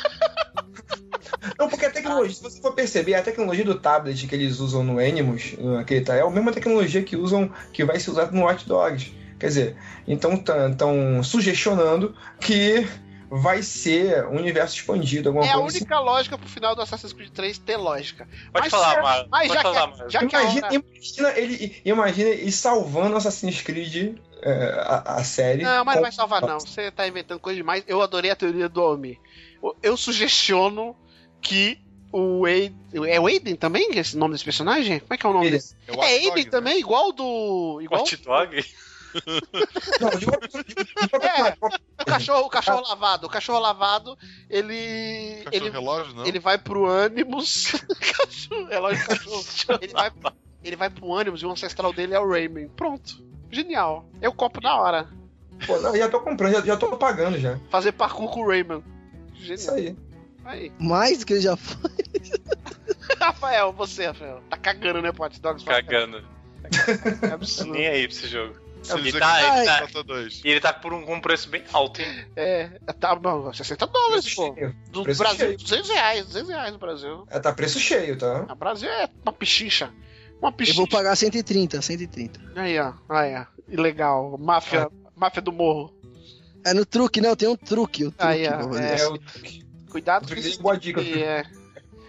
[2.08, 5.56] A tecnologia, se você for perceber, a tecnologia do tablet que eles usam no Animus,
[5.80, 9.12] aquele tá, é a mesma tecnologia que usam, que vai ser usada no Watch Dogs.
[9.40, 9.78] Quer dizer,
[10.08, 12.88] então estão sugestionando que
[13.30, 17.12] vai ser um universo expandido, alguma É a coisa única lógica pro final do Assassin's
[17.14, 18.26] Creed 3 ter lógica.
[18.54, 19.28] Pode Mas falar, será- Mário.
[19.30, 23.16] Mas Pode já falar, que, já que a Imagina, hora- imagina ele, imagina ele salvando
[23.18, 25.62] Assassin's Creed, é, a, a série.
[25.64, 26.60] Não, mas não vai salvar, não.
[26.60, 27.84] Você tá inventando coisa demais.
[27.88, 29.20] Eu adorei a teoria do Omi.
[29.84, 30.96] Eu sugestiono
[31.42, 31.80] que
[32.12, 32.78] o Aiden.
[33.08, 33.90] É o Aiden também?
[33.98, 35.00] Esse nome desse personagem?
[35.00, 35.76] Como é que é o nome Ele- desse?
[35.88, 36.50] É, o É Aiden né?
[36.52, 37.80] também, igual do.
[37.82, 38.66] Igual Hot Dog?
[40.02, 40.10] Não,
[41.22, 41.56] É.
[42.02, 43.28] o cachorro, o cachorro lavado.
[43.28, 44.18] O cachorro lavado,
[44.50, 45.42] ele.
[45.46, 46.26] Cachorro Ele, relógio, não?
[46.26, 47.72] ele vai pro Animus.
[48.16, 49.44] cachorro, relógio cachorro.
[49.82, 50.12] ele, vai,
[50.64, 52.68] ele vai pro Animus e o ancestral dele é o Rayman.
[52.70, 53.26] Pronto.
[53.52, 54.06] Genial.
[54.22, 55.08] Eu compro na hora.
[55.66, 57.58] Pô, não, já tô comprando, já, já tô pagando já.
[57.70, 58.84] Fazer parkour com o Rayman.
[59.40, 59.76] Isso Genial.
[59.76, 60.07] aí.
[60.48, 60.72] Aí.
[60.80, 61.92] Mais do que ele já foi.
[63.20, 64.42] Rafael, você, Rafael.
[64.50, 65.66] Tá cagando, né, Hot Dogs?
[65.66, 66.24] Cagando.
[67.24, 67.74] É absurdo.
[67.74, 68.56] Nem aí pra esse jogo.
[68.90, 70.42] Ele dizer tá- ele é tá- Dota 2.
[70.46, 72.26] E ele tá por um, com um preço bem alto, hein?
[72.36, 72.68] É,
[73.00, 74.54] tá bom, 60 dólares, Preço pô.
[74.56, 74.76] cheio.
[74.92, 75.58] Do Preço Brasil, cheio.
[75.58, 77.28] 200 reais, 200 reais no Brasil.
[77.30, 78.46] É, tá preço cheio, tá?
[78.50, 79.92] O Brasil é uma pichincha.
[80.40, 80.78] Uma Eu pichincha.
[80.78, 82.40] vou pagar 130, 130.
[82.56, 82.94] Aí, ó.
[83.10, 83.46] Aí, ó.
[83.68, 84.38] Ilegal.
[84.40, 85.94] Máfia, máfia do morro.
[86.64, 88.06] É no truque, não, tem um truque.
[88.06, 89.02] O truque Aí, ó, é.
[89.02, 89.20] É, o,
[89.98, 90.60] Cuidado O com truque dele isso.
[90.60, 91.46] é boa dica, é.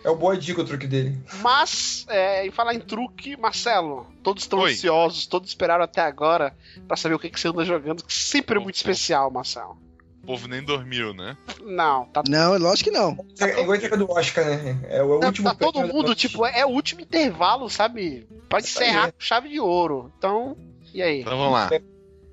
[0.04, 1.18] é o boa dica o truque dele.
[1.40, 4.72] Mas, é, em falar em truque, Marcelo, todos estão Oi.
[4.72, 6.54] ansiosos, todos esperaram até agora
[6.86, 9.78] pra saber o que, que você anda jogando, que sempre é muito especial, Marcelo.
[10.22, 11.38] O povo nem dormiu, né?
[11.62, 13.16] Não, tá Não, lógico que não.
[13.40, 14.78] É igual a dica do Oscar, né?
[14.90, 18.28] É o Tá, último tá todo mundo, tipo, é o último intervalo, sabe?
[18.46, 19.12] Pra aí, encerrar é.
[19.12, 20.12] com chave de ouro.
[20.18, 20.54] Então,
[20.92, 21.22] e aí?
[21.22, 21.70] Então vamos lá.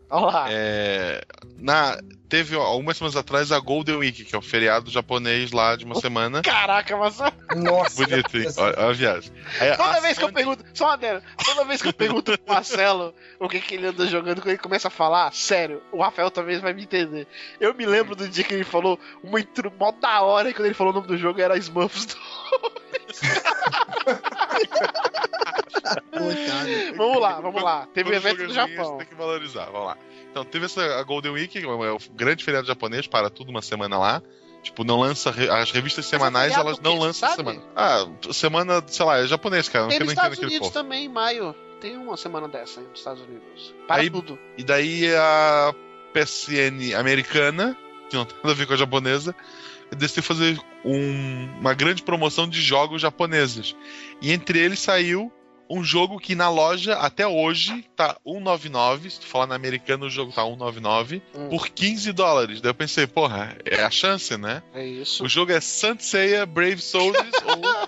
[0.10, 0.45] Olha lá.
[0.49, 1.23] É,
[1.57, 1.98] na,
[2.30, 5.84] teve ó, algumas semanas atrás a Golden Week, que é o feriado japonês lá de
[5.84, 6.41] uma semana.
[6.44, 7.34] Caraca, Marcelo.
[7.56, 8.45] Nossa, Bonito, hein?
[8.57, 9.32] Olha a viagem.
[9.60, 11.94] Aí, Toda a vez que eu Sony- pergunto, só uma dela, toda vez que eu
[11.94, 15.82] pergunto pro Marcelo o que, que ele anda jogando, quando ele começa a falar, sério,
[15.91, 17.27] o Rafael talvez vai me entender.
[17.60, 20.65] Eu me lembro do dia que ele falou uma intro mó da hora, e quando
[20.68, 23.22] ele falou o nome do jogo era Smurfs 2.
[26.95, 27.88] Vamos lá, vamos lá.
[27.94, 28.98] Teve o Todo evento é ruim, Japão.
[28.98, 29.98] Tem que valorizar, vamos lá.
[30.32, 33.61] Então, teve essa a Golden Week, que é o grande feriado japonês, para tudo uma
[33.61, 34.22] semana lá.
[34.64, 35.30] Tipo, não lança.
[35.32, 37.36] re- As revistas semanais, feriado elas não lançam sabe?
[37.52, 37.61] semana.
[37.76, 39.88] Ah, semana, sei lá, é japonês, cara.
[39.88, 40.73] Tem nos Estados Unidos povo.
[40.73, 41.56] também, em maio.
[41.80, 43.76] Tem uma semana dessa aí nos Estados Unidos.
[43.88, 44.40] Para Aí- tudo.
[44.57, 45.73] E daí a
[46.14, 47.77] PSN americana,
[48.10, 49.36] que não tem nada a ver com a japonesa,
[49.95, 53.76] decidiu fazer um- uma grande promoção de jogos japoneses.
[54.22, 55.32] E entre eles saiu
[55.70, 60.10] um jogo que na loja até hoje tá 199, se tu falar na americana o
[60.10, 61.50] jogo tá 199 Hum.
[61.50, 62.62] por 15 dólares.
[62.62, 64.62] Daí eu pensei, porra, é a chance, né?
[64.74, 65.24] É isso.
[65.24, 67.32] O jogo é Saint Seiya Brave Soldiers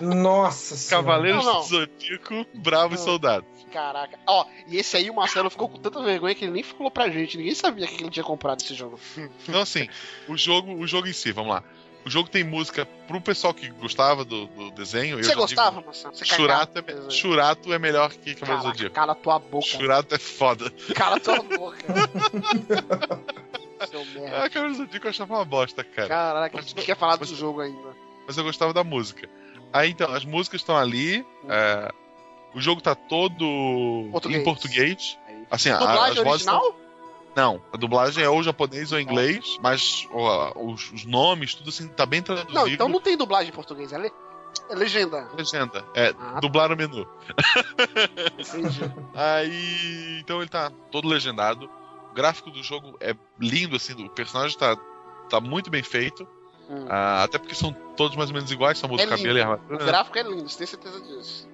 [0.14, 0.90] Nossa.
[0.90, 1.60] Cavaleiros Não, não.
[1.60, 3.04] do Zodíaco Bravo e Não.
[3.04, 3.44] Soldado.
[3.72, 4.18] Caraca.
[4.26, 7.10] Ó, e esse aí o Marcelo ficou com tanta vergonha que ele nem falou pra
[7.10, 7.36] gente.
[7.36, 8.98] Ninguém sabia que ele tinha comprado esse jogo.
[9.46, 9.86] Então assim,
[10.26, 11.62] o jogo, o jogo em si, vamos lá.
[12.08, 15.22] O jogo tem música pro pessoal que gostava do, do desenho.
[15.22, 15.92] Você gostava, digo?
[15.92, 17.10] Você Churato é.
[17.10, 18.94] Churato é melhor que Cavaleiro do Zodíaco.
[18.94, 19.66] cala tua boca.
[19.66, 20.70] Churato é foda.
[20.94, 21.84] Cala tua boca.
[23.90, 24.42] Seu merda.
[24.44, 26.08] Ah, Cavaleiro do Zodíaco eu achava uma bosta, cara.
[26.08, 27.94] Caraca, a gente quer falar do mas- jogo ainda.
[28.26, 29.28] Mas eu gostava da música.
[29.70, 31.26] Aí então, as músicas estão ali.
[31.46, 31.92] é,
[32.54, 34.40] o jogo tá todo Português.
[34.40, 35.18] em português.
[35.28, 35.42] Aí.
[35.50, 36.74] Assim, a- as Dublagem vozes original?
[37.38, 41.86] Não, a dublagem é ou japonês ou inglês, mas ó, os, os nomes, tudo assim,
[41.86, 42.52] tá bem traduzido.
[42.52, 44.10] Não, então não tem dublagem em português, é, le...
[44.68, 45.28] é legenda.
[45.36, 45.84] Legenda.
[45.94, 46.40] É, Ah.
[46.40, 47.06] dublar o menu.
[48.38, 48.80] Entendi.
[49.14, 50.18] Aí.
[50.20, 51.70] Então ele tá todo legendado.
[52.10, 54.76] O gráfico do jogo é lindo, assim, o personagem tá,
[55.30, 56.26] tá muito bem feito.
[56.70, 56.86] Hum.
[56.90, 59.40] ah, até porque são todos mais ou menos iguais, só muda É o cabelo e
[59.40, 59.84] a O armadura.
[59.86, 61.48] gráfico é lindo, você tem certeza disso.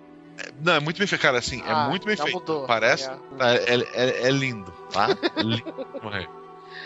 [0.61, 2.39] Não, é muito bem feito, cara, assim, Ah, é muito bem já feito.
[2.39, 2.67] mudou.
[2.67, 3.09] Parece.
[3.39, 5.09] Tá, é, é- é lindo, tá?
[5.37, 5.87] É lindo.
[6.03, 6.29] morrer.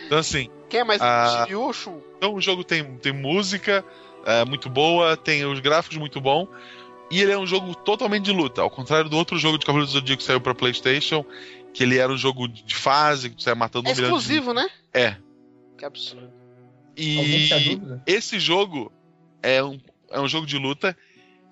[0.06, 1.46] Então, assim, Quem é mais Ah.
[1.48, 2.02] Yushu?
[2.16, 3.84] então o jogo tem, tem música
[4.26, 6.46] é, muito boa, tem os gráficos muito bom.
[7.10, 9.90] E ele é um jogo totalmente de luta, ao contrário do outro jogo de Cavaleiro
[9.90, 11.24] do Zodíaco que saiu pra PlayStation,
[11.72, 14.16] que ele era um jogo de fase, que você ia matando É um milhão de-
[14.18, 14.68] exclusivo, né?
[14.92, 15.16] É.
[15.78, 16.30] Que absurdo.
[16.96, 18.02] E dúvida?
[18.06, 18.92] esse jogo
[19.42, 19.80] é um,
[20.10, 20.94] é um jogo de luta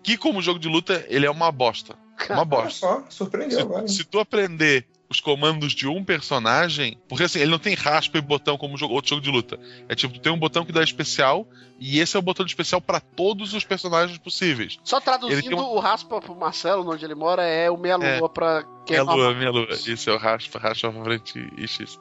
[0.06, 1.96] que, como jogo de luta, ele é uma bosta.
[2.30, 2.70] Uma Olha bosta.
[2.70, 3.88] só, surpreendeu agora.
[3.88, 8.18] Se, se tu aprender os comandos de um personagem, porque assim, ele não tem raspa
[8.18, 9.58] e botão como jogo- outro jogo de luta.
[9.88, 11.46] É tipo, tu tem um botão que dá especial,
[11.78, 14.78] e esse é o botão de especial pra todos os personagens possíveis.
[14.84, 19.00] Só traduzindo, uma- o raspa pro Marcelo, onde ele mora, é o meia-lua pra quem
[19.00, 19.68] Minha lua, minha lua.
[19.70, 21.98] Isso é o raspa, raspa pra frente e X.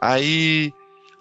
[0.00, 0.72] Aí,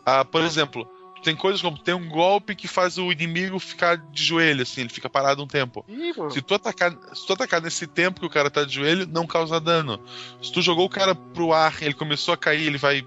[0.06, 0.88] ah, por exemplo,
[1.28, 4.90] tem coisas como tem um golpe que faz o inimigo ficar de joelho, assim, ele
[4.90, 5.84] fica parado um tempo.
[5.86, 6.14] Ih.
[6.32, 9.28] Se tu, atacar, se tu atacar nesse tempo que o cara tá de joelho, não
[9.28, 10.00] causa dano.
[10.42, 13.06] Se tu jogou o cara pro ar, ele começou a cair, ele vai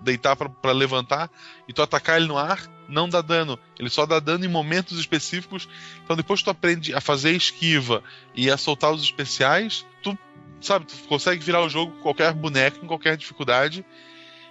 [0.00, 1.28] deitar pra- pra levantar,
[1.66, 3.58] e tu atacar ele no ar, não dá dano.
[3.76, 5.68] Ele só dá dano em momentos específicos.
[6.04, 8.00] Então depois que tu aprende a fazer esquiva
[8.32, 10.16] e a soltar os especiais, tu,
[10.60, 13.84] sabe, tu consegue virar o jogo com qualquer boneco, em qualquer dificuldade.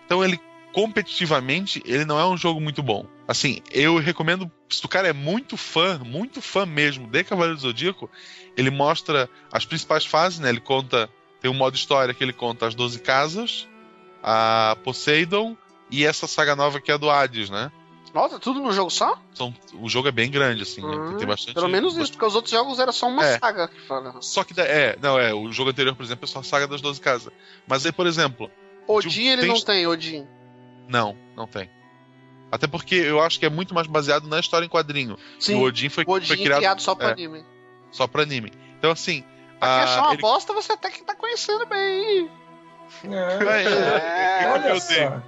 [0.06, 0.38] Então ele
[0.76, 3.06] competitivamente, ele não é um jogo muito bom.
[3.26, 7.62] Assim, eu recomendo, se o cara é muito fã, muito fã mesmo de Cavaleiro do
[7.62, 8.10] Zodíaco,
[8.58, 10.50] ele mostra as principais fases, né?
[10.50, 11.10] Ele conta,
[11.42, 13.68] tem um modo história que ele conta as 12 casas,
[14.22, 15.56] a Poseidon
[15.90, 17.72] e essa saga nova que é a do Hades, né?
[18.14, 19.18] Nossa, tudo no jogo só?
[19.34, 20.96] São, o jogo é bem grande, assim, né?
[20.96, 21.54] Hum, tem bastante.
[21.56, 23.40] Pelo menos isso, porque os outros jogos era só uma É.
[23.40, 24.16] saga que fala.
[24.22, 26.80] Só que, é, não, é, o jogo anterior, por exemplo, é só a saga das
[26.82, 27.32] 12 casas.
[27.68, 28.50] Mas aí, por exemplo,
[28.88, 30.26] Odin ele tem- não tem, Odin.
[30.88, 31.70] Não, não tem.
[32.52, 35.18] Até porque eu acho que é muito mais baseado na história em quadrinho.
[35.40, 37.12] Sim, o Odin foi, o Odin foi é criado, criado só pra é.
[37.12, 37.46] anime.
[37.92, 38.52] só pra anime.
[38.78, 39.24] Então, assim.
[39.60, 42.30] Pra a- quem achar uma ele- bosta, você até que tá conhecendo bem.
[43.04, 44.88] É, É, é, olha eu só.
[44.94, 45.24] tenho.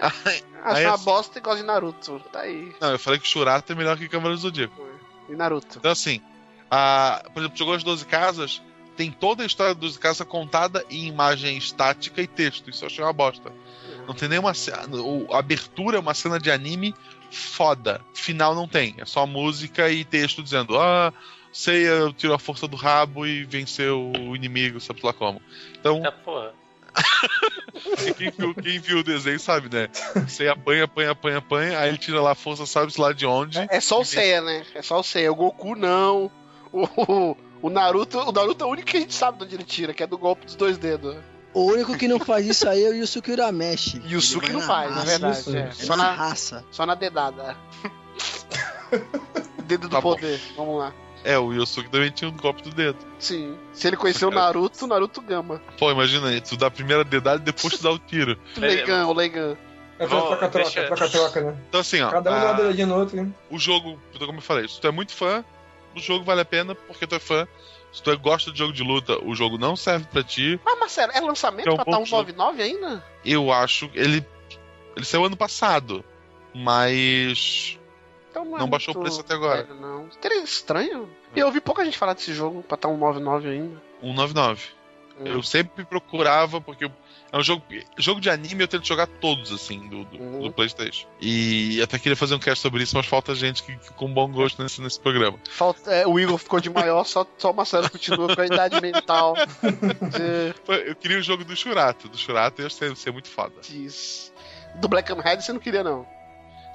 [0.00, 0.14] Achar
[0.64, 2.20] Aí, uma assim- bosta igual de Naruto.
[2.32, 2.74] Tá aí.
[2.80, 4.86] Não, eu falei que Shurato é melhor que Cavaleiro do Zodíaco.
[5.28, 5.78] E Naruto.
[5.78, 6.20] Então, assim,
[6.70, 8.62] a, por exemplo, jogou as 12 casas,
[8.96, 12.70] tem toda a história das 12 casas contada em imagem estática e texto.
[12.70, 13.52] Isso eu achei uma bosta.
[14.06, 14.52] Não tem nenhuma
[15.30, 16.94] A abertura é uma cena de anime
[17.30, 18.00] foda.
[18.14, 18.94] Final não tem.
[18.98, 21.12] É só música e texto dizendo: Ah,
[21.52, 25.40] Seiya tirou a força do rabo e venceu o inimigo, sabe lá como.
[25.78, 26.52] Então, Tá, porra.
[28.16, 29.88] quem viu, quem viu o desenho sabe, né?
[30.28, 33.58] Seiya apanha, apanha, apanha, apanha, aí ele tira lá a força, sabe-se lá de onde.
[33.70, 34.64] É só o Seiya, né?
[34.74, 35.30] É só o Seiya.
[35.30, 36.30] O Goku não.
[36.72, 37.36] O,
[37.66, 38.18] o Naruto.
[38.18, 40.06] O Naruto é o único que a gente sabe de onde ele tira, que é
[40.06, 41.16] do golpe dos dois dedos.
[41.54, 44.00] O único que não faz isso aí é o Yusuke Urameshi.
[44.04, 45.38] E Ele não na faz, é raça, verdade.
[45.40, 45.70] isso, é.
[45.72, 46.64] Só, na na, raça.
[46.70, 47.56] só na dedada.
[49.64, 50.14] Dedo do Tá bom.
[50.14, 50.40] poder.
[50.56, 50.92] Vamos lá.
[51.24, 52.98] É, o Yosuke também tinha um golpe do dedo.
[53.18, 53.56] Sim.
[53.72, 55.60] Se ele conhecer o Naruto, o Naruto gama.
[55.76, 58.38] Pô, imagina, tu dá a primeira dedada e depois tu dá o tiro.
[58.56, 59.56] O Leigan, o Leigan.
[59.98, 61.56] É troca-troca, deixa- troca-troca, né?
[61.68, 62.10] Então, assim, ó.
[62.10, 63.28] Cada um a- dá uma dedadinha no outro, né?
[63.50, 65.42] o jogo, como eu falei, se tu é muito fã,
[65.98, 67.46] o jogo vale a pena porque tu é fã.
[67.92, 70.60] Se tu gosta de jogo de luta, o jogo não serve pra ti.
[70.64, 72.22] Mas, Marcelo, é lançamento É um pra estar bom um jogo.
[72.32, 73.04] 99 ainda?
[73.24, 74.26] Eu acho que ele.
[74.94, 76.04] Ele saiu ano passado.
[76.54, 77.78] Mas.
[78.30, 79.62] Então não, é Não baixou o preço até agora.
[79.62, 80.08] velho, não.
[80.20, 81.08] Seria estranho.
[81.34, 83.82] E eu ouvi pouca gente falar desse jogo pra estar um 99 ainda.
[84.00, 84.62] 199.
[85.18, 85.24] Hum.
[85.26, 86.92] Eu sempre procurava, porque eu-
[87.36, 87.62] é um jogo.
[87.98, 90.40] Jogo de anime eu tento jogar todos, assim, do, do, Uhum.
[90.42, 91.06] do Playstation.
[91.20, 94.30] E até queria fazer um cast sobre isso, mas falta gente que, que com bom
[94.30, 95.38] gosto nesse, nesse programa.
[95.50, 98.80] Falta, é, o Igor ficou de maior, só, só o Marcelo continua com a idade
[98.80, 99.34] mental.
[99.62, 102.08] de- Pô, Eu queria o jogo do Shurato.
[102.08, 103.54] Do Shurato eu ia ser, ser muito foda.
[103.62, 104.32] diz-
[104.76, 106.06] Do Black Hammerhead você não queria, não.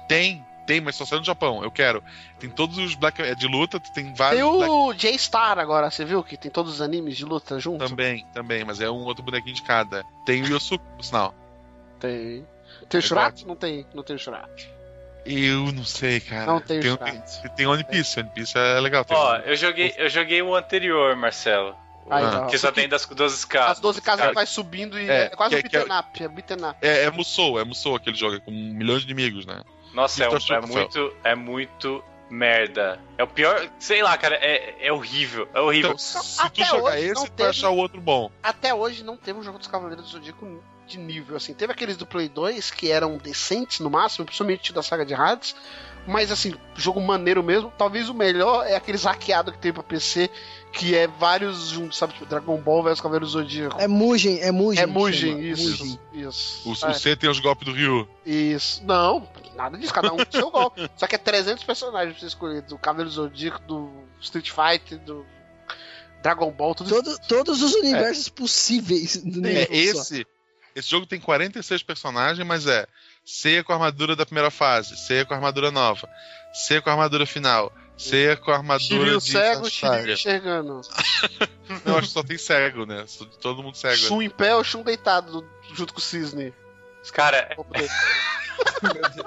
[0.08, 1.62] Tem, tem, mas só saiu no Japão.
[1.62, 2.02] Eu quero.
[2.38, 3.20] Tem todos os Black.
[3.20, 6.22] É de luta, tem vários Tem Black o J-Star agora, você viu?
[6.24, 7.86] Que tem todos os animes de luta junto?
[7.86, 10.04] também, também, mas é um outro bonequinho de cada.
[10.24, 11.34] Tem o Yosuke, por sinal.
[12.00, 12.46] Tem.
[12.88, 13.46] Tem o É Shurato?
[13.46, 14.66] Não tem, não tem o Shurato.
[15.24, 16.46] Eu não sei, cara.
[16.46, 17.42] Não tenho tem, jogado.
[17.42, 19.04] tem, tem One Piece, One Piece é legal.
[19.04, 21.76] Tem Ó, eu joguei, eu joguei o anterior, Marcelo.
[22.10, 22.46] Aí, Ah.
[22.50, 23.70] Que só tem das 12 casas.
[23.72, 26.22] As 12 casas Cara, vai subindo e É, é, quase que- um é- beat'em up.
[26.24, 26.26] É
[26.68, 26.76] up.
[26.82, 29.62] É, é Musou, é Musou aquele jogo, é com milhões de inimigos, né?
[29.92, 32.98] Nossa, é, Então, um- é muito, é muito merda.
[33.18, 35.90] É o pior, sei lá, cara, é, é horrível, é horrível.
[35.90, 38.30] Então, se até tu jogar esse, não tu teve- achar o outro bom.
[38.42, 41.52] Até hoje não teve um jogo dos Cavaleiros do Zodíaco de nível, assim.
[41.52, 45.54] Teve aqueles do Play 2 que eram decentes no máximo, principalmente da saga de Hades.
[46.06, 47.72] Mas assim, jogo maneiro mesmo.
[47.78, 50.28] Talvez o melhor é aqueles hackeados que tem pra PC,
[50.72, 52.14] que é vários juntos, sabe?
[52.14, 53.80] Tipo Dragon Ball vs Cavaleiros do Zodíaco.
[53.80, 54.82] É Mugen, é Mugen.
[54.82, 55.84] É Mugen, isso.
[55.84, 56.00] Mugen.
[56.28, 56.68] Isso.
[56.68, 58.08] O, É, o C tem os golpes do Ryu.
[58.24, 58.82] isso.
[58.84, 60.88] Não, nada disso, cada um com seu golpe.
[60.96, 63.90] Só que é 300 personagens pra você escolher: do Cavaleiro do Zodíaco, do
[64.20, 65.24] Street Fighter, do
[66.22, 70.26] Dragon Ball, tudo Todo- todos os universos possíveis do É, esse,
[70.74, 72.86] esse jogo tem 46 personagens, mas é
[73.24, 76.08] Ceia com a armadura da primeira fase, Ceia com a armadura nova,
[76.54, 80.80] Ceia com a armadura final, Ceia com a armadura Shiryu de cego, Shiryu enxergando.
[81.84, 83.04] Não, acho que só tem cego, né?
[83.40, 83.96] Todo mundo cego.
[83.96, 86.52] Shun em pé ou Shun deitado junto com o Cisne.
[87.12, 87.88] Cara, Tem,
[88.82, 89.26] Meu Deus.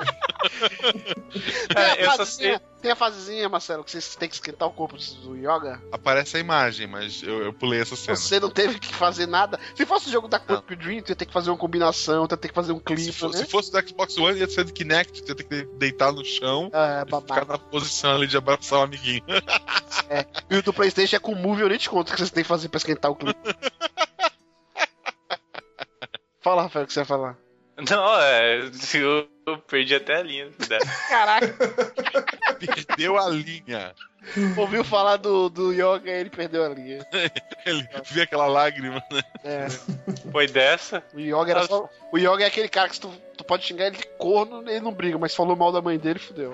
[1.76, 2.60] é, eu só sei.
[2.86, 5.82] Tem a fasezinha, Marcelo, que você tem que esquentar o corpo do Yoga.
[5.92, 8.16] Aparece a imagem, mas eu, eu pulei essa cena.
[8.16, 9.60] Você não teve que fazer nada.
[9.76, 12.34] Se fosse o jogo da Quantic Dream, tu ia ter que fazer uma combinação, tu
[12.34, 13.38] ia ter que fazer um Se, clipe, for- né?
[13.40, 16.24] se fosse do Xbox One, ia ser do Kinect, tu ia ter que deitar no
[16.24, 17.46] chão É, e ficar babaca.
[17.46, 19.24] na posição ali de abraçar o amiguinho.
[20.50, 22.44] E o do Playstation é com Move, eu nem te conto o que você tem
[22.44, 23.40] que fazer pra esquentar o clipe.
[26.42, 27.36] Fala, Rafael, o que você ia falar.
[27.78, 28.62] Não, é.
[28.94, 30.46] Eu, eu perdi até a linha.
[30.46, 30.80] né?
[31.10, 31.48] Caraca,
[32.60, 33.94] Perdeu a linha.
[34.58, 37.06] ouviu falar do, do Yoga e ele perdeu a linha.
[37.66, 39.04] Ele viu aquela lágrima.
[39.44, 39.68] É,
[40.32, 41.04] Foi dessa.
[41.14, 41.90] o Yoga era só.
[42.12, 44.80] O Yoga é aquele cara que se tu, tu pode xingar ele de corno, ele
[44.82, 46.52] não briga, mas falou mal da mãe dele, fudeu.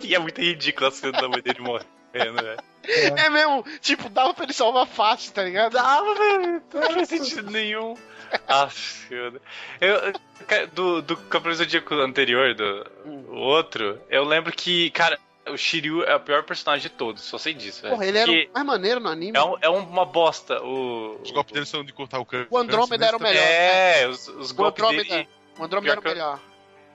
[0.00, 2.58] E é muito ridículo a cena da mãe dele morrendo, velho.
[2.84, 5.72] É mesmo, tipo, dava pra ele salvar fácil, tá ligado?
[5.74, 6.62] Dava, velho.
[6.74, 7.94] Não faz sentido nenhum.
[9.08, 9.40] Deus.
[9.80, 12.86] eu, do, do Campeonato Zodíaco anterior, do
[13.28, 15.18] o outro, eu lembro que, cara,
[15.48, 17.94] o Shiryu é o pior personagem de todos, só sei disso, velho.
[17.94, 19.36] Porra, ele era o mais maneiro no anime.
[19.36, 20.62] é, um- é uma bosta.
[20.62, 22.46] O, Os golpes dele são de cortar o canto.
[22.50, 23.42] O Andrômeda era o melhor.
[23.42, 25.28] É, os, os O golpes Andrômeda, dele.
[25.58, 26.40] o Andrômeda era o melhor.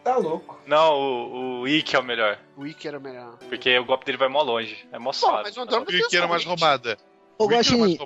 [0.04, 0.58] Tá louco.
[0.66, 2.40] Não, o, o Ikki é o melhor.
[2.56, 3.38] O Ikki era o melhor.
[3.50, 4.88] Porque o golpe dele vai mó longe.
[4.94, 5.44] É mó Pô, suave.
[5.44, 6.98] mas o Andrômeda O que era mais roubada?
[7.38, 7.98] Ô, mais Guaxinim,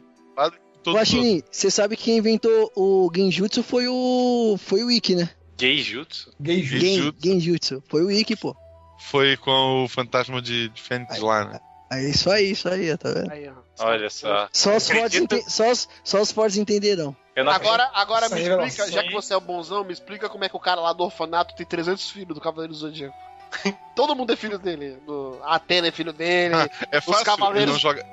[0.87, 0.95] outros.
[0.95, 4.57] Guaxinim, você sabe que quem inventou o Genjutsu foi o.
[4.57, 5.29] Foi o Ikki, né?
[5.59, 6.05] Ju.
[6.39, 6.63] Gay.
[6.63, 7.83] Gen, Genjutsu.
[7.87, 8.55] Foi o Ikki, pô.
[8.99, 11.59] Foi com o fantasma de, de Fênix lá, né?
[11.91, 13.31] É isso aí, isso aí, tá vendo?
[13.31, 13.85] Aí, ó.
[13.85, 14.47] Olha só.
[14.53, 17.15] Só os, fortes só, os, só os fortes entenderão.
[17.35, 19.07] Agora, agora me explica, já aí.
[19.07, 21.55] que você é o bonzão, me explica como é que o cara lá do orfanato
[21.55, 23.15] tem 300 filhos do Cavaleiro do Zodíaco.
[23.95, 24.97] Todo mundo é filho dele.
[25.05, 25.39] Do...
[25.43, 26.55] A Atena é filho dele.
[26.91, 28.05] É fácil, ele cavaleiros- não joga.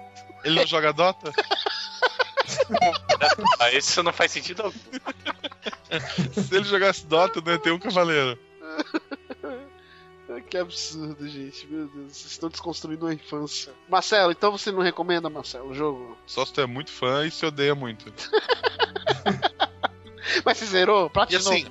[0.45, 1.33] Ele não joga Dota?
[3.59, 4.79] Ah, isso não faz sentido algum.
[6.33, 8.39] Se ele jogasse Dota, não ia ter um cavaleiro.
[10.49, 11.67] que absurdo, gente.
[11.67, 13.73] Meu Deus, vocês estão desconstruindo a infância.
[13.89, 16.17] Marcelo, então você não recomenda, Marcelo, o jogo?
[16.27, 18.13] Só se tu é muito fã e se odeia muito.
[20.45, 21.07] Mas você zerou?
[21.07, 21.53] E Platinou?
[21.53, 21.67] assim,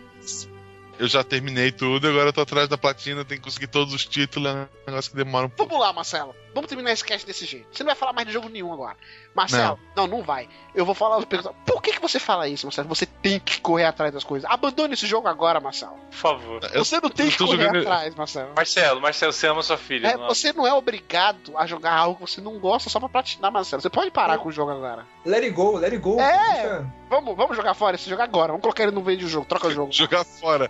[1.00, 4.06] eu já terminei tudo, agora eu tô atrás da platina, tenho que conseguir todos os
[4.06, 5.72] títulos, é um negócio que demora um pouco.
[5.72, 6.36] Vamos lá, Marcelo.
[6.58, 7.68] Vamos terminar esse cast desse jeito.
[7.72, 8.98] Você não vai falar mais de jogo nenhum agora.
[9.36, 10.50] Marcelo, não, não, vai.
[10.74, 12.88] Eu vou falar, perguntar, por que, que você fala isso, Marcelo?
[12.90, 14.50] Você tem que correr atrás das coisas.
[14.50, 15.94] Abandone esse jogo agora, Marcelo.
[16.10, 16.62] Por favor.
[16.74, 18.52] Eu- Você não tem eu que correr jogando- atrás, Marcelo.
[18.56, 20.08] Marcelo, Marcelo, você ama sua filha.
[20.08, 20.28] É, não?
[20.28, 23.82] você não é obrigado a jogar algo que você não gosta só pra platinar, Marcelo.
[23.82, 25.06] Você pode parar com o jogo agora.
[25.26, 26.20] Let it go, let it go.
[26.20, 26.84] É.
[27.10, 28.48] Vamos, vamos jogar fora esse jogo agora.
[28.48, 29.46] Vamos colocar ele no meio do jogo.
[29.46, 29.92] Troca o jogo.
[29.92, 30.70] Jogar fora.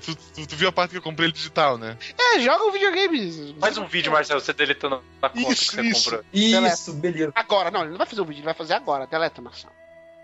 [0.00, 1.98] Tu, tu- tu viu a parte que eu comprei ele digital, né?
[2.18, 3.56] É, joga o videogame.
[3.60, 6.04] Faz um vídeo, Marcelo, você deletando a conta Isso, que você isso.
[6.10, 6.24] comprou.
[6.32, 7.32] Isso, beleza.
[7.34, 9.06] Agora, não, ele não vai fazer o vídeo, ele vai fazer agora.
[9.06, 9.72] Deleta, Marcelo.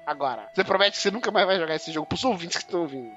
[0.07, 0.48] Agora.
[0.55, 3.11] Você promete que você nunca mais vai jogar esse jogo pros ouvintes que estão ouvindo.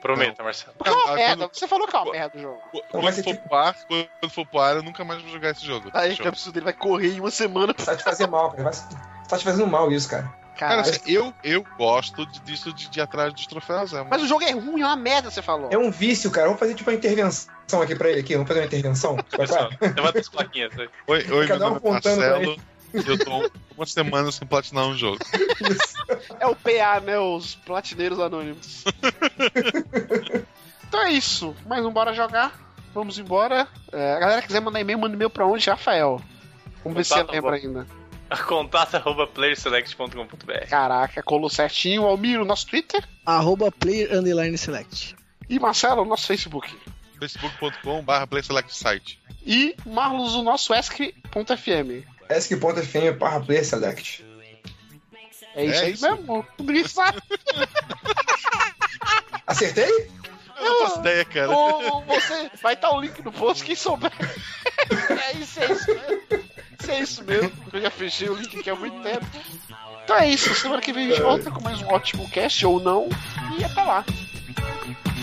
[0.00, 0.74] Prometa, Marcelo.
[0.76, 1.36] Porque é uma Ah, merda.
[1.44, 2.62] quando- Você falou que é uma merda o jogo.
[2.90, 5.30] Quando vai ser for tipo- pro ar, quando for pro ar, eu nunca mais vou
[5.30, 5.90] jogar esse jogo.
[5.94, 7.72] Aí, que absurdo, ele vai correr em uma semana.
[7.74, 8.70] Tá te fazendo mal, cara.
[9.28, 10.32] Tá te fazendo mal isso, cara.
[10.56, 13.92] Cara, eu, eu gosto disso de, de ir atrás dos troféus.
[13.92, 15.68] É, Mas o jogo é ruim, é uma merda, você falou.
[15.70, 16.46] É um vício, cara.
[16.46, 18.34] Vamos fazer tipo uma intervenção aqui pra ele aqui.
[18.34, 19.16] Vamos fazer uma intervenção.
[19.80, 20.78] Levanta as plaquinhas.
[20.78, 20.88] aí.
[21.06, 22.56] Oi, oi Cada um é apontando Marcelo.
[22.92, 25.18] Eu tô uma semana sem platinar um jogo.
[26.38, 27.18] É o PA, né?
[27.18, 28.84] Os platineiros anônimos.
[30.86, 31.56] então é isso.
[31.66, 32.52] Mais um Bora Jogar.
[32.94, 33.66] Vamos embora.
[33.90, 35.68] É, a galera quiser mandar e-mail, manda e-mail pra onde?
[35.68, 36.20] Rafael.
[36.84, 37.56] Vamos ver se você Contato, lembra bom.
[37.56, 37.86] ainda.
[38.46, 40.66] Contato arroba playerselect.com.br.
[40.68, 42.04] Caraca, colou certinho.
[42.04, 43.02] Almiro, nosso Twitter.
[43.26, 45.14] Arroba player underline select.
[45.48, 46.74] E Marcelo, nosso Facebook.
[47.20, 49.18] facebook.com.br PlaySelectSite.
[49.44, 52.04] E, Marlos, o nosso ESC.fm.
[52.30, 54.24] ESC.fm barra Player Select.
[55.54, 56.10] É isso É aí isso.
[56.10, 56.46] mesmo.
[56.58, 57.18] Ninguém sabe.
[59.46, 59.90] Acertei?
[60.58, 61.50] Eu não faço ideia, cara.
[61.50, 64.12] Ô, você vai estar o link no post, quem souber.
[64.90, 66.51] É isso, é isso mesmo.
[66.82, 67.52] Isso é isso mesmo.
[67.72, 69.24] Eu já fechei o link aqui há muito tempo.
[70.02, 70.52] Então é isso.
[70.52, 73.08] Semana que vem a gente volta com mais um ótimo cast ou não.
[73.56, 74.04] E até lá.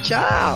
[0.02, 0.56] Tchau.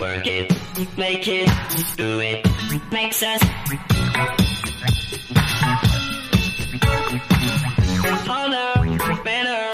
[0.00, 0.52] Work it,
[0.96, 1.48] make it,
[1.96, 2.42] do it,
[2.90, 3.40] makes us
[8.26, 9.70] harder, better,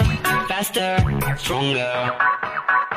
[0.47, 0.97] faster,
[1.37, 2.88] stronger.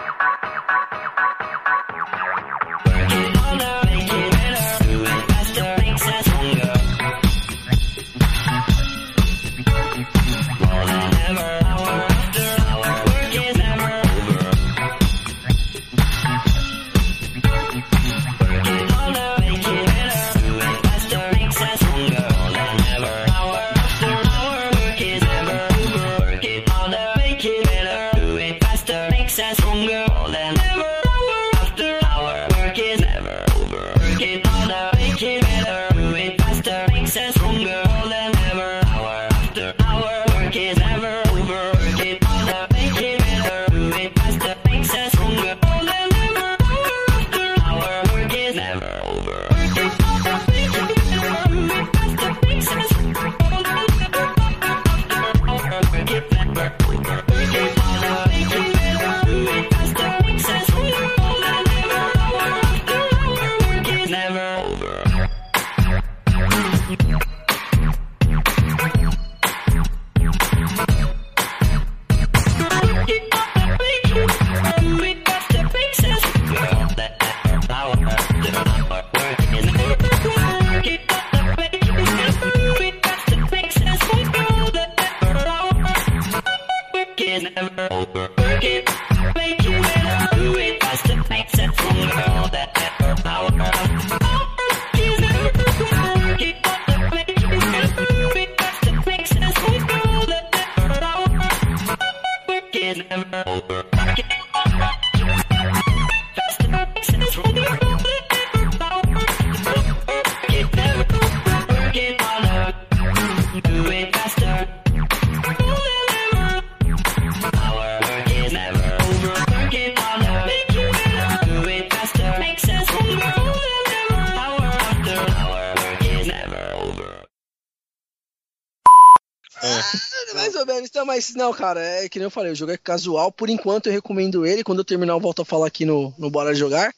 [131.32, 133.32] Mas não, cara, é que nem eu falei, o jogo é casual.
[133.32, 134.62] Por enquanto eu recomendo ele.
[134.62, 136.94] Quando eu terminar, eu volto a falar aqui no, no Bora Jogar.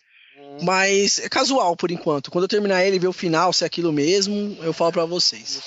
[0.63, 2.31] Mas é casual por enquanto.
[2.31, 5.05] Quando eu terminar ele e ver o final, se é aquilo mesmo, eu falo pra
[5.05, 5.63] vocês.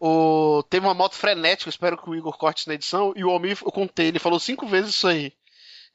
[0.00, 0.62] O...
[0.68, 3.12] Teve uma moto frenética, espero que o Igor corte na edição.
[3.16, 5.32] E o Almir, eu contei, ele falou cinco vezes isso aí.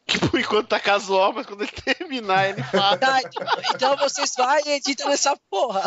[0.08, 2.98] Que por enquanto tá casual, mas quando ele terminar, ele fala.
[2.98, 3.20] Tá,
[3.74, 5.84] então, vocês vai e editam nessa porra.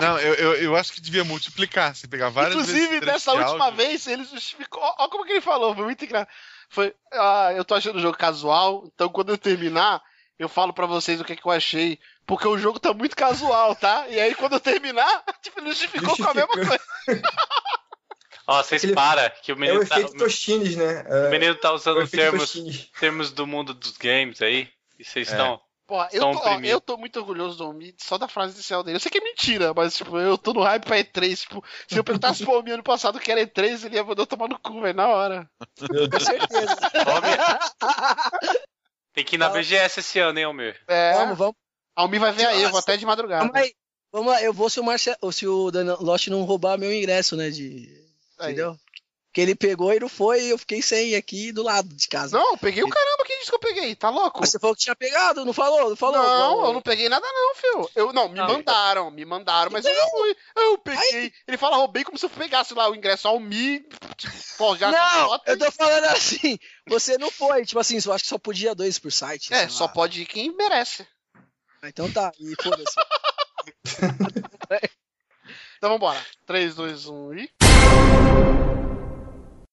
[0.00, 1.94] Não, eu, eu, eu acho que devia multiplicar.
[1.96, 3.06] Se pegar várias Inclusive, vezes.
[3.06, 3.76] nessa trecho de última áudio.
[3.84, 4.82] vez, ele justificou.
[4.98, 6.28] Olha como que ele falou, foi muito engraçado.
[6.68, 10.02] Foi, ah, eu tô achando o jogo casual, então quando eu terminar,
[10.38, 11.98] eu falo pra vocês o que, que eu achei.
[12.26, 14.06] Porque o jogo tá muito casual, tá?
[14.08, 16.80] E aí quando eu terminar, tipo, ele justificou com a mesma coisa.
[18.46, 21.04] Ó, vocês Ele- param, que o É o menino, tá, efeito Tostines, né?
[21.08, 24.68] o É, menino tá usando efeito termos, termos do mundo dos games aí.
[24.98, 25.32] E vocês É.
[25.32, 25.60] estão.
[25.86, 28.54] Porra, eu Só um tô, ó, eu tô muito orgulhoso do Almir só da frase
[28.54, 28.96] inicial dele.
[28.96, 31.40] Eu sei que é mentira, mas tipo, eu tô no hype pra E3.
[31.42, 34.26] Tipo, se eu perguntasse pro Almir ano passado que era E3, ele ia mandar eu
[34.26, 35.48] tomar no cu, velho, na hora.
[35.78, 36.76] Com certeza.
[37.06, 37.38] Almir,
[39.14, 39.48] tem que ir na.
[39.48, 40.76] BGS esse ano, hein, Almir?
[40.88, 41.54] É, Vamos, vamos.
[41.94, 42.90] Almir vai ver aí, eu vou Nossa.
[42.90, 43.44] até de madrugada.
[43.46, 43.72] Vamos aí.
[44.12, 45.14] Vamos lá, eu vou se o, Marce...
[45.32, 47.48] se o Dan Lost não roubar meu ingresso, né?
[47.50, 48.05] De...
[48.38, 48.52] Aí.
[48.52, 48.76] Entendeu?
[49.32, 52.38] Que ele pegou e não foi e eu fiquei sem aqui do lado de casa.
[52.38, 53.94] Não, eu peguei o caramba, quem disse que eu peguei?
[53.94, 54.40] Tá louco?
[54.40, 55.90] Mas você falou que tinha pegado, não falou?
[55.90, 56.16] Não falou?
[56.22, 57.90] Não, eu não peguei nada não, filho.
[57.94, 58.46] Eu, não, me Não.
[58.48, 60.36] mandaram, me mandaram, mas eu não fui.
[60.56, 61.30] Eu peguei.
[61.46, 63.86] Ele fala, roubei como se eu pegasse lá o ingresso ao Mi,
[64.56, 65.48] forjasse a Não, foto.
[65.48, 66.58] eu tô falando assim,
[66.88, 69.52] você não foi, tipo assim, eu acho que só podia dois por site.
[69.52, 69.92] É, só lá.
[69.92, 71.06] pode ir quem merece.
[71.84, 72.94] Então tá, e foda-se.
[75.76, 76.24] Então vambora.
[76.46, 77.65] 3, 2, 1 e.
[77.96, 78.45] You.